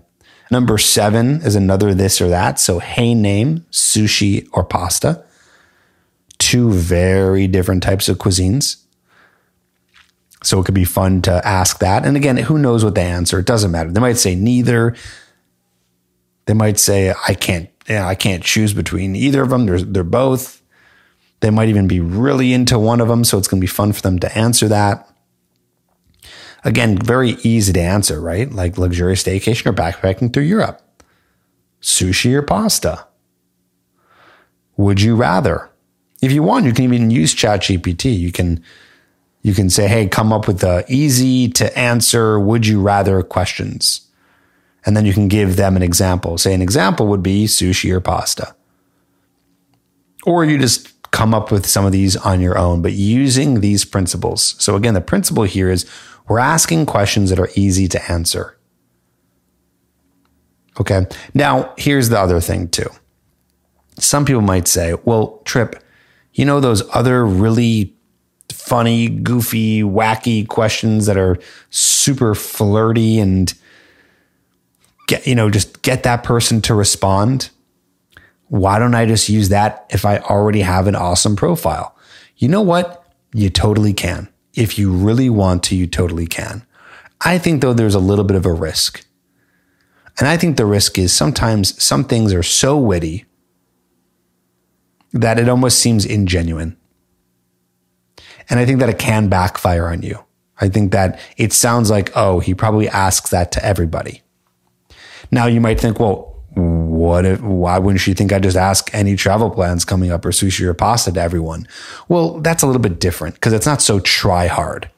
Number 0.50 0.78
seven 0.78 1.40
is 1.42 1.56
another 1.56 1.92
this 1.92 2.20
or 2.20 2.28
that. 2.28 2.60
So, 2.60 2.78
hey 2.78 3.14
name, 3.14 3.66
sushi 3.70 4.48
or 4.52 4.64
pasta. 4.64 5.24
Two 6.38 6.72
very 6.72 7.48
different 7.48 7.82
types 7.82 8.08
of 8.08 8.18
cuisines. 8.18 8.76
So 10.46 10.60
it 10.60 10.64
could 10.64 10.76
be 10.76 10.84
fun 10.84 11.22
to 11.22 11.44
ask 11.44 11.80
that. 11.80 12.06
And 12.06 12.16
again, 12.16 12.36
who 12.36 12.56
knows 12.56 12.84
what 12.84 12.94
the 12.94 13.02
answer? 13.02 13.40
It 13.40 13.46
doesn't 13.46 13.72
matter. 13.72 13.90
They 13.90 14.00
might 14.00 14.16
say 14.16 14.36
neither. 14.36 14.94
They 16.44 16.54
might 16.54 16.78
say, 16.78 17.12
I 17.26 17.34
can't, 17.34 17.68
I 17.90 18.14
can't 18.14 18.44
choose 18.44 18.72
between 18.72 19.16
either 19.16 19.42
of 19.42 19.50
them. 19.50 19.66
They're, 19.66 19.82
they're 19.82 20.04
both. 20.04 20.62
They 21.40 21.50
might 21.50 21.68
even 21.68 21.88
be 21.88 21.98
really 21.98 22.52
into 22.52 22.78
one 22.78 23.00
of 23.00 23.08
them. 23.08 23.24
So 23.24 23.38
it's 23.38 23.48
going 23.48 23.60
to 23.60 23.64
be 23.64 23.66
fun 23.66 23.92
for 23.92 24.02
them 24.02 24.20
to 24.20 24.38
answer 24.38 24.68
that. 24.68 25.10
Again, 26.62 26.96
very 26.96 27.30
easy 27.42 27.72
to 27.72 27.80
answer, 27.80 28.20
right? 28.20 28.48
Like 28.48 28.78
luxurious 28.78 29.24
staycation 29.24 29.66
or 29.66 29.72
backpacking 29.72 30.32
through 30.32 30.44
Europe. 30.44 30.80
Sushi 31.82 32.32
or 32.34 32.42
pasta. 32.42 33.04
Would 34.76 35.00
you 35.00 35.16
rather? 35.16 35.70
If 36.22 36.30
you 36.30 36.44
want, 36.44 36.66
you 36.66 36.72
can 36.72 36.84
even 36.84 37.10
use 37.10 37.34
ChatGPT. 37.34 38.16
You 38.16 38.30
can 38.30 38.62
you 39.46 39.54
can 39.54 39.70
say, 39.70 39.86
"Hey, 39.86 40.08
come 40.08 40.32
up 40.32 40.48
with 40.48 40.58
the 40.58 40.84
easy 40.88 41.48
to 41.50 41.78
answer 41.78 42.40
would 42.40 42.66
you 42.66 42.80
rather 42.80 43.22
questions." 43.22 44.00
And 44.84 44.96
then 44.96 45.06
you 45.06 45.12
can 45.12 45.28
give 45.28 45.54
them 45.54 45.76
an 45.76 45.84
example. 45.84 46.36
Say 46.36 46.52
an 46.52 46.62
example 46.62 47.06
would 47.06 47.22
be 47.22 47.46
sushi 47.46 47.92
or 47.92 48.00
pasta. 48.00 48.56
Or 50.24 50.44
you 50.44 50.58
just 50.58 51.00
come 51.12 51.32
up 51.32 51.52
with 51.52 51.64
some 51.64 51.86
of 51.86 51.92
these 51.92 52.16
on 52.16 52.40
your 52.40 52.58
own, 52.58 52.82
but 52.82 52.94
using 52.94 53.60
these 53.60 53.84
principles. 53.84 54.56
So 54.58 54.74
again, 54.74 54.94
the 54.94 55.00
principle 55.00 55.44
here 55.44 55.70
is 55.70 55.86
we're 56.26 56.40
asking 56.40 56.86
questions 56.86 57.30
that 57.30 57.38
are 57.38 57.50
easy 57.54 57.86
to 57.86 58.10
answer. 58.10 58.58
Okay. 60.80 61.06
Now, 61.34 61.72
here's 61.78 62.08
the 62.08 62.18
other 62.18 62.40
thing 62.40 62.68
too. 62.68 62.90
Some 64.00 64.24
people 64.24 64.42
might 64.42 64.66
say, 64.66 64.94
well, 65.04 65.40
Tripp, 65.44 65.82
you 66.32 66.44
know, 66.44 66.58
those 66.58 66.82
other 66.92 67.24
really 67.24 67.95
funny, 68.52 69.08
goofy, 69.08 69.82
wacky 69.82 70.46
questions 70.46 71.06
that 71.06 71.16
are 71.16 71.38
super 71.70 72.34
flirty 72.34 73.18
and 73.18 73.54
get, 75.06 75.26
you 75.26 75.34
know, 75.34 75.50
just 75.50 75.82
get 75.82 76.02
that 76.02 76.22
person 76.22 76.60
to 76.62 76.74
respond. 76.74 77.50
Why 78.48 78.78
don't 78.78 78.94
I 78.94 79.06
just 79.06 79.28
use 79.28 79.48
that 79.48 79.86
if 79.90 80.04
I 80.04 80.18
already 80.18 80.60
have 80.60 80.86
an 80.86 80.94
awesome 80.94 81.36
profile? 81.36 81.96
You 82.36 82.48
know 82.48 82.62
what? 82.62 83.04
You 83.32 83.50
totally 83.50 83.92
can. 83.92 84.28
If 84.54 84.78
you 84.78 84.92
really 84.92 85.28
want 85.28 85.62
to, 85.64 85.76
you 85.76 85.86
totally 85.86 86.26
can. 86.26 86.64
I 87.20 87.38
think, 87.38 87.60
though, 87.60 87.72
there's 87.72 87.94
a 87.94 88.00
little 88.00 88.24
bit 88.24 88.36
of 88.36 88.46
a 88.46 88.52
risk. 88.52 89.04
And 90.18 90.28
I 90.28 90.36
think 90.36 90.56
the 90.56 90.66
risk 90.66 90.98
is 90.98 91.12
sometimes 91.12 91.82
some 91.82 92.04
things 92.04 92.32
are 92.32 92.42
so 92.42 92.78
witty 92.78 93.26
that 95.12 95.38
it 95.38 95.48
almost 95.48 95.78
seems 95.78 96.06
ingenuine. 96.06 96.76
And 98.48 98.60
I 98.60 98.64
think 98.64 98.80
that 98.80 98.88
it 98.88 98.98
can 98.98 99.28
backfire 99.28 99.88
on 99.88 100.02
you. 100.02 100.18
I 100.60 100.68
think 100.68 100.92
that 100.92 101.20
it 101.36 101.52
sounds 101.52 101.90
like, 101.90 102.16
oh, 102.16 102.40
he 102.40 102.54
probably 102.54 102.88
asks 102.88 103.30
that 103.30 103.52
to 103.52 103.64
everybody. 103.64 104.22
Now 105.30 105.46
you 105.46 105.60
might 105.60 105.80
think, 105.80 105.98
well, 106.00 106.36
what 106.54 107.26
if, 107.26 107.42
why 107.42 107.78
wouldn't 107.78 108.00
she 108.00 108.14
think 108.14 108.32
I 108.32 108.38
just 108.38 108.56
ask 108.56 108.88
any 108.94 109.16
travel 109.16 109.50
plans 109.50 109.84
coming 109.84 110.10
up 110.10 110.24
or 110.24 110.30
sushi 110.30 110.62
or 110.62 110.72
pasta 110.72 111.12
to 111.12 111.20
everyone? 111.20 111.68
Well, 112.08 112.40
that's 112.40 112.62
a 112.62 112.66
little 112.66 112.80
bit 112.80 112.98
different 113.00 113.34
because 113.34 113.52
it's 113.52 113.66
not 113.66 113.82
so 113.82 114.00
try 114.00 114.46
hard. 114.46 114.88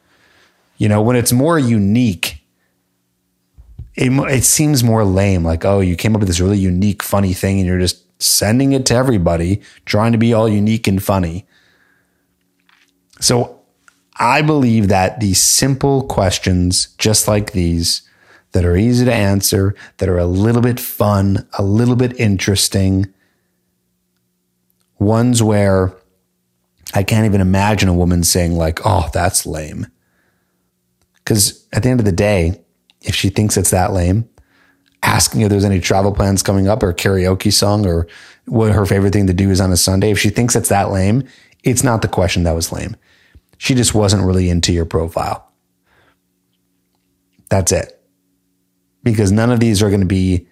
You 0.77 0.89
know, 0.89 1.03
when 1.03 1.17
it's 1.17 1.33
more 1.33 1.59
unique, 1.59 2.41
it, 3.97 4.13
it 4.31 4.45
seems 4.45 4.85
more 4.85 5.05
lame. 5.05 5.43
Like, 5.43 5.65
oh, 5.65 5.81
you 5.81 5.97
came 5.97 6.15
up 6.15 6.21
with 6.21 6.29
this 6.29 6.39
really 6.39 6.59
unique, 6.59 7.03
funny 7.03 7.33
thing 7.33 7.59
and 7.59 7.67
you're 7.67 7.81
just 7.81 8.05
sending 8.23 8.73
it 8.73 8.87
to 8.87 8.95
everybody, 8.95 9.61
trying 9.85 10.13
to 10.13 10.19
be 10.19 10.33
all 10.33 10.49
unique 10.49 10.87
and 10.87 11.03
funny. 11.03 11.47
So 13.21 13.61
I 14.17 14.43
believe 14.43 14.89
that 14.89 15.21
these 15.21 15.43
simple 15.43 16.05
questions, 16.05 16.89
just 16.99 17.29
like 17.29 17.53
these, 17.53 18.03
that 18.53 18.65
are 18.65 18.77
easy 18.77 19.05
to 19.05 19.13
answer, 19.13 19.75
that 19.99 20.09
are 20.09 20.19
a 20.19 20.27
little 20.27 20.63
bit 20.63 20.81
fun, 20.81 21.47
a 21.59 21.63
little 21.63 21.97
bit 21.97 22.19
interesting. 22.19 23.13
Ones 24.99 25.43
where 25.43 25.95
I 26.95 27.03
can't 27.03 27.27
even 27.27 27.41
imagine 27.41 27.89
a 27.89 27.95
woman 27.95 28.25
saying, 28.25 28.57
like, 28.57 28.81
oh, 28.85 29.09
that's 29.13 29.47
lame. 29.47 29.87
Because 31.15 31.67
at 31.73 31.83
the 31.83 31.91
end 31.91 32.01
of 32.01 32.07
the 32.07 32.13
day, 32.13 32.61
if 33.03 33.15
she 33.15 33.29
thinks 33.29 33.57
it's 33.57 33.71
that 33.71 33.93
lame, 33.93 34.29
asking 35.03 35.43
if 35.43 35.51
there's 35.51 35.65
any 35.65 35.81
travel 35.81 36.13
plans 36.13 36.43
coming 36.43 36.67
up 36.67 36.83
or 36.83 36.93
karaoke 36.93 37.53
song 37.53 37.87
or 37.87 38.09
what 38.47 38.73
her 38.73 38.87
favorite 38.87 39.13
thing 39.13 39.27
to 39.27 39.35
do 39.35 39.51
is 39.51 39.61
on 39.61 39.71
a 39.71 39.77
Sunday, 39.77 40.11
if 40.11 40.19
she 40.19 40.31
thinks 40.31 40.57
it's 40.57 40.71
that 40.71 40.91
lame, 40.91 41.23
it's 41.63 41.85
not 41.85 42.03
the 42.03 42.09
question 42.09 42.45
that 42.45 42.55
was 42.55 42.73
lame. 42.73 42.97
She 43.59 43.75
just 43.75 43.95
wasn't 43.95 44.25
really 44.25 44.49
into 44.49 44.73
your 44.73 44.87
profile. 44.87 45.51
That's 47.51 47.73
it 47.73 47.99
because 49.03 49.33
none 49.33 49.51
of 49.51 49.61
these 49.61 49.83
are 49.83 49.89
going 49.89 50.01
to 50.01 50.07
be 50.07 50.47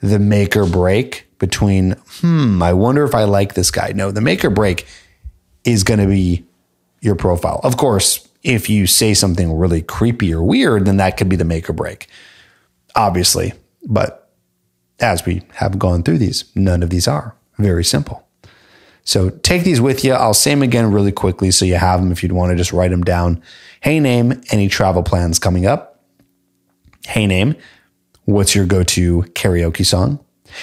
the 0.00 0.18
make 0.18 0.56
or 0.56 0.66
break 0.66 1.28
between, 1.38 1.92
hmm, 2.20 2.62
I 2.62 2.72
wonder 2.72 3.04
if 3.04 3.14
I 3.14 3.24
like 3.24 3.54
this 3.54 3.70
guy. 3.70 3.92
No, 3.94 4.10
the 4.10 4.20
make 4.20 4.44
or 4.44 4.50
break 4.50 4.86
is 5.64 5.84
going 5.84 6.00
to 6.00 6.06
be 6.06 6.44
your 7.00 7.14
profile. 7.14 7.60
Of 7.62 7.76
course, 7.76 8.26
if 8.42 8.70
you 8.70 8.86
say 8.86 9.14
something 9.14 9.52
really 9.52 9.82
creepy 9.82 10.32
or 10.32 10.42
weird, 10.42 10.86
then 10.86 10.96
that 10.98 11.16
could 11.16 11.28
be 11.28 11.36
the 11.36 11.44
make 11.44 11.68
or 11.68 11.72
break, 11.72 12.08
obviously. 12.94 13.52
But 13.86 14.30
as 14.98 15.24
we 15.24 15.42
have 15.54 15.78
gone 15.78 16.02
through 16.02 16.18
these, 16.18 16.44
none 16.54 16.82
of 16.82 16.90
these 16.90 17.08
are. 17.08 17.34
Very 17.58 17.84
simple. 17.84 18.26
So 19.04 19.30
take 19.30 19.64
these 19.64 19.80
with 19.80 20.04
you. 20.04 20.12
I'll 20.12 20.34
say 20.34 20.50
them 20.50 20.62
again 20.62 20.92
really 20.92 21.12
quickly 21.12 21.50
so 21.50 21.64
you 21.64 21.76
have 21.76 22.00
them 22.00 22.12
if 22.12 22.22
you'd 22.22 22.32
want 22.32 22.50
to 22.50 22.56
just 22.56 22.72
write 22.72 22.90
them 22.90 23.02
down. 23.02 23.42
Hey, 23.80 23.98
name, 23.98 24.42
any 24.50 24.68
travel 24.68 25.02
plans 25.02 25.38
coming 25.38 25.66
up? 25.66 26.02
Hey, 27.06 27.26
name, 27.26 27.56
What's 28.26 28.54
your 28.54 28.66
go 28.66 28.84
to 28.84 29.22
karaoke 29.32 29.84
song? 29.84 30.20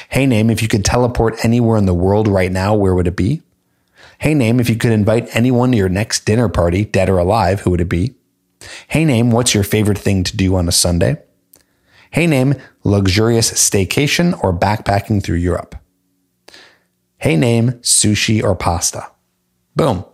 Hey, 0.10 0.26
name, 0.26 0.50
if 0.50 0.62
you 0.62 0.70
could 0.70 0.86
teleport 0.86 1.44
anywhere 1.44 1.78
in 1.78 1.86
the 1.86 1.94
world 1.94 2.28
right 2.28 2.52
now, 2.52 2.76
where 2.76 2.96
would 2.96 3.08
it 3.08 3.16
be? 3.18 3.42
Hey, 4.20 4.34
name, 4.34 4.60
if 4.60 4.70
you 4.70 4.78
could 4.78 4.92
invite 4.92 5.36
anyone 5.36 5.72
to 5.72 5.78
your 5.78 5.90
next 5.90 6.26
dinner 6.26 6.48
party, 6.48 6.86
dead 6.86 7.10
or 7.10 7.18
alive, 7.18 7.62
who 7.62 7.72
would 7.72 7.82
it 7.82 7.90
be? 7.90 8.16
Hey, 8.88 9.04
name, 9.04 9.32
what's 9.32 9.54
your 9.54 9.64
favorite 9.64 9.98
thing 9.98 10.24
to 10.24 10.38
do 10.38 10.56
on 10.56 10.70
a 10.70 10.72
Sunday? 10.72 11.18
Hey 12.10 12.26
name, 12.26 12.56
luxurious 12.84 13.52
staycation 13.52 14.42
or 14.44 14.54
backpacking 14.54 15.22
through 15.22 15.38
Europe. 15.38 15.76
Hey 17.28 17.36
name, 17.36 17.74
sushi 17.82 18.42
or 18.42 18.56
pasta. 18.56 19.12
Boom. 19.76 20.06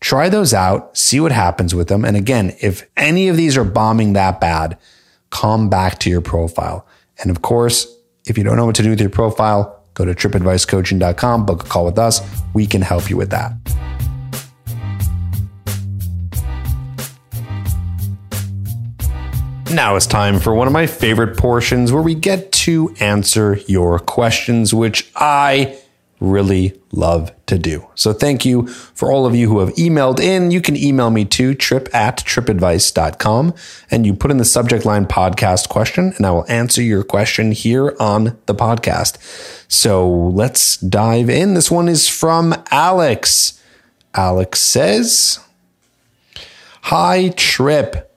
Try 0.00 0.28
those 0.28 0.52
out, 0.52 0.94
see 0.94 1.18
what 1.18 1.32
happens 1.32 1.74
with 1.74 1.88
them. 1.88 2.04
And 2.04 2.14
again, 2.14 2.54
if 2.60 2.86
any 2.94 3.28
of 3.28 3.38
these 3.38 3.56
are 3.56 3.64
bombing 3.64 4.12
that 4.12 4.38
bad, 4.38 4.76
come 5.30 5.70
back 5.70 5.98
to 6.00 6.10
your 6.10 6.20
profile. 6.20 6.86
And 7.22 7.30
of 7.30 7.40
course, 7.40 7.86
if 8.26 8.36
you 8.36 8.44
don't 8.44 8.58
know 8.58 8.66
what 8.66 8.74
to 8.74 8.82
do 8.82 8.90
with 8.90 9.00
your 9.00 9.08
profile, 9.08 9.82
go 9.94 10.04
to 10.04 10.14
trippadvicecoaching.com, 10.14 11.46
book 11.46 11.64
a 11.64 11.66
call 11.66 11.86
with 11.86 11.98
us. 11.98 12.20
We 12.52 12.66
can 12.66 12.82
help 12.82 13.08
you 13.08 13.16
with 13.16 13.30
that. 13.30 13.54
Now 19.72 19.96
it's 19.96 20.06
time 20.06 20.38
for 20.38 20.54
one 20.54 20.66
of 20.66 20.74
my 20.74 20.86
favorite 20.86 21.38
portions 21.38 21.92
where 21.92 22.02
we 22.02 22.14
get 22.14 22.52
to 22.52 22.94
answer 23.00 23.58
your 23.66 23.98
questions, 23.98 24.74
which 24.74 25.10
I 25.16 25.78
really 26.20 26.80
love 26.92 27.32
to 27.46 27.58
do. 27.58 27.86
So 27.94 28.12
thank 28.12 28.44
you 28.44 28.66
for 28.66 29.12
all 29.12 29.26
of 29.26 29.34
you 29.34 29.48
who 29.48 29.60
have 29.60 29.74
emailed 29.74 30.18
in. 30.18 30.50
You 30.50 30.60
can 30.60 30.76
email 30.76 31.10
me 31.10 31.24
to 31.26 31.54
tripp 31.54 31.94
at 31.94 32.18
trippadvice.com 32.18 33.54
and 33.90 34.06
you 34.06 34.14
put 34.14 34.30
in 34.30 34.38
the 34.38 34.44
subject 34.44 34.84
line 34.84 35.06
podcast 35.06 35.68
question 35.68 36.14
and 36.16 36.26
I 36.26 36.30
will 36.30 36.46
answer 36.48 36.82
your 36.82 37.04
question 37.04 37.52
here 37.52 37.94
on 38.00 38.38
the 38.46 38.54
podcast. 38.54 39.18
So 39.70 40.08
let's 40.08 40.76
dive 40.78 41.28
in. 41.28 41.54
This 41.54 41.70
one 41.70 41.88
is 41.88 42.08
from 42.08 42.54
Alex. 42.70 43.62
Alex 44.14 44.60
says, 44.60 45.40
Hi, 46.82 47.30
Tripp. 47.30 48.15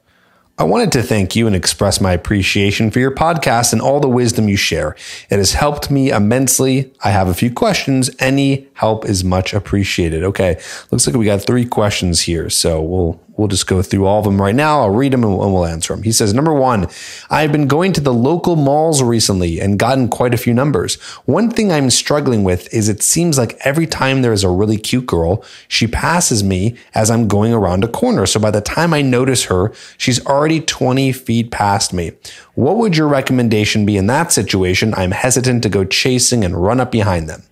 I 0.60 0.64
wanted 0.64 0.92
to 0.92 1.04
thank 1.04 1.38
you 1.38 1.48
and 1.48 1.56
express 1.56 2.02
my 2.02 2.12
appreciation 2.12 2.92
for 2.92 3.00
your 3.00 3.16
podcast 3.16 3.72
and 3.72 3.82
all 3.82 4.02
the 4.02 4.10
wisdom 4.10 4.50
you 4.50 4.58
share. 4.58 4.94
It 5.30 5.38
has 5.38 5.54
helped 5.54 5.90
me 5.90 6.10
immensely. 6.10 6.92
I 7.02 7.12
have 7.12 7.30
a 7.30 7.34
few 7.34 7.50
questions. 7.50 8.10
Any 8.20 8.68
help 8.74 9.06
is 9.06 9.24
much 9.24 9.54
appreciated. 9.54 10.22
Okay. 10.22 10.60
Looks 10.92 11.08
like 11.08 11.16
we 11.16 11.24
got 11.24 11.46
three 11.46 11.66
questions 11.66 12.24
here. 12.24 12.50
So 12.50 12.82
we'll 12.82 13.22
We'll 13.40 13.48
just 13.48 13.68
go 13.68 13.82
through 13.82 14.06
all 14.06 14.20
of 14.20 14.26
them 14.26 14.42
right 14.42 14.54
now. 14.54 14.82
I'll 14.82 14.90
read 14.90 15.14
them 15.14 15.24
and 15.24 15.38
we'll 15.38 15.66
answer 15.66 15.96
them. 15.96 16.04
He 16.04 16.12
says, 16.12 16.34
number 16.34 16.54
one, 16.54 16.90
I've 17.30 17.54
been 17.54 17.68
going 17.68 17.94
to 17.94 18.02
the 18.02 18.14
local 18.14 18.58
malls 18.58 19.02
recently 19.02 19.62
and 19.62 19.80
gotten 19.80 20.10
quite 20.10 20.34
a 20.34 20.38
few 20.38 20.54
numbers. 20.54 20.96
One 21.24 21.50
thing 21.50 21.72
I'm 21.72 21.90
struggling 21.90 22.44
with 22.44 22.72
is 22.74 22.90
it 22.90 23.02
seems 23.02 23.38
like 23.38 23.58
every 23.64 23.88
time 23.88 24.24
there 24.24 24.34
is 24.34 24.44
a 24.44 24.50
really 24.50 24.78
cute 24.78 25.06
girl, 25.06 25.42
she 25.70 25.88
passes 25.88 26.44
me 26.44 26.76
as 26.94 27.10
I'm 27.10 27.30
going 27.30 27.54
around 27.54 27.86
a 27.86 27.88
corner. 27.88 28.26
So 28.26 28.42
by 28.42 28.52
the 28.52 28.60
time 28.60 28.94
I 28.94 29.02
notice 29.02 29.46
her, 29.46 29.72
she's 29.98 30.24
already 30.26 30.60
20 30.60 31.14
feet 31.14 31.50
past 31.50 31.94
me. 31.94 32.12
What 32.56 32.76
would 32.76 32.98
your 32.98 33.08
recommendation 33.08 33.86
be 33.86 33.96
in 33.96 34.08
that 34.08 34.34
situation? 34.34 34.94
I'm 34.96 35.12
hesitant 35.12 35.64
to 35.64 35.70
go 35.70 35.86
chasing 35.86 36.44
and 36.44 36.62
run 36.62 36.82
up 36.82 36.92
behind 36.92 37.30
them. 37.30 37.44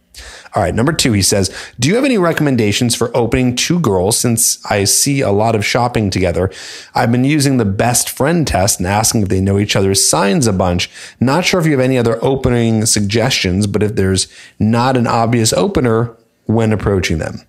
All 0.56 0.64
right, 0.64 0.74
number 0.74 0.94
two, 0.94 1.14
he 1.14 1.22
says, 1.22 1.56
Do 1.80 1.88
you 1.88 1.96
have 1.96 2.06
any 2.06 2.18
recommendations 2.18 2.96
for 2.96 3.16
opening 3.16 3.56
two 3.56 3.80
girls 3.80 4.18
since 4.18 4.64
I 4.66 4.84
see 4.84 5.22
a 5.22 5.32
lot 5.32 5.56
of 5.56 5.66
shopping 5.66 6.10
together? 6.10 6.52
I've 6.94 7.12
been 7.12 7.26
using 7.26 7.58
the 7.58 7.66
best 7.66 8.10
friend 8.10 8.46
test 8.46 8.80
and 8.80 8.88
asking 8.88 9.24
if 9.24 9.30
they 9.30 9.42
know 9.42 9.60
each 9.60 9.76
other's 9.76 10.08
signs 10.08 10.48
a 10.48 10.54
bunch. 10.54 10.90
Not 11.20 11.46
sure 11.46 11.60
if 11.60 11.66
you 11.66 11.74
have 11.74 11.82
any 11.82 11.98
other 11.98 12.24
opening 12.24 12.86
suggestions, 12.86 13.68
but 13.68 13.84
if 13.84 13.96
there's 13.96 14.28
not 14.60 14.98
an 14.98 15.08
obvious 15.08 15.54
opener 15.54 16.16
when 16.46 16.72
approaching 16.72 17.18
them. 17.18 17.47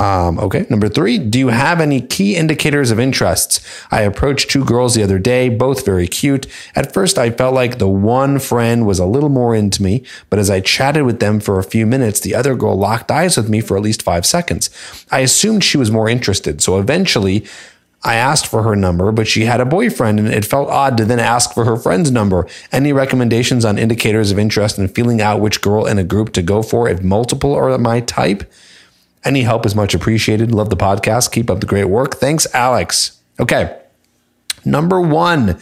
Um, 0.00 0.38
okay. 0.38 0.66
Number 0.70 0.88
three, 0.88 1.18
do 1.18 1.38
you 1.38 1.48
have 1.48 1.80
any 1.80 2.00
key 2.00 2.34
indicators 2.34 2.90
of 2.90 2.98
interests? 2.98 3.60
I 3.90 4.02
approached 4.02 4.50
two 4.50 4.64
girls 4.64 4.94
the 4.94 5.02
other 5.02 5.18
day, 5.18 5.48
both 5.50 5.84
very 5.84 6.08
cute. 6.08 6.46
At 6.74 6.94
first, 6.94 7.18
I 7.18 7.30
felt 7.30 7.54
like 7.54 7.78
the 7.78 7.88
one 7.88 8.38
friend 8.38 8.86
was 8.86 8.98
a 8.98 9.06
little 9.06 9.28
more 9.28 9.54
into 9.54 9.82
me, 9.82 10.04
but 10.30 10.38
as 10.38 10.48
I 10.48 10.60
chatted 10.60 11.04
with 11.04 11.20
them 11.20 11.40
for 11.40 11.58
a 11.58 11.64
few 11.64 11.86
minutes, 11.86 12.20
the 12.20 12.34
other 12.34 12.54
girl 12.54 12.76
locked 12.76 13.10
eyes 13.10 13.36
with 13.36 13.50
me 13.50 13.60
for 13.60 13.76
at 13.76 13.82
least 13.82 14.02
five 14.02 14.24
seconds. 14.24 14.70
I 15.10 15.20
assumed 15.20 15.62
she 15.62 15.76
was 15.76 15.90
more 15.90 16.08
interested. 16.08 16.62
So 16.62 16.78
eventually, 16.78 17.44
I 18.04 18.14
asked 18.14 18.46
for 18.46 18.62
her 18.62 18.74
number, 18.74 19.12
but 19.12 19.28
she 19.28 19.44
had 19.44 19.60
a 19.60 19.64
boyfriend 19.64 20.18
and 20.18 20.28
it 20.28 20.44
felt 20.44 20.68
odd 20.68 20.96
to 20.96 21.04
then 21.04 21.20
ask 21.20 21.52
for 21.52 21.64
her 21.64 21.76
friend's 21.76 22.10
number. 22.10 22.48
Any 22.72 22.92
recommendations 22.92 23.64
on 23.64 23.78
indicators 23.78 24.32
of 24.32 24.38
interest 24.38 24.78
and 24.78 24.92
feeling 24.92 25.20
out 25.20 25.40
which 25.40 25.60
girl 25.60 25.86
in 25.86 25.98
a 25.98 26.04
group 26.04 26.32
to 26.32 26.42
go 26.42 26.62
for 26.62 26.88
if 26.88 27.02
multiple 27.02 27.54
are 27.54 27.76
my 27.78 28.00
type? 28.00 28.50
Any 29.24 29.42
help 29.42 29.64
is 29.66 29.74
much 29.74 29.94
appreciated. 29.94 30.52
Love 30.52 30.70
the 30.70 30.76
podcast. 30.76 31.32
Keep 31.32 31.50
up 31.50 31.60
the 31.60 31.66
great 31.66 31.84
work. 31.84 32.16
Thanks, 32.16 32.52
Alex. 32.54 33.20
Okay. 33.38 33.78
Number 34.64 35.00
one, 35.00 35.60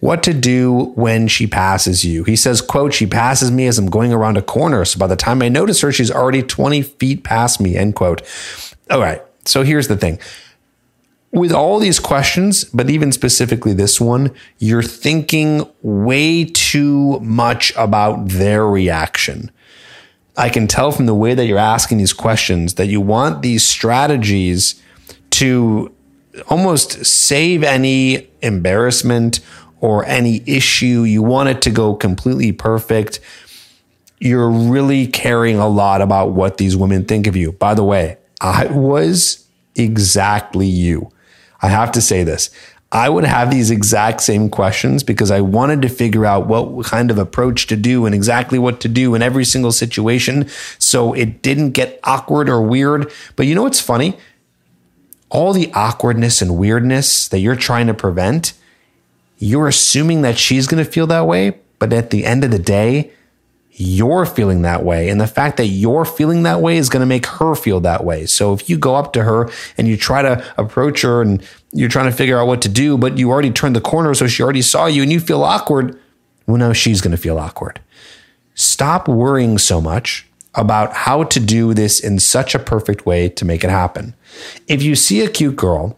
what 0.00 0.22
to 0.24 0.34
do 0.34 0.92
when 0.94 1.28
she 1.28 1.46
passes 1.46 2.04
you. 2.04 2.24
He 2.24 2.36
says, 2.36 2.60
quote, 2.60 2.92
she 2.94 3.06
passes 3.06 3.50
me 3.50 3.66
as 3.66 3.78
I'm 3.78 3.90
going 3.90 4.12
around 4.12 4.36
a 4.36 4.42
corner. 4.42 4.84
So 4.84 4.98
by 4.98 5.06
the 5.06 5.16
time 5.16 5.42
I 5.42 5.48
notice 5.48 5.80
her, 5.82 5.92
she's 5.92 6.10
already 6.10 6.42
20 6.42 6.82
feet 6.82 7.22
past 7.22 7.60
me, 7.60 7.76
end 7.76 7.94
quote. 7.94 8.22
All 8.90 9.00
right. 9.00 9.22
So 9.44 9.62
here's 9.62 9.88
the 9.88 9.96
thing. 9.96 10.18
With 11.32 11.52
all 11.52 11.78
these 11.78 12.00
questions, 12.00 12.64
but 12.64 12.90
even 12.90 13.12
specifically 13.12 13.72
this 13.72 14.00
one, 14.00 14.34
you're 14.58 14.82
thinking 14.82 15.68
way 15.82 16.44
too 16.44 17.20
much 17.20 17.72
about 17.76 18.28
their 18.30 18.66
reaction. 18.66 19.50
I 20.36 20.48
can 20.48 20.66
tell 20.66 20.92
from 20.92 21.06
the 21.06 21.14
way 21.14 21.34
that 21.34 21.46
you're 21.46 21.58
asking 21.58 21.98
these 21.98 22.12
questions 22.12 22.74
that 22.74 22.86
you 22.86 23.00
want 23.00 23.42
these 23.42 23.62
strategies 23.66 24.80
to 25.30 25.92
almost 26.48 27.04
save 27.04 27.62
any 27.62 28.28
embarrassment 28.40 29.40
or 29.80 30.04
any 30.06 30.42
issue. 30.46 31.02
You 31.02 31.22
want 31.22 31.48
it 31.48 31.62
to 31.62 31.70
go 31.70 31.94
completely 31.94 32.52
perfect. 32.52 33.20
You're 34.18 34.50
really 34.50 35.06
caring 35.06 35.56
a 35.56 35.68
lot 35.68 36.02
about 36.02 36.32
what 36.32 36.58
these 36.58 36.76
women 36.76 37.04
think 37.04 37.26
of 37.26 37.36
you. 37.36 37.52
By 37.52 37.74
the 37.74 37.84
way, 37.84 38.18
I 38.40 38.66
was 38.66 39.46
exactly 39.74 40.66
you. 40.66 41.10
I 41.62 41.68
have 41.68 41.92
to 41.92 42.00
say 42.00 42.22
this. 42.22 42.50
I 42.92 43.08
would 43.08 43.24
have 43.24 43.50
these 43.50 43.70
exact 43.70 44.20
same 44.20 44.50
questions 44.50 45.04
because 45.04 45.30
I 45.30 45.40
wanted 45.40 45.80
to 45.82 45.88
figure 45.88 46.26
out 46.26 46.48
what 46.48 46.84
kind 46.86 47.10
of 47.10 47.18
approach 47.18 47.68
to 47.68 47.76
do 47.76 48.04
and 48.04 48.14
exactly 48.14 48.58
what 48.58 48.80
to 48.80 48.88
do 48.88 49.14
in 49.14 49.22
every 49.22 49.44
single 49.44 49.70
situation. 49.70 50.48
So 50.78 51.12
it 51.12 51.40
didn't 51.40 51.70
get 51.70 52.00
awkward 52.02 52.48
or 52.48 52.60
weird. 52.60 53.10
But 53.36 53.46
you 53.46 53.54
know 53.54 53.62
what's 53.62 53.80
funny? 53.80 54.18
All 55.28 55.52
the 55.52 55.70
awkwardness 55.72 56.42
and 56.42 56.58
weirdness 56.58 57.28
that 57.28 57.38
you're 57.38 57.54
trying 57.54 57.86
to 57.86 57.94
prevent, 57.94 58.54
you're 59.38 59.68
assuming 59.68 60.22
that 60.22 60.36
she's 60.36 60.66
going 60.66 60.84
to 60.84 60.90
feel 60.90 61.06
that 61.06 61.28
way. 61.28 61.58
But 61.78 61.92
at 61.92 62.10
the 62.10 62.26
end 62.26 62.42
of 62.42 62.50
the 62.50 62.58
day, 62.58 63.12
you're 63.80 64.26
feeling 64.26 64.62
that 64.62 64.84
way. 64.84 65.08
And 65.08 65.20
the 65.20 65.26
fact 65.26 65.56
that 65.56 65.66
you're 65.66 66.04
feeling 66.04 66.42
that 66.42 66.60
way 66.60 66.76
is 66.76 66.88
going 66.88 67.00
to 67.00 67.06
make 67.06 67.26
her 67.26 67.54
feel 67.54 67.80
that 67.80 68.04
way. 68.04 68.26
So 68.26 68.52
if 68.52 68.68
you 68.68 68.76
go 68.76 68.94
up 68.94 69.12
to 69.14 69.22
her 69.22 69.50
and 69.78 69.88
you 69.88 69.96
try 69.96 70.22
to 70.22 70.44
approach 70.58 71.02
her 71.02 71.22
and 71.22 71.42
you're 71.72 71.88
trying 71.88 72.10
to 72.10 72.16
figure 72.16 72.38
out 72.38 72.46
what 72.46 72.60
to 72.62 72.68
do, 72.68 72.98
but 72.98 73.16
you 73.16 73.30
already 73.30 73.50
turned 73.50 73.74
the 73.74 73.80
corner, 73.80 74.12
so 74.14 74.26
she 74.26 74.42
already 74.42 74.62
saw 74.62 74.86
you 74.86 75.02
and 75.02 75.10
you 75.10 75.20
feel 75.20 75.42
awkward, 75.42 75.98
well, 76.46 76.56
now 76.56 76.72
she's 76.72 77.00
going 77.00 77.12
to 77.12 77.16
feel 77.16 77.38
awkward. 77.38 77.80
Stop 78.54 79.08
worrying 79.08 79.56
so 79.56 79.80
much 79.80 80.26
about 80.54 80.92
how 80.92 81.22
to 81.22 81.40
do 81.40 81.72
this 81.72 82.00
in 82.00 82.18
such 82.18 82.54
a 82.54 82.58
perfect 82.58 83.06
way 83.06 83.28
to 83.28 83.44
make 83.44 83.64
it 83.64 83.70
happen. 83.70 84.14
If 84.66 84.82
you 84.82 84.96
see 84.96 85.20
a 85.20 85.30
cute 85.30 85.56
girl 85.56 85.96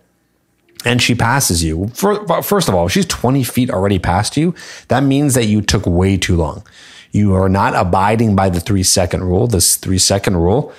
and 0.85 1.01
she 1.01 1.15
passes 1.15 1.65
you, 1.65 1.89
first 1.89 2.69
of 2.69 2.75
all, 2.75 2.89
she's 2.89 3.07
20 3.07 3.43
feet 3.45 3.71
already 3.71 3.99
past 3.99 4.37
you. 4.37 4.55
That 4.89 5.03
means 5.03 5.35
that 5.35 5.47
you 5.47 5.63
took 5.63 5.87
way 5.87 6.17
too 6.17 6.37
long. 6.37 6.65
You 7.13 7.35
are 7.35 7.49
not 7.49 7.75
abiding 7.77 8.35
by 8.35 8.51
the 8.51 8.61
three 8.61 8.83
second 8.83 9.25
rule. 9.25 9.47
This 9.47 9.77
three 9.77 9.99
second 9.99 10.37
rule 10.37 10.73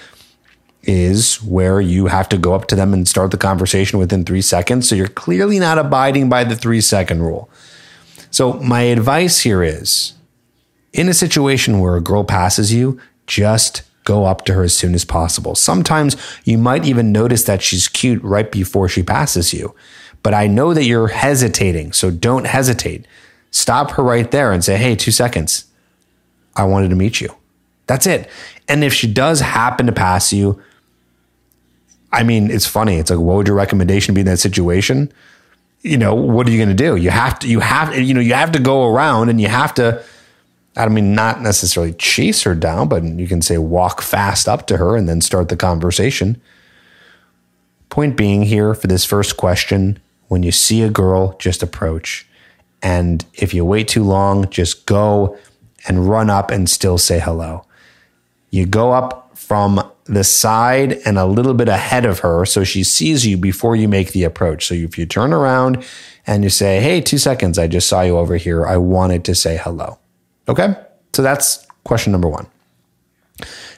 is 0.82 1.42
where 1.42 1.80
you 1.80 2.08
have 2.08 2.28
to 2.30 2.38
go 2.38 2.54
up 2.54 2.68
to 2.68 2.76
them 2.76 2.94
and 2.94 3.08
start 3.08 3.32
the 3.32 3.38
conversation 3.38 4.00
within 4.00 4.26
three 4.26 4.42
seconds. 4.42 4.90
So 4.90 4.96
you're 4.96 5.08
clearly 5.08 5.60
not 5.60 5.78
abiding 5.78 6.30
by 6.30 6.44
the 6.44 6.56
three 6.56 6.82
second 6.82 7.22
rule. 7.22 7.50
So 8.32 8.54
my 8.54 8.82
advice 8.82 9.42
here 9.42 9.64
is 9.64 10.14
in 10.92 11.08
a 11.08 11.14
situation 11.14 11.80
where 11.80 11.96
a 11.96 12.02
girl 12.02 12.24
passes 12.24 12.74
you, 12.74 13.00
just 13.28 13.84
go 14.04 14.26
up 14.26 14.44
to 14.46 14.54
her 14.54 14.64
as 14.64 14.76
soon 14.76 14.96
as 14.96 15.06
possible. 15.06 15.56
Sometimes 15.56 16.18
you 16.44 16.58
might 16.58 16.86
even 16.86 17.12
notice 17.12 17.44
that 17.46 17.62
she's 17.62 17.88
cute 17.88 18.22
right 18.24 18.52
before 18.52 18.90
she 18.90 19.04
passes 19.04 19.54
you. 19.54 19.74
But 20.24 20.34
I 20.34 20.48
know 20.48 20.74
that 20.74 20.86
you're 20.86 21.10
hesitating, 21.10 21.94
so 21.94 22.12
don't 22.12 22.48
hesitate. 22.48 23.06
Stop 23.52 23.92
her 23.92 24.04
right 24.04 24.30
there 24.32 24.52
and 24.52 24.64
say, 24.64 24.78
hey, 24.78 24.96
two 24.96 25.12
seconds. 25.12 25.66
I 26.56 26.66
wanted 26.66 26.90
to 26.90 26.96
meet 26.96 27.22
you. 27.22 27.36
That's 27.88 28.08
it. 28.08 28.30
And 28.68 28.84
if 28.84 28.94
she 28.94 29.12
does 29.12 29.42
happen 29.42 29.86
to 29.88 29.92
pass 29.92 30.32
you, 30.32 30.62
I 32.12 32.24
mean, 32.24 32.52
it's 32.52 32.68
funny. 32.68 32.98
It's 32.98 33.10
like, 33.10 33.20
what 33.20 33.38
would 33.38 33.48
your 33.48 33.56
recommendation 33.56 34.14
be 34.14 34.22
in 34.22 34.28
that 34.28 34.40
situation? 34.40 35.12
You 35.82 35.98
know, 35.98 36.14
what 36.14 36.48
are 36.48 36.52
you 36.52 36.58
going 36.58 36.70
to 36.70 36.76
do? 36.76 36.96
You 36.96 37.10
have 37.10 37.40
to, 37.40 37.48
you 37.48 37.60
have, 37.60 37.98
you 37.98 38.14
know, 38.14 38.22
you 38.22 38.36
have 38.36 38.52
to 38.54 38.60
go 38.60 38.88
around 38.88 39.30
and 39.30 39.42
you 39.42 39.48
have 39.48 39.74
to, 39.76 40.04
I 40.78 40.88
mean, 40.88 41.14
not 41.14 41.42
necessarily 41.42 41.94
chase 41.94 42.44
her 42.44 42.56
down, 42.56 42.88
but 42.88 43.04
you 43.04 43.28
can 43.28 43.42
say 43.42 43.58
walk 43.58 44.02
fast 44.02 44.48
up 44.48 44.66
to 44.68 44.78
her 44.78 44.96
and 44.96 45.10
then 45.10 45.22
start 45.22 45.50
the 45.50 45.58
conversation. 45.58 46.42
Point 47.90 48.16
being 48.16 48.44
here 48.44 48.74
for 48.74 48.88
this 48.88 49.06
first 49.06 49.36
question, 49.38 50.00
when 50.28 50.42
you 50.42 50.52
see 50.52 50.82
a 50.82 50.90
girl, 50.90 51.36
just 51.38 51.62
approach. 51.62 52.26
And 52.82 53.26
if 53.34 53.54
you 53.54 53.66
wait 53.66 53.88
too 53.88 54.04
long, 54.04 54.50
just 54.50 54.86
go 54.86 55.38
and 55.88 56.08
run 56.08 56.30
up 56.30 56.52
and 56.52 56.70
still 56.70 56.98
say 56.98 57.20
hello. 57.20 57.66
You 58.50 58.66
go 58.66 58.92
up 58.92 59.38
from 59.38 59.90
the 60.06 60.24
side 60.24 60.94
and 61.06 61.18
a 61.18 61.26
little 61.26 61.54
bit 61.54 61.70
ahead 61.70 62.06
of 62.06 62.20
her 62.20 62.46
so 62.46 62.64
she 62.64 62.84
sees 62.84 63.26
you 63.26 63.38
before 63.38 63.76
you 63.76 63.88
make 63.88 64.12
the 64.12 64.24
approach. 64.24 64.68
So 64.68 64.76
if 64.76 64.98
you 64.98 65.06
turn 65.06 65.34
around 65.34 65.86
and 66.28 66.44
you 66.44 66.50
say, 66.50 66.82
Hey, 66.82 67.02
two 67.02 67.18
seconds, 67.18 67.58
I 67.58 67.68
just 67.68 67.88
saw 67.88 68.02
you 68.02 68.18
over 68.18 68.38
here. 68.38 68.66
I 68.66 68.78
wanted 68.78 69.24
to 69.26 69.36
say 69.36 69.58
hello. 69.58 70.00
Okay. 70.48 70.76
So 71.14 71.22
that's 71.22 71.66
question 71.84 72.12
number 72.12 72.28
one. 72.28 72.48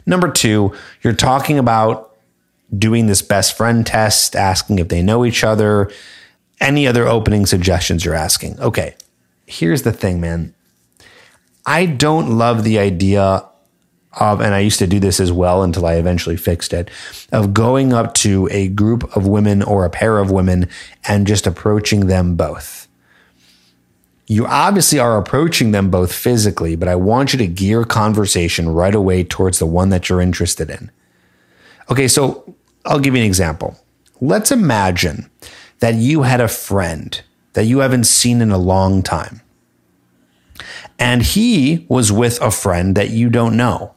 Number 0.06 0.32
two, 0.32 0.74
you're 1.02 1.14
talking 1.14 1.58
about 1.58 2.16
doing 2.76 3.08
this 3.08 3.22
best 3.22 3.56
friend 3.56 3.86
test, 3.86 4.36
asking 4.36 4.80
if 4.80 4.88
they 4.88 5.02
know 5.02 5.26
each 5.26 5.44
other, 5.44 5.92
any 6.60 6.88
other 6.88 7.08
opening 7.08 7.46
suggestions 7.46 8.04
you're 8.04 8.16
asking. 8.16 8.60
Okay. 8.60 8.96
Here's 9.46 9.84
the 9.84 9.92
thing, 9.92 10.20
man. 10.20 10.55
I 11.66 11.86
don't 11.86 12.38
love 12.38 12.64
the 12.64 12.80
idea 12.80 13.44
of, 14.14 14.40
and 14.40 14.54
I 14.54 14.60
used 14.60 14.80
to 14.80 14.88
do 14.88 15.00
this 15.00 15.20
as 15.20 15.32
well 15.32 15.64
until 15.64 15.86
I 15.86 15.96
eventually 15.96 16.38
fixed 16.38 16.74
it, 16.74 16.90
of 17.32 17.54
going 17.54 17.92
up 17.92 18.14
to 18.16 18.48
a 18.52 18.68
group 18.70 19.16
of 19.16 19.28
women 19.28 19.62
or 19.62 19.84
a 19.84 19.90
pair 19.90 20.20
of 20.20 20.32
women 20.32 20.70
and 21.08 21.28
just 21.28 21.48
approaching 21.48 22.08
them 22.08 22.36
both. 22.36 22.88
You 24.28 24.48
obviously 24.48 25.00
are 25.00 25.18
approaching 25.18 25.72
them 25.72 25.92
both 25.92 26.14
physically, 26.14 26.76
but 26.76 26.88
I 26.88 26.96
want 26.96 27.34
you 27.34 27.40
to 27.40 27.48
gear 27.48 27.84
conversation 27.84 28.70
right 28.70 28.96
away 28.96 29.24
towards 29.24 29.60
the 29.60 29.68
one 29.68 29.90
that 29.90 30.10
you're 30.10 30.22
interested 30.22 30.70
in. 30.70 30.90
Okay, 31.92 32.08
so 32.08 32.56
I'll 32.86 33.00
give 33.00 33.16
you 33.16 33.22
an 33.22 33.28
example. 33.28 33.78
Let's 34.22 34.52
imagine 34.52 35.30
that 35.80 35.96
you 35.96 36.24
had 36.24 36.42
a 36.42 36.48
friend 36.48 37.22
that 37.54 37.66
you 37.66 37.80
haven't 37.80 38.06
seen 38.06 38.42
in 38.42 38.52
a 38.52 38.58
long 38.58 39.04
time. 39.04 39.42
And 41.00 41.22
he 41.22 41.86
was 41.90 42.12
with 42.12 42.42
a 42.42 42.52
friend 42.52 42.96
that 42.96 43.10
you 43.10 43.30
don't 43.30 43.58
know. 43.58 43.94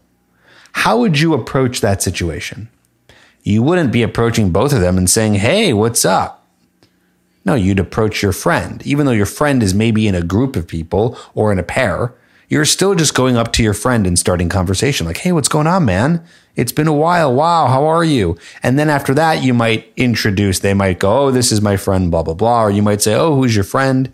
How 0.72 0.98
would 0.98 1.18
you 1.18 1.34
approach 1.34 1.80
that 1.80 2.02
situation? 2.02 2.68
You 3.42 3.62
wouldn't 3.62 3.92
be 3.92 4.02
approaching 4.02 4.50
both 4.50 4.72
of 4.72 4.80
them 4.80 4.98
and 4.98 5.08
saying, 5.08 5.34
Hey, 5.34 5.72
what's 5.72 6.04
up? 6.04 6.46
No, 7.44 7.54
you'd 7.54 7.80
approach 7.80 8.22
your 8.22 8.32
friend. 8.32 8.86
Even 8.86 9.06
though 9.06 9.12
your 9.12 9.26
friend 9.26 9.62
is 9.62 9.72
maybe 9.72 10.06
in 10.06 10.14
a 10.14 10.22
group 10.22 10.54
of 10.54 10.68
people 10.68 11.18
or 11.34 11.50
in 11.50 11.58
a 11.58 11.62
pair, 11.62 12.14
you're 12.48 12.64
still 12.64 12.94
just 12.94 13.14
going 13.14 13.36
up 13.36 13.52
to 13.54 13.62
your 13.62 13.74
friend 13.74 14.06
and 14.06 14.18
starting 14.18 14.48
conversation 14.48 15.06
like, 15.06 15.18
Hey, 15.18 15.32
what's 15.32 15.48
going 15.48 15.66
on, 15.66 15.84
man? 15.84 16.24
It's 16.56 16.72
been 16.72 16.88
a 16.88 16.92
while. 16.92 17.32
Wow. 17.32 17.68
How 17.68 17.86
are 17.86 18.04
you? 18.04 18.36
And 18.62 18.78
then 18.78 18.90
after 18.90 19.14
that, 19.14 19.42
you 19.42 19.54
might 19.54 19.92
introduce, 19.96 20.58
they 20.58 20.74
might 20.74 20.98
go, 20.98 21.26
Oh, 21.26 21.30
this 21.30 21.52
is 21.52 21.60
my 21.60 21.76
friend, 21.76 22.10
blah, 22.10 22.22
blah, 22.22 22.34
blah. 22.34 22.64
Or 22.64 22.70
you 22.70 22.82
might 22.82 23.02
say, 23.02 23.14
Oh, 23.14 23.34
who's 23.36 23.54
your 23.54 23.64
friend? 23.64 24.12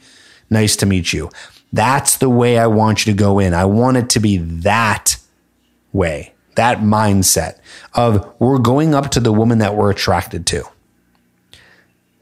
Nice 0.50 0.76
to 0.76 0.86
meet 0.86 1.12
you. 1.12 1.30
That's 1.74 2.18
the 2.18 2.30
way 2.30 2.56
I 2.56 2.68
want 2.68 3.04
you 3.04 3.12
to 3.12 3.18
go 3.18 3.40
in. 3.40 3.52
I 3.52 3.64
want 3.64 3.96
it 3.96 4.08
to 4.10 4.20
be 4.20 4.38
that 4.38 5.16
way 5.92 6.32
that 6.54 6.78
mindset 6.78 7.58
of 7.94 8.32
we're 8.38 8.58
going 8.58 8.94
up 8.94 9.10
to 9.10 9.18
the 9.18 9.32
woman 9.32 9.58
that 9.58 9.74
we're 9.74 9.90
attracted 9.90 10.46
to. 10.46 10.64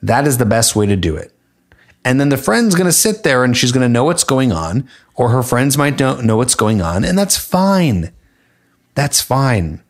That 0.03 0.27
is 0.27 0.39
the 0.39 0.47
best 0.47 0.75
way 0.75 0.87
to 0.87 0.97
do 0.97 1.17
it. 1.17 1.35
And 2.03 2.19
then 2.19 2.31
the 2.31 2.39
friend's 2.39 2.75
going 2.75 2.87
to 2.87 2.93
sit 2.93 3.25
there 3.25 3.45
and 3.45 3.55
she's 3.55 3.73
going 3.73 3.85
to 3.85 3.91
know 3.91 4.05
what's 4.05 4.25
going 4.25 4.53
on, 4.53 4.89
or 5.17 5.29
her 5.29 5.43
friends 5.43 5.77
might 5.77 5.99
don't 5.99 6.25
know 6.25 6.39
what's 6.39 6.55
going 6.55 6.81
on, 6.81 7.05
and 7.05 7.19
that's 7.19 7.37
fine. 7.37 8.11
That's 8.95 9.21
fine. 9.21 9.83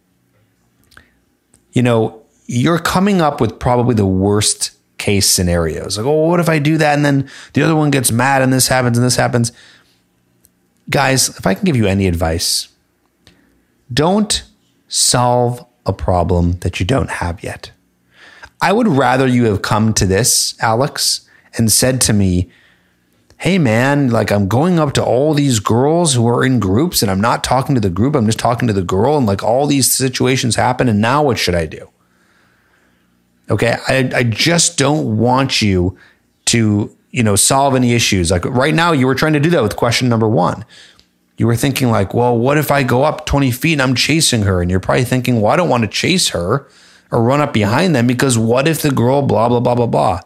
You 1.72 1.82
know, 1.82 2.22
you're 2.46 2.80
coming 2.80 3.20
up 3.20 3.40
with 3.40 3.60
probably 3.60 3.94
the 3.94 4.06
worst 4.06 4.72
case 5.02 5.28
scenarios. 5.28 5.98
Like, 5.98 6.06
oh, 6.06 6.28
what 6.28 6.38
if 6.38 6.48
I 6.48 6.60
do 6.60 6.78
that 6.78 6.94
and 6.94 7.04
then 7.04 7.28
the 7.54 7.62
other 7.62 7.74
one 7.74 7.90
gets 7.90 8.12
mad 8.12 8.40
and 8.40 8.52
this 8.52 8.68
happens 8.68 8.96
and 8.96 9.04
this 9.04 9.16
happens? 9.16 9.50
Guys, 10.88 11.28
if 11.28 11.44
I 11.44 11.54
can 11.54 11.64
give 11.64 11.74
you 11.74 11.86
any 11.86 12.06
advice, 12.06 12.68
don't 13.92 14.44
solve 14.86 15.66
a 15.84 15.92
problem 15.92 16.52
that 16.60 16.78
you 16.78 16.86
don't 16.86 17.10
have 17.10 17.42
yet. 17.42 17.72
I 18.60 18.72
would 18.72 18.86
rather 18.86 19.26
you 19.26 19.46
have 19.46 19.60
come 19.60 19.92
to 19.94 20.06
this, 20.06 20.54
Alex, 20.60 21.28
and 21.58 21.72
said 21.72 22.00
to 22.02 22.12
me, 22.12 22.48
Hey 23.38 23.58
man, 23.58 24.10
like 24.10 24.30
I'm 24.30 24.46
going 24.46 24.78
up 24.78 24.92
to 24.92 25.04
all 25.04 25.34
these 25.34 25.58
girls 25.58 26.14
who 26.14 26.28
are 26.28 26.44
in 26.44 26.60
groups 26.60 27.02
and 27.02 27.10
I'm 27.10 27.20
not 27.20 27.42
talking 27.42 27.74
to 27.74 27.80
the 27.80 27.90
group, 27.90 28.14
I'm 28.14 28.26
just 28.26 28.38
talking 28.38 28.68
to 28.68 28.72
the 28.72 28.84
girl, 28.84 29.16
and 29.16 29.26
like 29.26 29.42
all 29.42 29.66
these 29.66 29.90
situations 29.90 30.54
happen. 30.54 30.88
And 30.88 31.00
now 31.00 31.24
what 31.24 31.38
should 31.38 31.56
I 31.56 31.66
do? 31.66 31.90
Okay. 33.52 33.76
I, 33.86 34.10
I 34.14 34.22
just 34.24 34.78
don't 34.78 35.18
want 35.18 35.62
you 35.62 35.96
to, 36.46 36.96
you 37.10 37.22
know, 37.22 37.36
solve 37.36 37.76
any 37.76 37.92
issues. 37.92 38.30
Like 38.30 38.44
right 38.44 38.74
now, 38.74 38.90
you 38.92 39.06
were 39.06 39.14
trying 39.14 39.34
to 39.34 39.40
do 39.40 39.50
that 39.50 39.62
with 39.62 39.76
question 39.76 40.08
number 40.08 40.28
one 40.28 40.64
you 41.42 41.46
were 41.46 41.56
thinking 41.56 41.90
like, 41.90 42.14
well, 42.14 42.38
what 42.38 42.58
if 42.58 42.70
I 42.70 42.82
go 42.82 43.02
up 43.02 43.26
20 43.26 43.50
feet 43.50 43.72
and 43.72 43.82
I'm 43.82 43.94
chasing 43.94 44.42
her? 44.42 44.60
And 44.60 44.70
you're 44.70 44.78
probably 44.80 45.04
thinking, 45.04 45.40
well, 45.40 45.52
I 45.52 45.56
don't 45.56 45.68
want 45.68 45.82
to 45.82 45.88
chase 45.88 46.28
her 46.28 46.68
or 47.10 47.22
run 47.22 47.40
up 47.40 47.52
behind 47.52 47.96
them 47.96 48.06
because 48.06 48.38
what 48.38 48.68
if 48.68 48.82
the 48.82 48.92
girl 48.92 49.22
blah, 49.22 49.48
blah, 49.48 49.60
blah, 49.60 49.74
blah, 49.74 49.86
blah. 49.86 50.20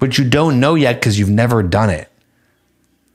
But 0.00 0.18
you 0.18 0.28
don't 0.28 0.58
know 0.58 0.74
yet 0.74 0.94
because 0.94 1.20
you've 1.20 1.30
never 1.30 1.62
done 1.62 1.90
it. 1.90 2.10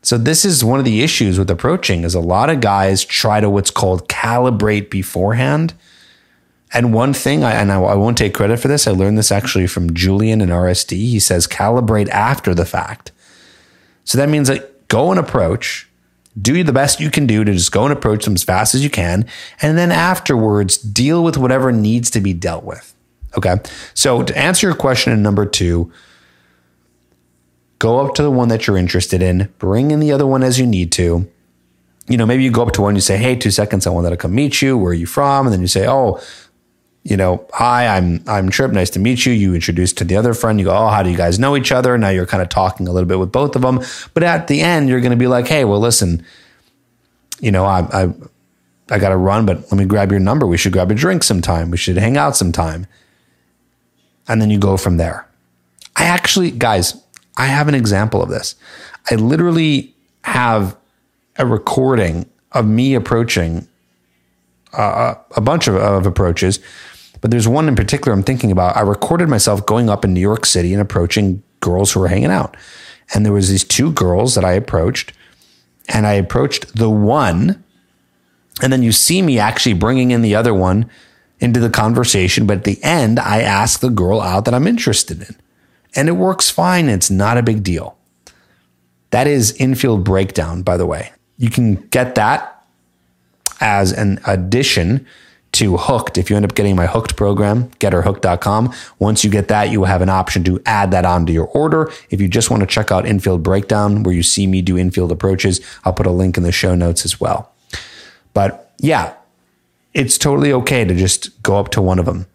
So 0.02 0.18
this 0.18 0.46
is 0.46 0.64
one 0.64 0.80
of 0.80 0.86
the 0.86 1.02
issues 1.02 1.38
with 1.38 1.52
approaching 1.52 2.04
is 2.04 2.16
a 2.16 2.22
lot 2.22 2.50
of 2.50 2.62
guys 2.62 3.04
try 3.04 3.42
to 3.42 3.50
what's 3.50 3.70
called 3.70 4.08
calibrate 4.08 4.90
beforehand. 4.90 5.74
And 6.72 6.94
one 6.94 7.14
thing, 7.14 7.44
I, 7.44 7.54
and 7.54 7.72
I, 7.72 7.80
I 7.80 7.96
won't 7.96 8.18
take 8.18 8.34
credit 8.34 8.60
for 8.60 8.68
this, 8.68 8.88
I 8.88 8.92
learned 8.92 9.18
this 9.18 9.32
actually 9.32 9.68
from 9.68 9.94
Julien 9.94 10.42
in 10.42 10.50
RSD. 10.50 10.92
He 10.92 11.20
says 11.20 11.48
calibrate 11.48 12.10
after 12.10 12.54
the 12.54 12.66
fact. 12.66 13.12
So 14.04 14.18
that 14.18 14.30
means 14.30 14.50
like 14.50 14.88
go 14.88 15.12
and 15.12 15.20
approach, 15.20 15.90
do 16.40 16.64
the 16.64 16.74
best 16.74 17.00
you 17.00 17.10
can 17.10 17.26
do 17.26 17.44
to 17.44 17.54
just 17.54 17.72
go 17.72 17.84
and 17.84 17.94
approach 17.94 18.26
them 18.26 18.36
as 18.36 18.44
fast 18.44 18.76
as 18.76 18.84
you 18.84 18.90
can. 18.90 19.26
And 19.62 19.78
then 19.78 19.92
afterwards, 19.92 20.78
deal 20.78 21.24
with 21.24 21.38
whatever 21.38 21.72
needs 21.72 22.10
to 22.12 22.22
be 22.22 22.34
dealt 22.34 22.64
with. 22.64 22.94
Okay. 23.38 23.56
So 23.94 24.24
to 24.24 24.38
answer 24.38 24.68
your 24.68 24.76
question 24.76 25.14
in 25.14 25.22
number 25.22 25.46
two, 25.46 25.92
go 27.80 28.06
up 28.06 28.16
to 28.16 28.24
the 28.24 28.32
one 28.32 28.50
that 28.50 28.68
you're 28.68 28.78
interested 28.78 29.22
in, 29.22 29.54
bring 29.58 29.92
in 29.92 30.00
the 30.00 30.12
other 30.12 30.28
one 30.28 30.44
as 30.44 30.60
you 30.60 30.68
need 30.68 30.92
to. 30.94 31.30
You 32.08 32.18
know, 32.18 32.26
maybe 32.26 32.44
you 32.44 32.52
go 32.52 32.64
up 32.64 32.74
to 32.74 32.82
one, 32.82 32.96
you 32.96 33.02
say, 33.02 33.18
Hey, 33.18 33.36
two 33.36 33.52
seconds, 33.52 33.86
I 33.86 33.92
want 33.92 34.06
that 34.06 34.10
to 34.10 34.18
come 34.18 34.34
meet 34.34 34.62
you. 34.62 34.78
Where 34.78 34.92
are 34.92 34.96
you 34.96 35.06
from? 35.06 35.46
And 35.46 35.54
then 35.54 35.62
you 35.62 35.68
say, 35.68 35.88
Oh, 35.88 36.20
you 37.10 37.18
know, 37.18 37.44
hi, 37.52 37.88
I'm 37.88 38.24
I'm 38.28 38.50
Tripp. 38.50 38.72
Nice 38.72 38.92
to 38.92 39.00
meet 39.00 39.26
you. 39.26 39.34
You 39.34 39.56
introduce 39.56 39.92
to 39.94 40.04
the 40.04 40.16
other 40.16 40.36
friend. 40.36 40.60
You 40.60 40.66
go, 40.66 40.78
oh, 40.78 40.90
how 40.90 41.02
do 41.02 41.10
you 41.10 41.18
guys 41.18 41.40
know 41.40 41.58
each 41.58 41.72
other? 41.72 41.98
Now 41.98 42.10
you're 42.10 42.28
kind 42.28 42.44
of 42.44 42.50
talking 42.50 42.88
a 42.88 42.92
little 42.92 43.08
bit 43.08 43.18
with 43.18 43.32
both 43.32 43.56
of 43.56 43.64
them. 43.64 43.82
But 44.14 44.22
at 44.22 44.48
the 44.48 44.62
end, 44.62 44.90
you're 44.90 45.02
going 45.02 45.12
to 45.12 45.18
be 45.18 45.26
like, 45.26 45.48
hey, 45.48 45.66
well, 45.66 45.80
listen, 45.80 46.24
you 47.40 47.52
know, 47.52 47.66
I 47.66 47.80
I, 48.04 48.14
I 48.92 49.00
got 49.00 49.10
to 49.10 49.18
run, 49.18 49.48
but 49.48 49.58
let 49.72 49.74
me 49.74 49.86
grab 49.86 50.12
your 50.12 50.20
number. 50.20 50.46
We 50.46 50.58
should 50.58 50.72
grab 50.72 50.92
a 50.92 50.96
drink 50.96 51.24
sometime. 51.24 51.72
We 51.72 51.78
should 51.78 51.98
hang 51.98 52.16
out 52.16 52.38
sometime. 52.38 52.86
And 54.28 54.40
then 54.40 54.52
you 54.52 54.60
go 54.60 54.78
from 54.78 54.98
there. 54.98 55.28
I 55.96 56.04
actually, 56.04 56.52
guys, 56.52 57.02
I 57.38 57.48
have 57.48 57.68
an 57.68 57.74
example 57.74 58.22
of 58.22 58.30
this. 58.30 58.54
I 59.10 59.16
literally 59.16 59.96
have 60.26 60.78
a 61.38 61.46
recording 61.48 62.30
of 62.52 62.68
me 62.68 62.94
approaching 62.94 63.68
uh, 64.74 65.16
a 65.36 65.42
bunch 65.42 65.68
of, 65.68 65.76
of 65.76 66.06
approaches 66.06 66.60
but 67.22 67.32
there's 67.32 67.48
one 67.48 67.68
in 67.68 67.76
particular 67.76 68.14
I'm 68.14 68.24
thinking 68.24 68.52
about. 68.52 68.78
I 68.78 68.82
recorded 68.82 69.30
myself 69.30 69.66
going 69.66 69.90
up 69.90 70.06
in 70.06 70.14
New 70.14 70.20
York 70.20 70.46
City 70.46 70.74
and 70.74 70.82
approaching 70.82 71.44
girls 71.60 71.92
who 71.92 72.00
were 72.00 72.08
hanging 72.08 72.32
out. 72.32 72.56
And 73.14 73.26
there 73.26 73.34
was 73.34 73.50
these 73.50 73.64
two 73.64 73.92
girls 73.92 74.36
that 74.36 74.46
I 74.46 74.54
approached 74.54 75.14
and 75.88 76.06
I 76.06 76.14
approached 76.14 76.76
the 76.76 76.90
one 76.90 77.64
and 78.62 78.74
then 78.74 78.84
you 78.84 78.92
see 78.92 79.22
me 79.22 79.40
actually 79.40 79.74
bringing 79.74 80.12
in 80.12 80.22
the 80.22 80.36
other 80.36 80.54
one 80.54 80.90
into 81.40 81.60
the 81.60 81.70
conversation. 81.70 82.46
But 82.46 82.60
at 82.60 82.64
the 82.66 82.84
end, 82.84 83.20
I 83.20 83.42
ask 83.42 83.80
the 83.80 83.90
girl 83.90 84.22
out 84.22 84.46
that 84.46 84.54
I'm 84.54 84.68
interested 84.68 85.22
in. 85.22 85.36
And 85.96 86.08
it 86.08 86.14
works 86.14 86.50
fine. 86.50 86.90
It's 86.90 87.10
not 87.10 87.38
a 87.38 87.44
big 87.44 87.64
deal. 87.64 87.98
That 89.12 89.28
is 89.28 89.54
infield 89.54 90.04
breakdown, 90.04 90.62
by 90.62 90.78
the 90.78 90.86
way. 90.86 91.12
You 91.38 91.50
can 91.50 91.76
get 91.76 92.16
that 92.16 92.64
as 93.60 93.92
an 93.92 94.20
addition 94.28 95.08
to 95.54 95.78
Hooked. 95.78 96.18
If 96.18 96.30
you 96.30 96.36
end 96.36 96.46
up 96.46 96.56
getting 96.56 96.76
my 96.76 96.86
Hooked 96.86 97.16
program, 97.16 97.70
getherhooked.com. 97.80 98.74
Once 99.00 99.24
you 99.24 99.30
get 99.30 99.48
that, 99.48 99.72
you 99.72 99.80
will 99.80 99.88
have 99.88 100.02
an 100.02 100.10
option 100.10 100.44
to 100.46 100.62
add 100.66 100.92
that 100.92 101.06
onto 101.06 101.34
your 101.34 101.48
order. 101.48 101.92
If 102.10 102.22
you 102.22 102.28
just 102.28 102.50
want 102.50 102.62
to 102.62 102.68
check 102.68 102.92
out 102.92 103.06
Infield 103.06 103.44
Breakdown, 103.44 104.04
where 104.04 104.14
you 104.14 104.24
see 104.24 104.48
me 104.48 104.62
do 104.62 104.78
infield 104.78 105.12
approaches, 105.12 105.62
I'll 105.84 105.94
put 105.94 106.06
a 106.06 106.12
link 106.12 106.38
in 106.38 106.44
the 106.44 106.52
show 106.52 106.76
notes 106.76 107.06
as 107.06 107.20
well. 107.20 107.52
But 108.34 108.72
yeah, 108.80 109.14
it's 109.94 110.18
totally 110.18 110.54
okay 110.54 110.86
to 110.86 110.96
just 110.96 111.42
go 111.42 111.58
up 111.58 111.70
to 111.70 111.82
one 111.82 112.00
of 112.00 112.06
them. 112.06 112.28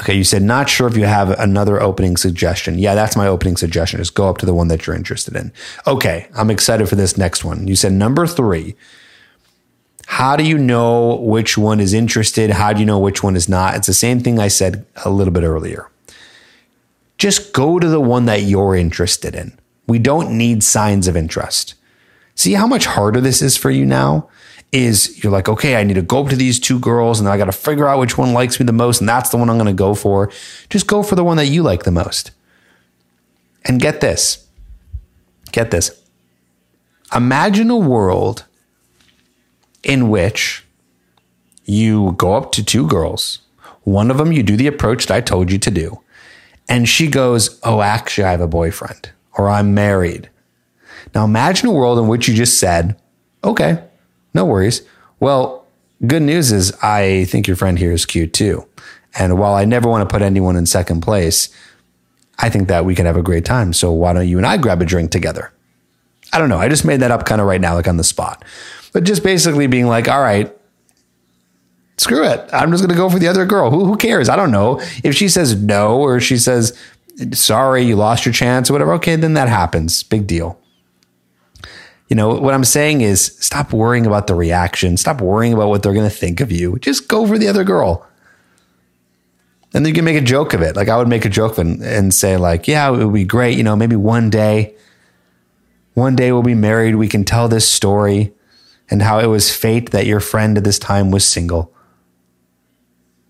Okay, 0.00 0.14
you 0.14 0.24
said 0.24 0.42
not 0.42 0.70
sure 0.70 0.88
if 0.88 0.96
you 0.96 1.04
have 1.04 1.30
another 1.38 1.80
opening 1.80 2.16
suggestion. 2.16 2.78
Yeah, 2.78 2.94
that's 2.94 3.14
my 3.14 3.26
opening 3.26 3.58
suggestion. 3.58 3.98
Just 3.98 4.14
go 4.14 4.28
up 4.28 4.38
to 4.38 4.46
the 4.46 4.54
one 4.54 4.68
that 4.68 4.86
you're 4.86 4.96
interested 4.96 5.36
in. 5.36 5.52
Okay, 5.86 6.28
I'm 6.34 6.50
excited 6.50 6.88
for 6.88 6.96
this 6.96 7.18
next 7.18 7.44
one. 7.44 7.68
You 7.68 7.76
said 7.76 7.92
number 7.92 8.26
three 8.26 8.74
how 10.12 10.36
do 10.36 10.44
you 10.44 10.58
know 10.58 11.16
which 11.16 11.56
one 11.56 11.80
is 11.80 11.94
interested? 11.94 12.50
How 12.50 12.74
do 12.74 12.80
you 12.80 12.84
know 12.84 12.98
which 12.98 13.22
one 13.22 13.34
is 13.34 13.48
not? 13.48 13.76
It's 13.76 13.86
the 13.86 13.94
same 13.94 14.20
thing 14.20 14.38
I 14.38 14.48
said 14.48 14.84
a 15.06 15.08
little 15.08 15.32
bit 15.32 15.42
earlier. 15.42 15.90
Just 17.16 17.54
go 17.54 17.78
to 17.78 17.88
the 17.88 17.98
one 17.98 18.26
that 18.26 18.42
you're 18.42 18.76
interested 18.76 19.34
in. 19.34 19.58
We 19.86 19.98
don't 19.98 20.36
need 20.36 20.62
signs 20.62 21.08
of 21.08 21.16
interest. 21.16 21.76
See 22.34 22.52
how 22.52 22.66
much 22.66 22.84
harder 22.84 23.22
this 23.22 23.40
is 23.40 23.56
for 23.56 23.70
you 23.70 23.86
now? 23.86 24.28
Is 24.70 25.24
you're 25.24 25.32
like, 25.32 25.48
okay, 25.48 25.76
I 25.76 25.82
need 25.82 25.94
to 25.94 26.02
go 26.02 26.24
up 26.24 26.28
to 26.28 26.36
these 26.36 26.60
two 26.60 26.78
girls 26.78 27.18
and 27.18 27.26
I 27.26 27.38
got 27.38 27.46
to 27.46 27.52
figure 27.52 27.88
out 27.88 27.98
which 27.98 28.18
one 28.18 28.34
likes 28.34 28.60
me 28.60 28.66
the 28.66 28.72
most 28.74 29.00
and 29.00 29.08
that's 29.08 29.30
the 29.30 29.38
one 29.38 29.48
I'm 29.48 29.56
going 29.56 29.64
to 29.64 29.72
go 29.72 29.94
for. 29.94 30.30
Just 30.68 30.86
go 30.86 31.02
for 31.02 31.14
the 31.14 31.24
one 31.24 31.38
that 31.38 31.46
you 31.46 31.62
like 31.62 31.84
the 31.84 31.90
most. 31.90 32.32
And 33.64 33.80
get 33.80 34.02
this. 34.02 34.46
Get 35.52 35.70
this. 35.70 36.02
Imagine 37.14 37.70
a 37.70 37.78
world 37.78 38.44
in 39.82 40.08
which 40.08 40.64
you 41.64 42.12
go 42.18 42.34
up 42.34 42.52
to 42.52 42.64
two 42.64 42.86
girls. 42.86 43.40
One 43.82 44.10
of 44.10 44.18
them, 44.18 44.32
you 44.32 44.42
do 44.42 44.56
the 44.56 44.66
approach 44.66 45.06
that 45.06 45.14
I 45.14 45.20
told 45.20 45.50
you 45.50 45.58
to 45.58 45.70
do. 45.70 46.00
And 46.68 46.88
she 46.88 47.08
goes, 47.08 47.60
Oh, 47.64 47.80
actually, 47.80 48.24
I 48.24 48.30
have 48.30 48.40
a 48.40 48.46
boyfriend 48.46 49.10
or 49.36 49.48
I'm 49.48 49.74
married. 49.74 50.30
Now 51.14 51.24
imagine 51.24 51.68
a 51.68 51.72
world 51.72 51.98
in 51.98 52.08
which 52.08 52.28
you 52.28 52.34
just 52.34 52.58
said, 52.58 52.96
Okay, 53.44 53.82
no 54.34 54.44
worries. 54.44 54.82
Well, 55.20 55.66
good 56.06 56.22
news 56.22 56.52
is 56.52 56.72
I 56.82 57.24
think 57.24 57.46
your 57.46 57.56
friend 57.56 57.78
here 57.78 57.92
is 57.92 58.06
cute 58.06 58.32
too. 58.32 58.66
And 59.18 59.38
while 59.38 59.54
I 59.54 59.64
never 59.64 59.88
want 59.88 60.08
to 60.08 60.12
put 60.12 60.22
anyone 60.22 60.56
in 60.56 60.66
second 60.66 61.02
place, 61.02 61.48
I 62.38 62.48
think 62.48 62.68
that 62.68 62.84
we 62.84 62.94
can 62.94 63.06
have 63.06 63.16
a 63.16 63.22
great 63.22 63.44
time. 63.44 63.72
So 63.72 63.92
why 63.92 64.12
don't 64.12 64.26
you 64.26 64.38
and 64.38 64.46
I 64.46 64.56
grab 64.56 64.80
a 64.80 64.86
drink 64.86 65.10
together? 65.10 65.52
I 66.32 66.38
don't 66.38 66.48
know. 66.48 66.58
I 66.58 66.68
just 66.68 66.84
made 66.84 67.00
that 67.00 67.10
up 67.10 67.26
kind 67.26 67.40
of 67.40 67.46
right 67.46 67.60
now, 67.60 67.74
like 67.74 67.88
on 67.88 67.98
the 67.98 68.04
spot. 68.04 68.42
But 68.92 69.04
just 69.04 69.22
basically 69.22 69.66
being 69.66 69.86
like, 69.86 70.08
all 70.08 70.20
right, 70.20 70.54
screw 71.96 72.24
it. 72.24 72.48
I'm 72.52 72.70
just 72.70 72.82
going 72.82 72.94
to 72.94 72.96
go 72.96 73.08
for 73.08 73.18
the 73.18 73.28
other 73.28 73.46
girl. 73.46 73.70
Who, 73.70 73.84
who 73.84 73.96
cares? 73.96 74.28
I 74.28 74.36
don't 74.36 74.50
know. 74.50 74.80
If 75.02 75.14
she 75.14 75.28
says 75.28 75.56
no 75.56 75.98
or 75.98 76.20
she 76.20 76.36
says, 76.36 76.78
sorry, 77.32 77.82
you 77.82 77.96
lost 77.96 78.26
your 78.26 78.32
chance 78.32 78.68
or 78.68 78.74
whatever, 78.74 78.92
okay, 78.94 79.16
then 79.16 79.34
that 79.34 79.48
happens. 79.48 80.02
Big 80.02 80.26
deal. 80.26 80.58
You 82.08 82.16
know, 82.16 82.34
what 82.34 82.52
I'm 82.52 82.64
saying 82.64 83.00
is 83.00 83.36
stop 83.40 83.72
worrying 83.72 84.04
about 84.04 84.26
the 84.26 84.34
reaction. 84.34 84.98
Stop 84.98 85.22
worrying 85.22 85.54
about 85.54 85.68
what 85.68 85.82
they're 85.82 85.94
going 85.94 86.08
to 86.08 86.14
think 86.14 86.40
of 86.40 86.52
you. 86.52 86.78
Just 86.78 87.08
go 87.08 87.26
for 87.26 87.38
the 87.38 87.48
other 87.48 87.64
girl. 87.64 88.06
And 89.72 89.84
then 89.84 89.90
you 89.90 89.94
can 89.94 90.04
make 90.04 90.18
a 90.18 90.20
joke 90.20 90.52
of 90.52 90.60
it. 90.60 90.76
Like 90.76 90.90
I 90.90 90.98
would 90.98 91.08
make 91.08 91.24
a 91.24 91.30
joke 91.30 91.56
and, 91.56 91.82
and 91.82 92.12
say 92.12 92.36
like, 92.36 92.68
yeah, 92.68 92.90
it 92.90 93.04
would 93.04 93.14
be 93.14 93.24
great. 93.24 93.56
You 93.56 93.64
know, 93.64 93.74
maybe 93.74 93.96
one 93.96 94.28
day, 94.28 94.74
one 95.94 96.14
day 96.14 96.32
we'll 96.32 96.42
be 96.42 96.54
married. 96.54 96.96
We 96.96 97.08
can 97.08 97.24
tell 97.24 97.48
this 97.48 97.66
story 97.66 98.34
and 98.92 99.02
how 99.02 99.18
it 99.18 99.26
was 99.26 99.50
fate 99.50 99.90
that 99.90 100.06
your 100.06 100.20
friend 100.20 100.56
at 100.56 100.64
this 100.64 100.78
time 100.78 101.10
was 101.10 101.24
single 101.24 101.74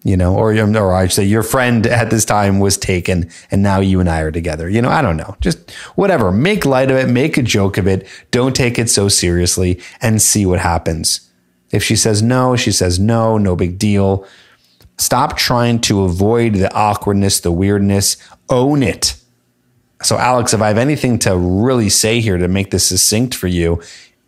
you 0.05 0.17
know, 0.17 0.35
or, 0.35 0.57
um, 0.59 0.77
or 0.77 0.93
I 0.95 1.07
say 1.07 1.25
your 1.25 1.43
friend 1.43 1.87
at 1.87 2.11
this 2.11 2.25
time 2.25 2.59
was 2.59 2.77
taken 2.77 3.31
and 3.51 3.63
now 3.63 3.81
you 3.81 4.01
and 4.01 4.09
I 4.09 4.21
are 4.21 4.33
together. 4.33 4.69
You 4.69 4.83
know, 4.83 4.91
I 4.91 5.01
don't 5.01 5.17
know. 5.17 5.37
Just 5.41 5.71
whatever. 5.95 6.33
Make 6.33 6.67
light 6.67 6.91
of 6.91 6.97
it, 6.97 7.09
make 7.09 7.37
a 7.37 7.43
joke 7.43 7.79
of 7.79 7.87
it. 7.87 8.07
Don't 8.31 8.57
take 8.57 8.79
it 8.79 8.91
so 8.91 9.09
seriously 9.09 9.81
and 10.01 10.21
see 10.21 10.45
what 10.45 10.59
happens. 10.59 11.31
If 11.71 11.85
she 11.85 11.97
says 11.97 12.23
no, 12.23 12.57
she 12.57 12.73
says 12.73 12.99
no, 12.99 13.39
no 13.39 13.55
big 13.55 13.79
deal. 13.79 14.27
Stop 14.99 15.37
trying 15.37 15.81
to 15.83 16.03
avoid 16.03 16.55
the 16.55 16.73
awkwardness, 16.75 17.41
the 17.41 17.53
weirdness. 17.53 18.17
Own 18.49 18.83
it. 18.83 19.17
So, 20.03 20.19
Alex, 20.19 20.53
if 20.53 20.61
I 20.61 20.69
have 20.69 20.79
anything 20.79 21.19
to 21.21 21.37
really 21.37 21.89
say 21.89 22.21
here 22.21 22.37
to 22.37 22.49
make 22.49 22.73
this 22.73 22.87
succinct 22.87 23.35
for 23.37 23.47
you, 23.47 23.81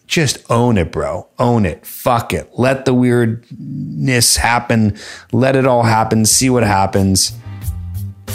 just 0.06 0.38
own 0.50 0.76
it, 0.78 0.92
bro. 0.92 1.28
Own 1.38 1.64
it. 1.64 1.84
Fuck 1.86 2.32
it. 2.32 2.50
Let 2.54 2.84
the 2.84 2.94
weirdness 2.94 4.36
happen. 4.36 4.98
Let 5.32 5.56
it 5.56 5.66
all 5.66 5.82
happen. 5.82 6.24
See 6.24 6.50
what 6.50 6.62
happens. 6.62 7.32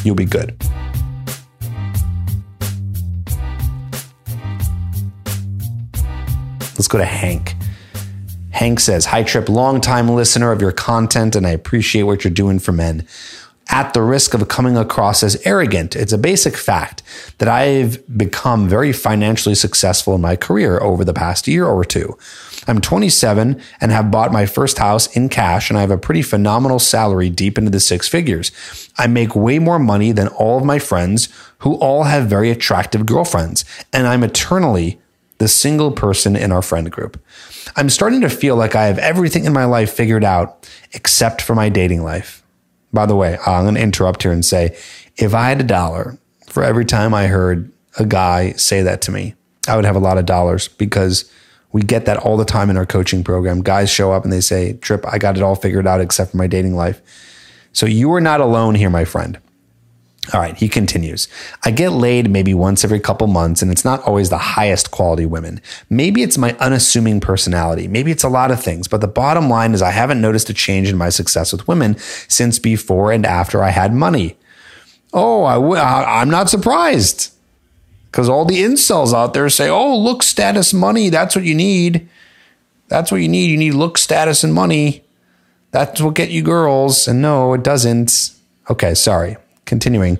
You'll 0.03 0.15
be 0.15 0.25
good. 0.25 0.55
Let's 6.75 6.87
go 6.87 6.97
to 6.97 7.05
Hank. 7.05 7.55
Hank 8.51 8.79
says, 8.79 9.05
Hi, 9.05 9.23
Tripp, 9.23 9.49
longtime 9.49 10.09
listener 10.09 10.51
of 10.51 10.61
your 10.61 10.71
content, 10.71 11.35
and 11.35 11.45
I 11.45 11.51
appreciate 11.51 12.03
what 12.03 12.23
you're 12.23 12.33
doing 12.33 12.59
for 12.59 12.71
men 12.71 13.05
at 13.69 13.93
the 13.93 14.01
risk 14.01 14.33
of 14.33 14.47
coming 14.47 14.75
across 14.75 15.21
as 15.21 15.39
arrogant. 15.45 15.95
It's 15.95 16.11
a 16.11 16.17
basic 16.17 16.57
fact 16.57 17.03
that 17.37 17.47
I've 17.47 18.05
become 18.17 18.67
very 18.67 18.91
financially 18.91 19.55
successful 19.55 20.15
in 20.15 20.21
my 20.21 20.35
career 20.35 20.79
over 20.79 21.05
the 21.05 21.13
past 21.13 21.47
year 21.47 21.65
or 21.65 21.85
two. 21.85 22.17
I'm 22.67 22.81
27 22.81 23.61
and 23.79 23.91
have 23.91 24.11
bought 24.11 24.31
my 24.31 24.45
first 24.45 24.79
house 24.79 25.15
in 25.15 25.29
cash, 25.29 25.69
and 25.69 25.77
I 25.77 25.81
have 25.81 25.91
a 25.91 25.97
pretty 25.97 26.21
phenomenal 26.21 26.79
salary 26.79 27.29
deep 27.29 27.57
into 27.57 27.71
the 27.71 27.79
six 27.79 28.07
figures. 28.07 28.51
I 28.97 29.07
make 29.07 29.35
way 29.35 29.59
more 29.59 29.79
money 29.79 30.11
than 30.11 30.27
all 30.29 30.57
of 30.57 30.65
my 30.65 30.79
friends 30.79 31.29
who 31.59 31.75
all 31.75 32.03
have 32.03 32.27
very 32.27 32.49
attractive 32.49 33.05
girlfriends, 33.05 33.65
and 33.93 34.07
I'm 34.07 34.23
eternally 34.23 34.99
the 35.37 35.47
single 35.47 35.91
person 35.91 36.35
in 36.35 36.51
our 36.51 36.61
friend 36.61 36.91
group. 36.91 37.21
I'm 37.75 37.89
starting 37.89 38.21
to 38.21 38.29
feel 38.29 38.55
like 38.55 38.75
I 38.75 38.87
have 38.87 38.99
everything 38.99 39.45
in 39.45 39.53
my 39.53 39.65
life 39.65 39.91
figured 39.91 40.23
out 40.23 40.69
except 40.91 41.41
for 41.41 41.55
my 41.55 41.69
dating 41.69 42.03
life. 42.03 42.43
By 42.91 43.05
the 43.05 43.15
way, 43.15 43.37
I'm 43.45 43.63
going 43.63 43.75
to 43.75 43.81
interrupt 43.81 44.23
here 44.23 44.31
and 44.31 44.43
say 44.43 44.77
if 45.17 45.33
I 45.33 45.49
had 45.49 45.59
a 45.59 45.63
dollar 45.63 46.17
for 46.47 46.63
every 46.63 46.85
time 46.85 47.13
I 47.13 47.27
heard 47.27 47.71
a 47.97 48.05
guy 48.05 48.53
say 48.53 48.81
that 48.81 49.01
to 49.03 49.11
me, 49.11 49.35
I 49.67 49.75
would 49.75 49.85
have 49.85 49.95
a 49.95 49.99
lot 49.99 50.17
of 50.17 50.25
dollars 50.25 50.67
because 50.67 51.31
we 51.71 51.81
get 51.81 52.05
that 52.05 52.17
all 52.17 52.37
the 52.37 52.45
time 52.45 52.69
in 52.69 52.77
our 52.77 52.85
coaching 52.85 53.23
program. 53.23 53.61
Guys 53.61 53.89
show 53.89 54.11
up 54.11 54.23
and 54.23 54.33
they 54.33 54.41
say, 54.41 54.73
Tripp, 54.73 55.05
I 55.05 55.17
got 55.17 55.37
it 55.37 55.43
all 55.43 55.55
figured 55.55 55.85
out 55.85 56.01
except 56.01 56.31
for 56.31 56.37
my 56.37 56.47
dating 56.47 56.75
life. 56.75 57.01
So 57.73 57.85
you 57.85 58.11
are 58.13 58.21
not 58.21 58.41
alone 58.41 58.75
here, 58.75 58.89
my 58.89 59.05
friend. 59.05 59.39
All 60.33 60.39
right, 60.39 60.55
he 60.55 60.69
continues. 60.69 61.27
I 61.63 61.71
get 61.71 61.91
laid 61.91 62.29
maybe 62.29 62.53
once 62.53 62.83
every 62.83 62.99
couple 62.99 63.27
months, 63.27 63.61
and 63.61 63.71
it's 63.71 63.85
not 63.85 64.03
always 64.03 64.29
the 64.29 64.37
highest 64.37 64.91
quality 64.91 65.25
women. 65.25 65.61
Maybe 65.89 66.21
it's 66.21 66.37
my 66.37 66.53
unassuming 66.59 67.19
personality. 67.19 67.87
Maybe 67.87 68.11
it's 68.11 68.23
a 68.23 68.29
lot 68.29 68.51
of 68.51 68.61
things, 68.61 68.87
but 68.87 69.01
the 69.01 69.07
bottom 69.07 69.49
line 69.49 69.73
is 69.73 69.81
I 69.81 69.91
haven't 69.91 70.21
noticed 70.21 70.49
a 70.49 70.53
change 70.53 70.89
in 70.89 70.97
my 70.97 71.09
success 71.09 71.51
with 71.51 71.67
women 71.67 71.97
since 72.27 72.59
before 72.59 73.11
and 73.11 73.25
after 73.25 73.63
I 73.63 73.69
had 73.69 73.93
money. 73.93 74.37
Oh, 75.13 75.43
I 75.45 75.55
w- 75.55 75.81
I'm 75.81 76.29
not 76.29 76.49
surprised 76.49 77.33
because 78.11 78.29
all 78.29 78.45
the 78.45 78.61
incels 78.61 79.13
out 79.13 79.33
there 79.33 79.49
say, 79.49 79.69
oh, 79.69 79.97
look, 79.97 80.21
status, 80.21 80.73
money, 80.73 81.09
that's 81.09 81.35
what 81.35 81.45
you 81.45 81.55
need. 81.55 82.07
That's 82.87 83.11
what 83.11 83.21
you 83.21 83.27
need. 83.27 83.49
You 83.51 83.57
need 83.57 83.73
look, 83.73 83.97
status, 83.97 84.43
and 84.43 84.53
money. 84.53 85.03
That's 85.71 86.01
what 86.01 86.15
get 86.15 86.29
you 86.29 86.41
girls. 86.41 87.07
And 87.07 87.21
no, 87.21 87.53
it 87.53 87.63
doesn't. 87.63 88.31
Okay, 88.69 88.93
sorry. 88.95 89.37
Continuing, 89.69 90.17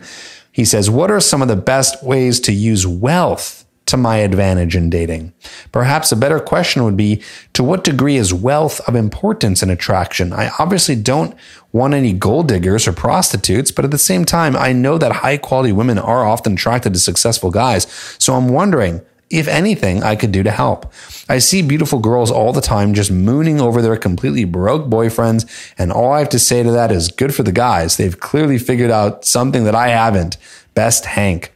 he 0.52 0.64
says, 0.64 0.89
What 0.89 1.12
are 1.12 1.20
some 1.20 1.41
of 1.41 1.47
the 1.47 1.56
best 1.56 2.04
ways 2.04 2.39
to 2.41 2.54
use 2.54 2.86
wealth 2.88 3.66
to 3.88 3.97
my 3.97 4.18
advantage 4.18 4.76
in 4.76 4.91
dating? 4.91 5.34
Perhaps 5.72 6.12
a 6.12 6.16
better 6.16 6.39
question 6.39 6.84
would 6.84 6.95
be 6.95 7.24
To 7.54 7.64
what 7.64 7.84
degree 7.84 8.16
is 8.16 8.34
wealth 8.34 8.80
of 8.88 8.95
importance 8.95 9.64
in 9.64 9.72
attraction? 9.72 10.32
I 10.32 10.52
obviously 10.60 10.95
don't 10.95 11.36
want 11.72 11.95
any 11.95 12.14
gold 12.14 12.47
diggers 12.47 12.88
or 12.88 12.93
prostitutes, 12.93 13.72
but 13.72 13.86
at 13.86 13.91
the 13.91 13.97
same 13.97 14.24
time, 14.24 14.56
I 14.56 14.72
know 14.72 14.97
that 15.00 15.12
high 15.12 15.38
quality 15.38 15.72
women 15.72 15.97
are 15.97 16.26
often 16.26 16.54
attracted 16.54 16.93
to 16.93 17.00
successful 17.00 17.50
guys. 17.50 17.86
So 18.20 18.36
I'm 18.36 18.50
wondering, 18.50 19.02
if 19.30 19.47
anything, 19.47 20.01
I 20.01 20.15
could 20.15 20.32
do 20.32 20.41
to 20.43 20.51
help. 20.51 20.91
I 21.27 21.38
see 21.38 21.61
beautiful 21.61 21.99
girls 21.99 22.32
all 22.32 22.51
the 22.51 22.61
time 22.61 22.93
just 22.93 23.11
mooning 23.11 23.61
over 23.61 23.82
their 23.82 23.95
completely 23.95 24.43
broke 24.43 24.89
boyfriends, 24.89 25.73
and 25.77 25.91
all 25.91 26.11
I 26.11 26.19
have 26.19 26.30
to 26.30 26.39
say 26.39 26.63
to 26.63 26.71
that 26.71 26.91
is 26.91 27.09
good 27.09 27.36
for 27.36 27.43
the 27.43 27.51
guys. 27.51 27.97
They've 27.97 28.19
clearly 28.19 28.57
figured 28.57 28.91
out 28.91 29.25
something 29.25 29.65
that 29.65 29.75
I 29.75 29.89
haven't. 29.89 30.38
Best 30.73 31.05
Hank. 31.05 31.53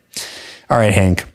All 0.69 0.78
right, 0.78 0.93
Hank. 0.93 1.26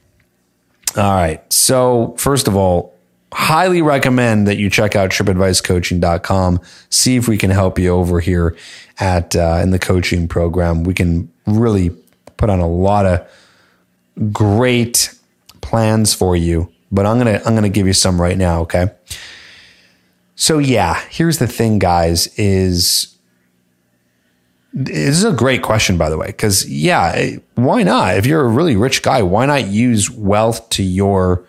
All 0.96 1.14
right. 1.14 1.52
So, 1.52 2.14
first 2.18 2.48
of 2.48 2.56
all, 2.56 2.94
highly 3.32 3.82
recommend 3.82 4.46
that 4.48 4.56
you 4.56 4.70
check 4.70 4.96
out 4.96 5.10
trippadvicecoaching.com. 5.10 6.60
See 6.90 7.16
if 7.16 7.28
we 7.28 7.36
can 7.36 7.50
help 7.50 7.78
you 7.78 7.90
over 7.90 8.20
here 8.20 8.56
at 9.00 9.36
uh, 9.36 9.60
in 9.62 9.70
the 9.70 9.78
coaching 9.78 10.28
program. 10.28 10.84
We 10.84 10.94
can 10.94 11.30
really 11.46 11.90
put 12.36 12.48
on 12.48 12.60
a 12.60 12.68
lot 12.68 13.06
of 13.06 14.32
great 14.32 15.14
plans 15.60 16.14
for 16.14 16.36
you, 16.36 16.72
but 16.90 17.06
I'm 17.06 17.18
going 17.18 17.38
to 17.38 17.46
I'm 17.46 17.54
going 17.54 17.62
to 17.64 17.68
give 17.68 17.86
you 17.86 17.92
some 17.92 18.20
right 18.20 18.38
now, 18.38 18.60
okay? 18.62 18.90
So 20.34 20.58
yeah, 20.58 21.02
here's 21.10 21.38
the 21.38 21.46
thing 21.46 21.78
guys 21.78 22.28
is 22.38 23.14
this 24.72 25.16
is 25.16 25.24
a 25.24 25.32
great 25.32 25.62
question 25.62 25.98
by 25.98 26.08
the 26.08 26.16
way 26.16 26.30
cuz 26.32 26.68
yeah, 26.68 27.12
eh, 27.14 27.38
why 27.56 27.82
not? 27.82 28.16
If 28.16 28.26
you're 28.26 28.44
a 28.44 28.48
really 28.48 28.76
rich 28.76 29.02
guy, 29.02 29.22
why 29.22 29.46
not 29.46 29.66
use 29.66 30.10
wealth 30.10 30.68
to 30.70 30.82
your 30.82 31.44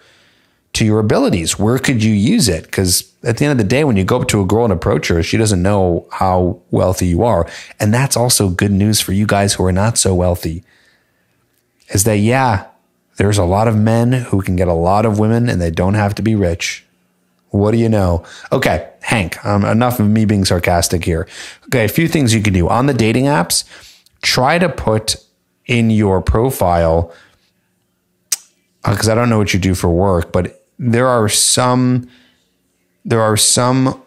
to 0.73 0.85
your 0.85 0.99
abilities? 0.99 1.59
Where 1.59 1.77
could 1.77 2.03
you 2.03 2.13
use 2.13 2.47
it? 2.47 2.71
Cuz 2.71 3.03
at 3.23 3.37
the 3.37 3.45
end 3.45 3.51
of 3.51 3.57
the 3.57 3.75
day 3.75 3.83
when 3.83 3.97
you 3.97 4.03
go 4.03 4.21
up 4.21 4.27
to 4.29 4.41
a 4.41 4.45
girl 4.45 4.63
and 4.63 4.73
approach 4.73 5.09
her, 5.09 5.21
she 5.21 5.37
doesn't 5.37 5.61
know 5.61 6.07
how 6.11 6.59
wealthy 6.71 7.07
you 7.07 7.23
are. 7.23 7.47
And 7.79 7.93
that's 7.93 8.17
also 8.17 8.49
good 8.49 8.71
news 8.71 9.01
for 9.01 9.13
you 9.13 9.25
guys 9.27 9.53
who 9.53 9.65
are 9.65 9.71
not 9.71 9.97
so 9.97 10.15
wealthy. 10.15 10.63
Is 11.89 12.05
that 12.05 12.17
yeah, 12.17 12.65
there's 13.19 13.37
a 13.37 13.43
lot 13.43 13.67
of 13.67 13.75
men 13.75 14.13
who 14.13 14.41
can 14.41 14.55
get 14.55 14.69
a 14.69 14.73
lot 14.73 15.05
of 15.05 15.19
women 15.19 15.49
and 15.49 15.61
they 15.61 15.69
don't 15.69 15.95
have 15.95 16.15
to 16.15 16.21
be 16.21 16.35
rich. 16.35 16.85
What 17.49 17.71
do 17.71 17.77
you 17.77 17.89
know? 17.89 18.23
Okay, 18.53 18.89
Hank, 19.01 19.43
um, 19.45 19.65
enough 19.65 19.99
of 19.99 20.07
me 20.07 20.23
being 20.23 20.45
sarcastic 20.45 21.03
here. 21.03 21.27
Okay, 21.65 21.83
a 21.83 21.89
few 21.89 22.07
things 22.07 22.33
you 22.33 22.41
can 22.41 22.53
do 22.53 22.69
on 22.69 22.85
the 22.85 22.93
dating 22.93 23.25
apps. 23.25 23.65
Try 24.21 24.57
to 24.57 24.69
put 24.69 25.17
in 25.65 25.89
your 25.89 26.21
profile 26.21 27.13
because 28.85 29.09
I 29.09 29.15
don't 29.15 29.29
know 29.29 29.37
what 29.37 29.53
you 29.53 29.59
do 29.59 29.75
for 29.75 29.89
work, 29.89 30.31
but 30.31 30.63
there 30.79 31.07
are 31.07 31.27
some 31.27 32.09
there 33.03 33.21
are 33.21 33.35
some 33.35 34.01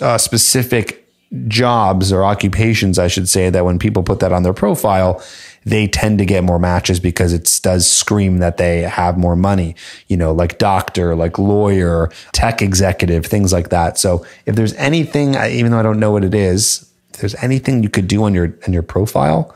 uh, 0.00 0.18
specific 0.18 1.06
jobs 1.46 2.12
or 2.12 2.24
occupations, 2.24 2.98
I 2.98 3.06
should 3.06 3.28
say, 3.28 3.48
that 3.48 3.64
when 3.64 3.78
people 3.78 4.02
put 4.02 4.18
that 4.20 4.32
on 4.32 4.42
their 4.42 4.52
profile, 4.52 5.22
they 5.64 5.86
tend 5.86 6.18
to 6.18 6.24
get 6.24 6.44
more 6.44 6.58
matches 6.58 7.00
because 7.00 7.32
it 7.32 7.60
does 7.62 7.88
scream 7.88 8.38
that 8.38 8.56
they 8.56 8.80
have 8.82 9.16
more 9.16 9.36
money, 9.36 9.76
you 10.08 10.16
know, 10.16 10.32
like 10.32 10.58
doctor, 10.58 11.14
like 11.14 11.38
lawyer, 11.38 12.10
tech 12.32 12.62
executive, 12.62 13.26
things 13.26 13.52
like 13.52 13.68
that. 13.68 13.98
So 13.98 14.26
if 14.46 14.56
there's 14.56 14.74
anything, 14.74 15.34
even 15.34 15.70
though 15.72 15.78
I 15.78 15.82
don't 15.82 16.00
know 16.00 16.10
what 16.10 16.24
it 16.24 16.34
is, 16.34 16.90
if 17.14 17.20
there's 17.20 17.34
anything 17.36 17.82
you 17.82 17.88
could 17.88 18.08
do 18.08 18.24
on 18.24 18.34
your, 18.34 18.54
on 18.66 18.72
your 18.72 18.82
profile 18.82 19.54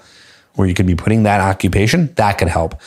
where 0.54 0.68
you 0.68 0.74
could 0.74 0.86
be 0.86 0.94
putting 0.94 1.24
that 1.24 1.40
occupation, 1.40 2.12
that 2.14 2.38
could 2.38 2.48
help. 2.48 2.80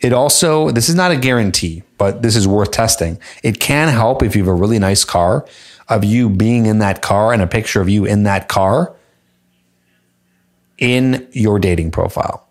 It 0.00 0.12
also, 0.12 0.70
this 0.70 0.88
is 0.88 0.94
not 0.94 1.10
a 1.10 1.16
guarantee, 1.16 1.82
but 1.96 2.22
this 2.22 2.36
is 2.36 2.46
worth 2.46 2.70
testing. 2.70 3.18
It 3.42 3.60
can 3.60 3.88
help 3.88 4.22
if 4.22 4.36
you 4.36 4.42
have 4.42 4.48
a 4.48 4.54
really 4.54 4.78
nice 4.78 5.04
car 5.04 5.46
of 5.88 6.04
you 6.04 6.28
being 6.28 6.66
in 6.66 6.78
that 6.80 7.02
car 7.02 7.32
and 7.32 7.40
a 7.40 7.46
picture 7.46 7.80
of 7.80 7.88
you 7.88 8.04
in 8.04 8.24
that 8.24 8.48
car 8.48 8.94
in 10.78 11.26
your 11.32 11.58
dating 11.58 11.90
profile. 11.90 12.43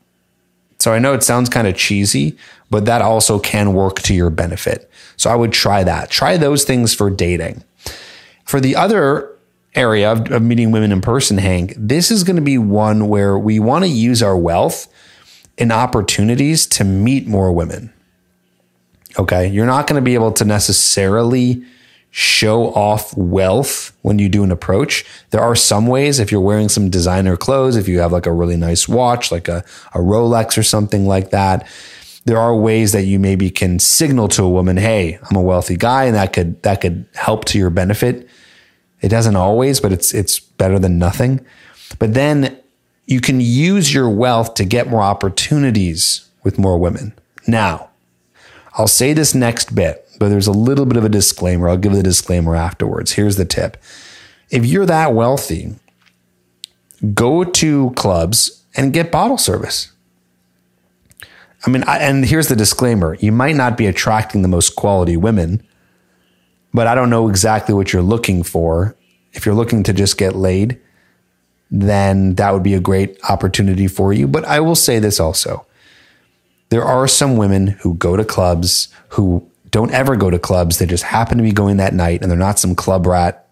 So 0.83 0.91
I 0.91 0.99
know 0.99 1.13
it 1.13 1.23
sounds 1.23 1.47
kind 1.47 1.65
of 1.65 1.77
cheesy, 1.77 2.37
but 2.69 2.83
that 2.83 3.01
also 3.01 3.39
can 3.39 3.71
work 3.71 4.01
to 4.01 4.13
your 4.13 4.29
benefit. 4.29 4.91
So 5.15 5.29
I 5.29 5.35
would 5.35 5.53
try 5.53 5.81
that. 5.85 6.09
Try 6.09 6.35
those 6.35 6.65
things 6.65 6.93
for 6.93 7.09
dating. 7.09 7.63
For 8.43 8.59
the 8.59 8.75
other 8.75 9.33
area 9.75 10.11
of, 10.11 10.29
of 10.29 10.41
meeting 10.41 10.71
women 10.71 10.91
in 10.91 10.99
person, 10.99 11.37
Hank, 11.37 11.73
this 11.77 12.11
is 12.11 12.25
going 12.25 12.35
to 12.35 12.41
be 12.41 12.57
one 12.57 13.07
where 13.07 13.39
we 13.39 13.59
want 13.59 13.85
to 13.85 13.89
use 13.89 14.21
our 14.21 14.35
wealth 14.35 14.89
and 15.57 15.71
opportunities 15.71 16.67
to 16.67 16.83
meet 16.83 17.27
more 17.27 17.53
women. 17.53 17.93
Okay. 19.17 19.47
You're 19.47 19.65
not 19.65 19.87
going 19.87 20.01
to 20.01 20.03
be 20.03 20.15
able 20.15 20.33
to 20.33 20.43
necessarily 20.43 21.63
show 22.15 22.71
off 22.75 23.17
wealth 23.17 23.91
when 24.03 24.19
you 24.19 24.29
do 24.29 24.43
an 24.43 24.51
approach. 24.51 25.03
There 25.31 25.41
are 25.41 25.55
some 25.55 25.87
ways 25.87 26.19
if 26.19 26.31
you're 26.31 26.41
wearing 26.41 26.69
some 26.69 26.91
designer 26.91 27.35
clothes, 27.35 27.75
if 27.75 27.87
you 27.87 27.99
have 28.01 28.11
like 28.11 28.27
a 28.27 28.31
really 28.31 28.55
nice 28.55 28.87
watch, 28.87 29.31
like 29.31 29.47
a, 29.47 29.65
a 29.95 29.97
Rolex 29.97 30.55
or 30.55 30.61
something 30.61 31.07
like 31.07 31.31
that, 31.31 31.67
there 32.25 32.37
are 32.37 32.55
ways 32.55 32.91
that 32.91 33.05
you 33.05 33.17
maybe 33.17 33.49
can 33.49 33.79
signal 33.79 34.27
to 34.27 34.43
a 34.43 34.49
woman, 34.49 34.77
Hey, 34.77 35.17
I'm 35.27 35.35
a 35.35 35.41
wealthy 35.41 35.75
guy. 35.75 36.03
And 36.03 36.13
that 36.13 36.33
could, 36.33 36.61
that 36.61 36.81
could 36.81 37.05
help 37.15 37.45
to 37.45 37.57
your 37.57 37.71
benefit. 37.71 38.29
It 39.01 39.09
doesn't 39.09 39.35
always, 39.35 39.79
but 39.79 39.91
it's, 39.91 40.13
it's 40.13 40.39
better 40.39 40.77
than 40.77 40.99
nothing. 40.99 41.43
But 41.97 42.13
then 42.13 42.59
you 43.07 43.21
can 43.21 43.41
use 43.41 43.91
your 43.91 44.07
wealth 44.07 44.53
to 44.55 44.65
get 44.65 44.87
more 44.87 45.01
opportunities 45.01 46.29
with 46.43 46.59
more 46.59 46.77
women. 46.77 47.13
Now, 47.47 47.89
I'll 48.75 48.87
say 48.87 49.13
this 49.13 49.33
next 49.33 49.73
bit 49.73 50.02
but 50.23 50.29
there's 50.29 50.47
a 50.47 50.53
little 50.53 50.85
bit 50.85 50.95
of 50.95 51.03
a 51.03 51.09
disclaimer. 51.09 51.67
I'll 51.67 51.75
give 51.75 51.91
the 51.91 52.01
disclaimer 52.01 52.55
afterwards. 52.55 53.11
Here's 53.11 53.35
the 53.35 53.43
tip. 53.43 53.75
If 54.49 54.65
you're 54.65 54.85
that 54.85 55.13
wealthy, 55.13 55.75
go 57.13 57.43
to 57.43 57.91
clubs 57.97 58.63
and 58.73 58.93
get 58.93 59.11
bottle 59.11 59.37
service. 59.37 59.91
I 61.67 61.69
mean, 61.69 61.83
I, 61.83 61.97
and 61.97 62.23
here's 62.23 62.47
the 62.47 62.55
disclaimer 62.55 63.15
you 63.15 63.33
might 63.33 63.57
not 63.57 63.75
be 63.75 63.85
attracting 63.85 64.43
the 64.43 64.47
most 64.47 64.77
quality 64.77 65.17
women, 65.17 65.61
but 66.73 66.87
I 66.87 66.95
don't 66.95 67.09
know 67.09 67.27
exactly 67.27 67.75
what 67.75 67.91
you're 67.91 68.01
looking 68.01 68.43
for. 68.43 68.95
If 69.33 69.45
you're 69.45 69.55
looking 69.55 69.83
to 69.83 69.91
just 69.91 70.17
get 70.17 70.37
laid, 70.37 70.79
then 71.69 72.35
that 72.35 72.51
would 72.51 72.63
be 72.63 72.75
a 72.75 72.79
great 72.79 73.19
opportunity 73.27 73.89
for 73.89 74.13
you. 74.13 74.29
But 74.29 74.45
I 74.45 74.61
will 74.61 74.75
say 74.75 74.99
this 74.99 75.19
also 75.19 75.65
there 76.69 76.85
are 76.85 77.09
some 77.09 77.35
women 77.35 77.67
who 77.67 77.95
go 77.95 78.15
to 78.15 78.23
clubs 78.23 78.87
who 79.09 79.45
don't 79.73 79.91
ever 79.91 80.15
go 80.15 80.29
to 80.29 80.37
clubs. 80.37 80.77
They 80.77 80.85
just 80.85 81.03
happen 81.03 81.37
to 81.37 81.43
be 81.43 81.51
going 81.51 81.77
that 81.77 81.95
night 81.95 82.21
and 82.21 82.29
they're 82.29 82.37
not 82.37 82.59
some 82.59 82.75
club 82.75 83.07
rat 83.07 83.49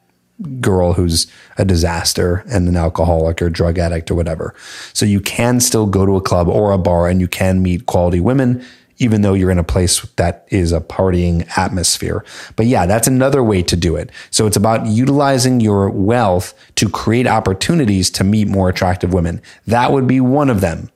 girl 0.60 0.94
who's 0.94 1.26
a 1.58 1.66
disaster 1.66 2.44
and 2.48 2.68
an 2.68 2.78
alcoholic 2.78 3.42
or 3.42 3.50
drug 3.50 3.80
addict 3.80 4.12
or 4.12 4.16
whatever. 4.16 4.54
So 4.94 5.04
you 5.06 5.20
can 5.20 5.60
still 5.60 5.88
go 5.88 6.06
to 6.06 6.16
a 6.16 6.22
club 6.22 6.48
or 6.48 6.72
a 6.72 6.78
bar 6.78 7.08
and 7.08 7.20
you 7.20 7.28
can 7.28 7.64
meet 7.64 7.88
quality 7.88 8.20
women, 8.20 8.64
even 8.98 9.24
though 9.24 9.34
you're 9.34 9.50
in 9.50 9.58
a 9.58 9.64
place 9.64 10.02
that 10.18 10.48
is 10.50 10.72
a 10.72 10.80
partying 10.80 11.48
atmosphere. 11.58 12.24
But 12.56 12.68
yeah, 12.68 12.86
that's 12.86 13.08
another 13.08 13.44
way 13.44 13.64
to 13.64 13.76
do 13.76 13.96
it. 13.96 14.12
So 14.30 14.46
it's 14.46 14.58
about 14.58 14.86
utilizing 14.86 15.60
your 15.60 15.90
wealth 15.90 16.54
to 16.76 16.88
create 16.88 17.26
opportunities 17.26 18.12
to 18.12 18.24
meet 18.24 18.48
more 18.48 18.70
attractive 18.70 19.12
women. 19.12 19.42
That 19.66 19.92
would 19.92 20.06
be 20.06 20.22
one 20.22 20.52
of 20.52 20.62
them. 20.62 20.92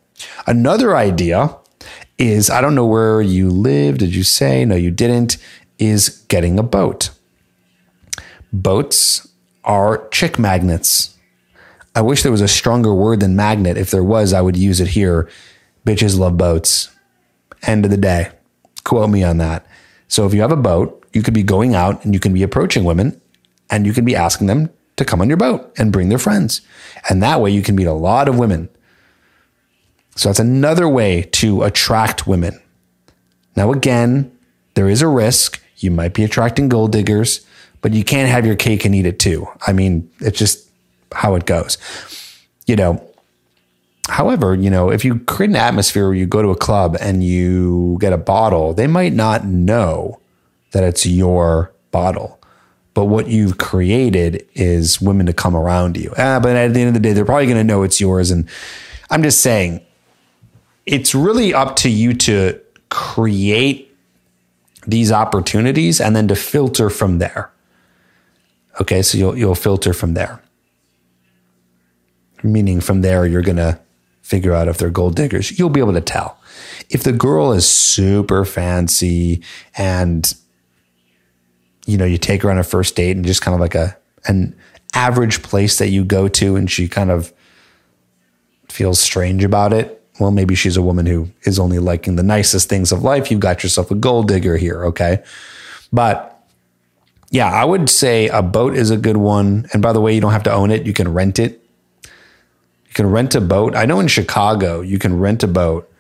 Another 0.45 0.95
idea 0.95 1.57
is 2.18 2.49
I 2.49 2.61
don't 2.61 2.76
know 2.76 2.86
where 2.86 3.22
you 3.22 3.49
live. 3.49 3.97
Did 3.97 4.16
you 4.16 4.24
say? 4.24 4.66
No, 4.66 4.76
you 4.76 4.91
didn't. 4.91 5.38
Is 5.78 6.09
getting 6.30 6.57
a 6.57 6.63
boat. 6.63 7.09
Boats 8.53 9.28
are 9.66 10.07
chick 10.09 10.39
magnets. 10.39 11.18
I 11.95 12.01
wish 12.01 12.24
there 12.24 12.32
was 12.32 12.41
a 12.41 12.47
stronger 12.47 12.93
word 12.93 13.20
than 13.20 13.36
magnet. 13.36 13.78
If 13.78 13.91
there 13.91 14.03
was, 14.03 14.34
I 14.34 14.41
would 14.41 14.55
use 14.55 14.80
it 14.80 14.89
here. 14.89 15.30
Bitches 15.86 16.18
love 16.18 16.38
boats. 16.38 16.89
End 17.63 17.86
of 17.86 17.91
the 17.91 17.97
day. 17.97 18.32
Quote 18.84 19.09
me 19.09 19.24
on 19.24 19.38
that. 19.38 19.66
So 20.07 20.26
if 20.26 20.34
you 20.34 20.41
have 20.41 20.51
a 20.51 20.57
boat, 20.57 21.05
you 21.13 21.24
could 21.24 21.34
be 21.34 21.43
going 21.43 21.76
out 21.76 22.03
and 22.03 22.13
you 22.13 22.20
can 22.20 22.34
be 22.34 22.43
approaching 22.43 22.84
women 22.84 23.20
and 23.70 23.86
you 23.86 23.93
can 23.93 24.05
be 24.05 24.16
asking 24.16 24.47
them 24.47 24.70
to 24.97 25.05
come 25.05 25.22
on 25.22 25.28
your 25.28 25.38
boat 25.38 25.74
and 25.78 25.91
bring 25.91 26.09
their 26.09 26.20
friends. 26.20 26.61
And 27.09 27.22
that 27.24 27.41
way 27.41 27.51
you 27.51 27.61
can 27.61 27.76
meet 27.76 27.88
a 27.88 27.93
lot 27.93 28.28
of 28.28 28.38
women 28.38 28.70
so 30.16 30.30
that's 30.30 30.39
another 30.39 30.88
way 30.88 31.24
to 31.24 31.63
attract 31.63 32.26
women. 32.26 32.59
Now, 33.55 33.72
again, 33.72 34.36
there 34.76 34.89
is 34.89 35.01
a 35.01 35.07
risk. 35.07 35.61
You 35.78 35.91
might 35.91 36.13
be 36.13 36.24
attracting 36.24 36.70
gold 36.70 36.91
diggers, 36.91 37.45
but 37.82 37.93
you 37.93 38.03
can't 38.03 38.30
have 38.30 38.45
your 38.45 38.55
cake 38.55 38.86
and 38.86 38.95
eat 38.95 39.05
it 39.05 39.20
too. 39.20 39.47
I 39.68 39.74
mean, 39.74 40.09
it's 40.20 40.39
just 40.39 40.70
how 41.11 41.36
it 41.36 41.45
goes. 41.45 41.78
You 42.66 42.76
know, 42.76 43.09
however, 44.07 44.55
you 44.55 44.70
know, 44.70 44.89
if 44.89 45.03
you 45.03 45.20
create 45.20 45.49
an 45.49 45.55
atmosphere 45.55 46.05
where 46.05 46.16
you 46.16 46.26
go 46.26 46.41
to 46.41 46.49
a 46.49 46.57
club 46.57 46.97
and 46.99 47.24
you 47.24 47.97
get 47.99 48.13
a 48.13 48.18
bottle, 48.18 48.74
they 48.74 48.88
might 48.88 49.13
not 49.13 49.45
know 49.45 50.20
that 50.72 50.84
it's 50.84 51.05
your 51.05 51.74
bottle. 51.91 52.39
But 52.93 53.05
what 53.05 53.28
you've 53.28 53.57
created 53.57 54.47
is 54.53 55.01
women 55.01 55.26
to 55.26 55.34
come 55.34 55.55
around 55.55 55.97
you. 55.97 56.13
Ah, 56.18 56.39
but 56.41 56.55
at 56.55 56.74
the 56.74 56.80
end 56.80 56.88
of 56.88 56.93
the 56.93 57.01
day, 57.01 57.11
they're 57.11 57.26
probably 57.26 57.45
going 57.45 57.57
to 57.57 57.63
know 57.63 57.84
it's 57.84 57.99
yours. 57.99 58.32
And 58.32 58.47
I'm 59.09 59.22
just 59.22 59.41
saying, 59.41 59.84
it's 60.86 61.15
really 61.15 61.53
up 61.53 61.75
to 61.77 61.89
you 61.89 62.13
to 62.13 62.59
create 62.89 63.91
these 64.88 65.11
opportunities 65.11 65.99
and 65.99 66.15
then 66.15 66.27
to 66.27 66.36
filter 66.36 66.89
from 66.89 67.17
there. 67.19 67.51
Okay, 68.79 69.01
so 69.01 69.17
you'll 69.17 69.38
you'll 69.38 69.55
filter 69.55 69.93
from 69.93 70.13
there. 70.13 70.41
Meaning 72.43 72.81
from 72.81 73.01
there 73.01 73.25
you're 73.25 73.41
going 73.41 73.57
to 73.57 73.79
figure 74.21 74.53
out 74.53 74.67
if 74.67 74.77
they're 74.77 74.89
gold 74.89 75.15
diggers. 75.15 75.57
You'll 75.57 75.69
be 75.69 75.79
able 75.79 75.93
to 75.93 76.01
tell. 76.01 76.39
If 76.89 77.03
the 77.03 77.11
girl 77.13 77.51
is 77.51 77.67
super 77.67 78.45
fancy 78.45 79.41
and 79.77 80.33
you 81.86 81.97
know, 81.97 82.05
you 82.05 82.17
take 82.17 82.41
her 82.41 82.49
on 82.49 82.57
a 82.57 82.63
first 82.63 82.95
date 82.95 83.15
and 83.15 83.25
just 83.25 83.41
kind 83.41 83.53
of 83.53 83.61
like 83.61 83.75
a 83.75 83.97
an 84.27 84.55
average 84.93 85.43
place 85.43 85.77
that 85.77 85.89
you 85.89 86.03
go 86.03 86.27
to 86.27 86.55
and 86.55 86.69
she 86.69 86.88
kind 86.88 87.11
of 87.11 87.31
feels 88.69 88.99
strange 88.99 89.43
about 89.43 89.71
it, 89.73 90.03
well, 90.20 90.32
maybe 90.32 90.55
she's 90.55 90.78
a 90.78 90.82
woman 90.82 91.05
who 91.05 91.30
is 91.43 91.59
only 91.59 91.80
liking 91.80 92.16
the 92.16 92.24
nicest 92.24 92.70
things 92.70 92.91
of 92.91 93.03
life. 93.03 93.30
You've 93.30 93.41
got 93.41 93.63
yourself 93.63 93.91
a 93.91 93.95
gold 93.95 94.28
digger 94.28 94.57
here. 94.57 94.86
Okay. 94.86 95.24
But 95.91 96.32
yeah, 97.32 97.51
I 97.51 97.66
would 97.66 97.89
say 97.89 98.30
a 98.30 98.41
boat 98.41 98.76
is 98.76 98.91
a 98.91 98.97
good 98.97 99.18
one. 99.18 99.68
And 99.74 99.82
by 99.82 99.91
the 99.91 99.99
way, 99.99 100.16
you 100.16 100.22
don't 100.22 100.32
have 100.32 100.43
to 100.43 100.53
own 100.53 100.72
it. 100.72 100.86
You 100.86 100.93
can 100.93 101.13
rent 101.13 101.38
it. 101.38 101.61
You 102.03 102.93
can 102.93 103.11
rent 103.11 103.36
a 103.36 103.41
boat. 103.41 103.76
I 103.76 103.86
know 103.86 103.99
in 103.99 104.07
Chicago, 104.07 104.80
you 104.82 104.99
can 104.99 105.20
rent 105.20 105.43
a 105.43 105.47
boat 105.47 105.91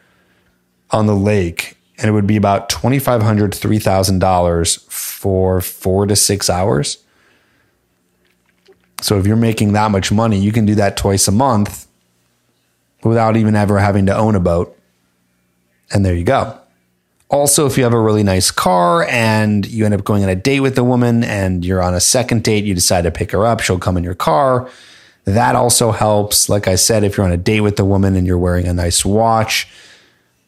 on 0.91 1.07
the 1.07 1.15
lake 1.15 1.77
and 1.97 2.07
it 2.07 2.11
would 2.11 2.27
be 2.27 2.37
about 2.37 2.69
$2,500, 2.69 3.21
$3,000 3.21 4.89
for 4.89 5.61
four 5.61 6.05
to 6.05 6.15
six 6.15 6.49
hours. 6.49 6.99
So 9.01 9.17
if 9.17 9.27
you're 9.27 9.35
making 9.35 9.73
that 9.73 9.91
much 9.91 10.11
money, 10.11 10.39
you 10.39 10.51
can 10.51 10.65
do 10.65 10.75
that 10.75 10.97
twice 10.97 11.27
a 11.27 11.31
month 11.31 11.84
without 13.09 13.37
even 13.37 13.55
ever 13.55 13.79
having 13.79 14.07
to 14.07 14.15
own 14.15 14.35
a 14.35 14.39
boat. 14.39 14.77
And 15.93 16.05
there 16.05 16.15
you 16.15 16.23
go. 16.23 16.59
Also, 17.29 17.65
if 17.65 17.77
you 17.77 17.83
have 17.83 17.93
a 17.93 17.99
really 17.99 18.23
nice 18.23 18.51
car 18.51 19.03
and 19.07 19.65
you 19.65 19.85
end 19.85 19.93
up 19.93 20.03
going 20.03 20.23
on 20.23 20.29
a 20.29 20.35
date 20.35 20.59
with 20.59 20.77
a 20.77 20.83
woman 20.83 21.23
and 21.23 21.65
you're 21.65 21.81
on 21.81 21.93
a 21.93 21.99
second 21.99 22.43
date, 22.43 22.65
you 22.65 22.73
decide 22.73 23.03
to 23.03 23.11
pick 23.11 23.31
her 23.31 23.45
up, 23.45 23.61
she'll 23.61 23.79
come 23.79 23.97
in 23.97 24.03
your 24.03 24.15
car. 24.15 24.69
That 25.25 25.55
also 25.55 25.91
helps. 25.91 26.49
Like 26.49 26.67
I 26.67 26.75
said, 26.75 27.03
if 27.03 27.17
you're 27.17 27.25
on 27.25 27.31
a 27.31 27.37
date 27.37 27.61
with 27.61 27.79
a 27.79 27.85
woman 27.85 28.15
and 28.15 28.27
you're 28.27 28.37
wearing 28.37 28.67
a 28.67 28.73
nice 28.73 29.03
watch, 29.03 29.67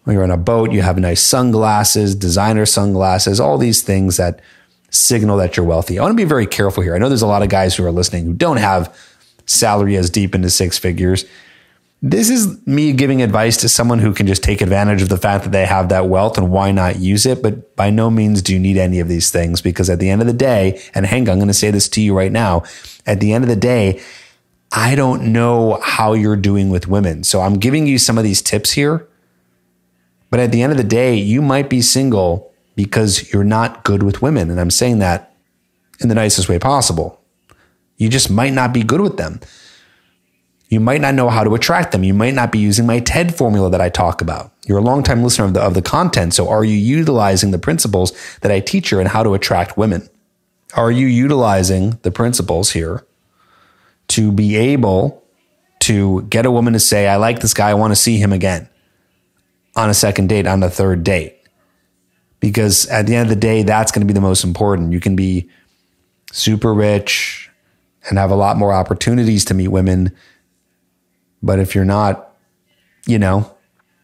when 0.04 0.14
you're 0.14 0.24
on 0.24 0.32
a 0.32 0.38
boat, 0.38 0.72
you 0.72 0.82
have 0.82 0.98
nice 0.98 1.22
sunglasses, 1.22 2.16
designer 2.16 2.66
sunglasses, 2.66 3.40
all 3.40 3.58
these 3.58 3.82
things 3.82 4.18
that 4.18 4.40
signal 4.90 5.38
that 5.38 5.58
you're 5.58 5.66
wealthy. 5.66 6.00
I 6.00 6.04
want 6.04 6.14
to 6.14 6.16
be 6.16 6.24
very 6.24 6.48
careful 6.48 6.84
here. 6.84 6.96
I 6.96 7.00
know 7.00 7.10
there's 7.10 7.22
a 7.22 7.28
lot 7.28 7.44
of 7.44 7.50
guys 7.50 7.76
who 7.76 7.84
are 7.86 7.92
listening 7.92 8.26
who 8.26 8.34
don't 8.34 8.58
have 8.58 8.96
salary 9.46 9.98
as 9.98 10.10
deep 10.10 10.36
into 10.36 10.50
six 10.50 10.78
figures 10.78 11.26
this 12.02 12.30
is 12.30 12.66
me 12.68 12.94
giving 12.94 13.24
advice 13.24 13.58
to 13.58 13.70
someone 13.70 14.00
who 14.00 14.14
can 14.14 14.28
just 14.28 14.44
take 14.44 14.62
advantage 14.62 15.02
of 15.02 15.10
the 15.10 15.18
fact 15.18 15.44
that 15.44 15.52
they 15.52 15.66
have 15.66 15.90
that 15.90 16.08
wealth 16.08 16.38
and 16.38 16.52
why 16.52 16.72
not 16.72 17.00
use 17.00 17.26
it. 17.26 17.42
But 17.42 17.76
by 17.76 17.90
no 17.90 18.12
means 18.12 18.42
do 18.42 18.54
you 18.54 18.60
need 18.60 18.78
any 18.78 19.00
of 19.00 19.08
these 19.08 19.32
things 19.32 19.62
because 19.62 19.90
at 19.90 20.00
the 20.00 20.10
end 20.10 20.22
of 20.22 20.28
the 20.28 20.34
day, 20.34 20.82
and 20.94 21.06
Hank, 21.08 21.28
I'm 21.28 21.38
going 21.38 21.48
to 21.48 21.54
say 21.54 21.72
this 21.72 21.90
to 21.90 22.02
you 22.02 22.16
right 22.16 22.32
now. 22.32 22.64
At 23.08 23.20
the 23.20 23.34
end 23.34 23.44
of 23.44 23.50
the 23.50 23.56
day, 23.56 24.00
I 24.72 24.94
don't 24.96 25.32
know 25.32 25.80
how 25.82 26.14
you're 26.14 26.36
doing 26.36 26.70
with 26.70 26.88
women. 26.88 27.24
So 27.24 27.42
I'm 27.42 27.56
giving 27.56 27.88
you 27.88 27.98
some 27.98 28.18
of 28.18 28.24
these 28.24 28.42
tips 28.42 28.72
here. 28.72 29.08
But 30.30 30.40
at 30.40 30.52
the 30.52 30.62
end 30.62 30.72
of 30.72 30.78
the 30.78 30.84
day, 30.84 31.16
you 31.16 31.42
might 31.42 31.70
be 31.70 31.82
single 31.82 32.54
because 32.76 33.32
you're 33.34 33.44
not 33.44 33.84
good 33.84 34.04
with 34.04 34.22
women. 34.22 34.52
And 34.52 34.60
I'm 34.60 34.70
saying 34.70 35.00
that 35.00 35.34
in 36.00 36.10
the 36.10 36.16
nicest 36.16 36.48
way 36.48 36.60
possible. 36.60 37.20
You 37.96 38.10
just 38.10 38.30
might 38.30 38.54
not 38.54 38.74
be 38.74 38.84
good 38.84 39.02
with 39.02 39.18
them. 39.18 39.40
You 40.70 40.80
might 40.82 41.00
not 41.00 41.16
know 41.16 41.30
how 41.30 41.44
to 41.44 41.56
attract 41.56 41.92
them. 41.92 42.04
You 42.04 42.14
might 42.14 42.34
not 42.34 42.52
be 42.52 42.60
using 42.60 42.86
my 42.86 43.00
TED 43.00 43.36
formula 43.36 43.70
that 43.72 43.80
I 43.80 43.90
talk 43.90 44.22
about. 44.22 44.52
You're 44.66 44.80
a 44.80 44.82
longtime 44.82 45.24
listener 45.24 45.46
of 45.46 45.54
the, 45.54 45.62
of 45.62 45.74
the 45.74 45.82
content. 45.82 46.34
So 46.34 46.50
are 46.50 46.66
you 46.66 46.76
utilizing 46.76 47.52
the 47.52 47.60
principles 47.60 48.12
that 48.42 48.52
I 48.52 48.60
teach 48.60 48.92
you 48.92 49.00
in 49.00 49.08
how 49.08 49.24
to 49.24 49.34
attract 49.34 49.78
women? 49.78 50.10
Are 50.74 50.92
you 50.92 51.08
utilizing 51.08 51.92
the 52.02 52.12
principles 52.12 52.72
here 52.72 53.06
to 54.10 54.32
be 54.32 54.58
able 54.58 55.24
to 55.80 56.24
get 56.24 56.46
a 56.46 56.52
woman 56.52 56.74
to 56.74 56.80
say, 56.80 57.08
I 57.08 57.16
like 57.16 57.40
this 57.40 57.54
guy. 57.54 57.70
I 57.70 57.74
want 57.76 57.92
to 57.92 57.96
see 57.96 58.18
him 58.18 58.34
again 58.34 58.68
on 59.78 59.90
a 59.90 59.94
second 59.94 60.28
date, 60.28 60.48
on 60.48 60.60
the 60.60 60.70
third 60.70 61.06
date? 61.06 61.38
Because 62.42 62.86
at 62.88 63.08
the 63.08 63.16
end 63.16 63.30
of 63.30 63.30
the 63.30 63.40
day, 63.40 63.64
that's 63.64 63.92
going 63.92 64.06
to 64.06 64.06
be 64.06 64.14
the 64.14 64.22
most 64.22 64.44
important. 64.44 64.92
You 64.92 65.00
can 65.00 65.16
be 65.16 65.50
super 66.34 66.74
rich 66.74 67.50
and 68.10 68.18
have 68.18 68.32
a 68.32 68.36
lot 68.36 68.58
more 68.58 68.74
opportunities 68.74 69.46
to 69.46 69.54
meet 69.54 69.70
women 69.70 70.16
but 71.42 71.60
if 71.60 71.76
you're 71.76 71.86
not, 71.86 72.36
you 73.06 73.20
know, 73.20 73.56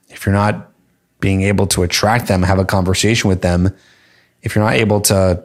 if 0.09 0.25
you're 0.25 0.34
not 0.36 0.71
being 1.19 1.41
able 1.41 1.67
to 1.67 1.84
attract 1.84 2.27
them, 2.27 2.43
have 2.43 2.59
a 2.59 2.65
conversation 2.65 3.29
with 3.29 3.41
them, 3.41 3.73
if 4.41 4.55
you're 4.55 4.63
not 4.63 4.73
able 4.73 5.01
to 5.01 5.43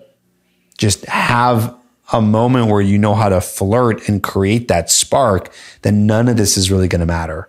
just 0.76 1.05
have 1.07 1.74
a 2.12 2.20
moment 2.20 2.68
where 2.68 2.80
you 2.80 2.99
know 2.99 3.14
how 3.14 3.28
to 3.28 3.41
flirt 3.41 4.09
and 4.09 4.22
create 4.22 4.68
that 4.68 4.91
spark, 4.91 5.53
then 5.82 6.07
none 6.07 6.28
of 6.28 6.36
this 6.36 6.57
is 6.57 6.70
really 6.70 6.89
going 6.89 7.01
to 7.01 7.07
matter. 7.07 7.49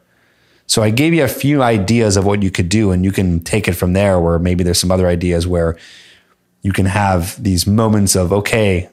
So 0.68 0.84
I 0.84 0.92
gave 0.92 1.14
you 1.14 1.24
a 1.24 1.28
few 1.28 1.64
ideas 1.64 2.18
of 2.18 2.26
what 2.26 2.44
you 2.44 2.52
could 2.52 2.70
do, 2.70 2.92
and 2.92 3.04
you 3.04 3.12
can 3.12 3.40
take 3.40 3.68
it 3.68 3.74
from 3.74 3.94
there, 3.94 4.20
where 4.20 4.38
maybe 4.38 4.64
there's 4.64 4.80
some 4.80 4.92
other 4.92 5.08
ideas 5.08 5.48
where 5.48 5.78
you 6.62 6.74
can 6.74 6.86
have 6.86 7.42
these 7.42 7.66
moments 7.66 8.16
of, 8.16 8.32
okay, 8.32 8.90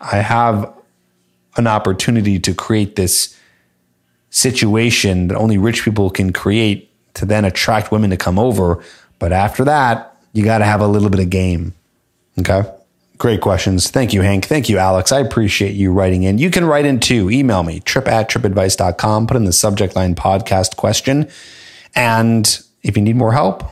I 0.00 0.18
have 0.18 0.72
an 1.56 1.66
opportunity 1.66 2.38
to 2.38 2.54
create 2.54 2.96
this 2.96 3.37
situation 4.30 5.28
that 5.28 5.36
only 5.36 5.58
rich 5.58 5.84
people 5.84 6.10
can 6.10 6.32
create 6.32 6.90
to 7.14 7.24
then 7.24 7.44
attract 7.44 7.90
women 7.90 8.10
to 8.10 8.16
come 8.16 8.38
over. 8.38 8.82
But 9.18 9.32
after 9.32 9.64
that, 9.64 10.16
you 10.32 10.44
got 10.44 10.58
to 10.58 10.64
have 10.64 10.80
a 10.80 10.86
little 10.86 11.10
bit 11.10 11.20
of 11.20 11.30
game. 11.30 11.74
Okay. 12.38 12.62
Great 13.18 13.40
questions. 13.40 13.90
Thank 13.90 14.12
you, 14.12 14.22
Hank. 14.22 14.44
Thank 14.44 14.68
you, 14.68 14.78
Alex. 14.78 15.10
I 15.10 15.18
appreciate 15.18 15.74
you 15.74 15.92
writing 15.92 16.22
in. 16.22 16.38
You 16.38 16.50
can 16.50 16.64
write 16.64 16.86
in 16.86 17.00
too. 17.00 17.28
Email 17.30 17.64
me, 17.64 17.80
tripp 17.80 18.06
at 18.06 18.30
trippadvice.com. 18.30 19.26
Put 19.26 19.36
in 19.36 19.44
the 19.44 19.52
subject 19.52 19.96
line 19.96 20.14
podcast 20.14 20.76
question. 20.76 21.28
And 21.96 22.60
if 22.84 22.96
you 22.96 23.02
need 23.02 23.16
more 23.16 23.32
help, 23.32 23.64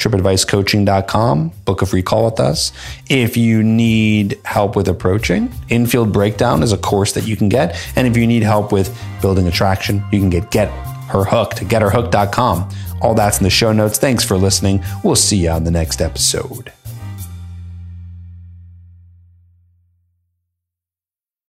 trippadvicecoaching.com. 0.00 1.52
Book 1.64 1.82
a 1.82 1.86
free 1.86 2.02
call 2.02 2.24
with 2.24 2.40
us. 2.40 2.72
If 3.08 3.36
you 3.36 3.62
need 3.62 4.40
help 4.44 4.76
with 4.76 4.88
approaching, 4.88 5.52
Infield 5.68 6.12
Breakdown 6.12 6.62
is 6.62 6.72
a 6.72 6.78
course 6.78 7.12
that 7.12 7.26
you 7.26 7.36
can 7.36 7.48
get. 7.48 7.76
And 7.96 8.06
if 8.06 8.16
you 8.16 8.26
need 8.26 8.42
help 8.42 8.72
with 8.72 8.96
building 9.20 9.46
attraction, 9.46 10.02
you 10.10 10.18
can 10.18 10.30
get 10.30 10.50
Get 10.50 10.68
Her 11.08 11.24
Hooked, 11.24 11.58
getherhooked.com. 11.58 12.68
All 13.02 13.14
that's 13.14 13.38
in 13.38 13.44
the 13.44 13.50
show 13.50 13.72
notes. 13.72 13.98
Thanks 13.98 14.24
for 14.24 14.36
listening. 14.36 14.82
We'll 15.04 15.16
see 15.16 15.38
you 15.38 15.50
on 15.50 15.64
the 15.64 15.70
next 15.70 16.00
episode. 16.00 16.72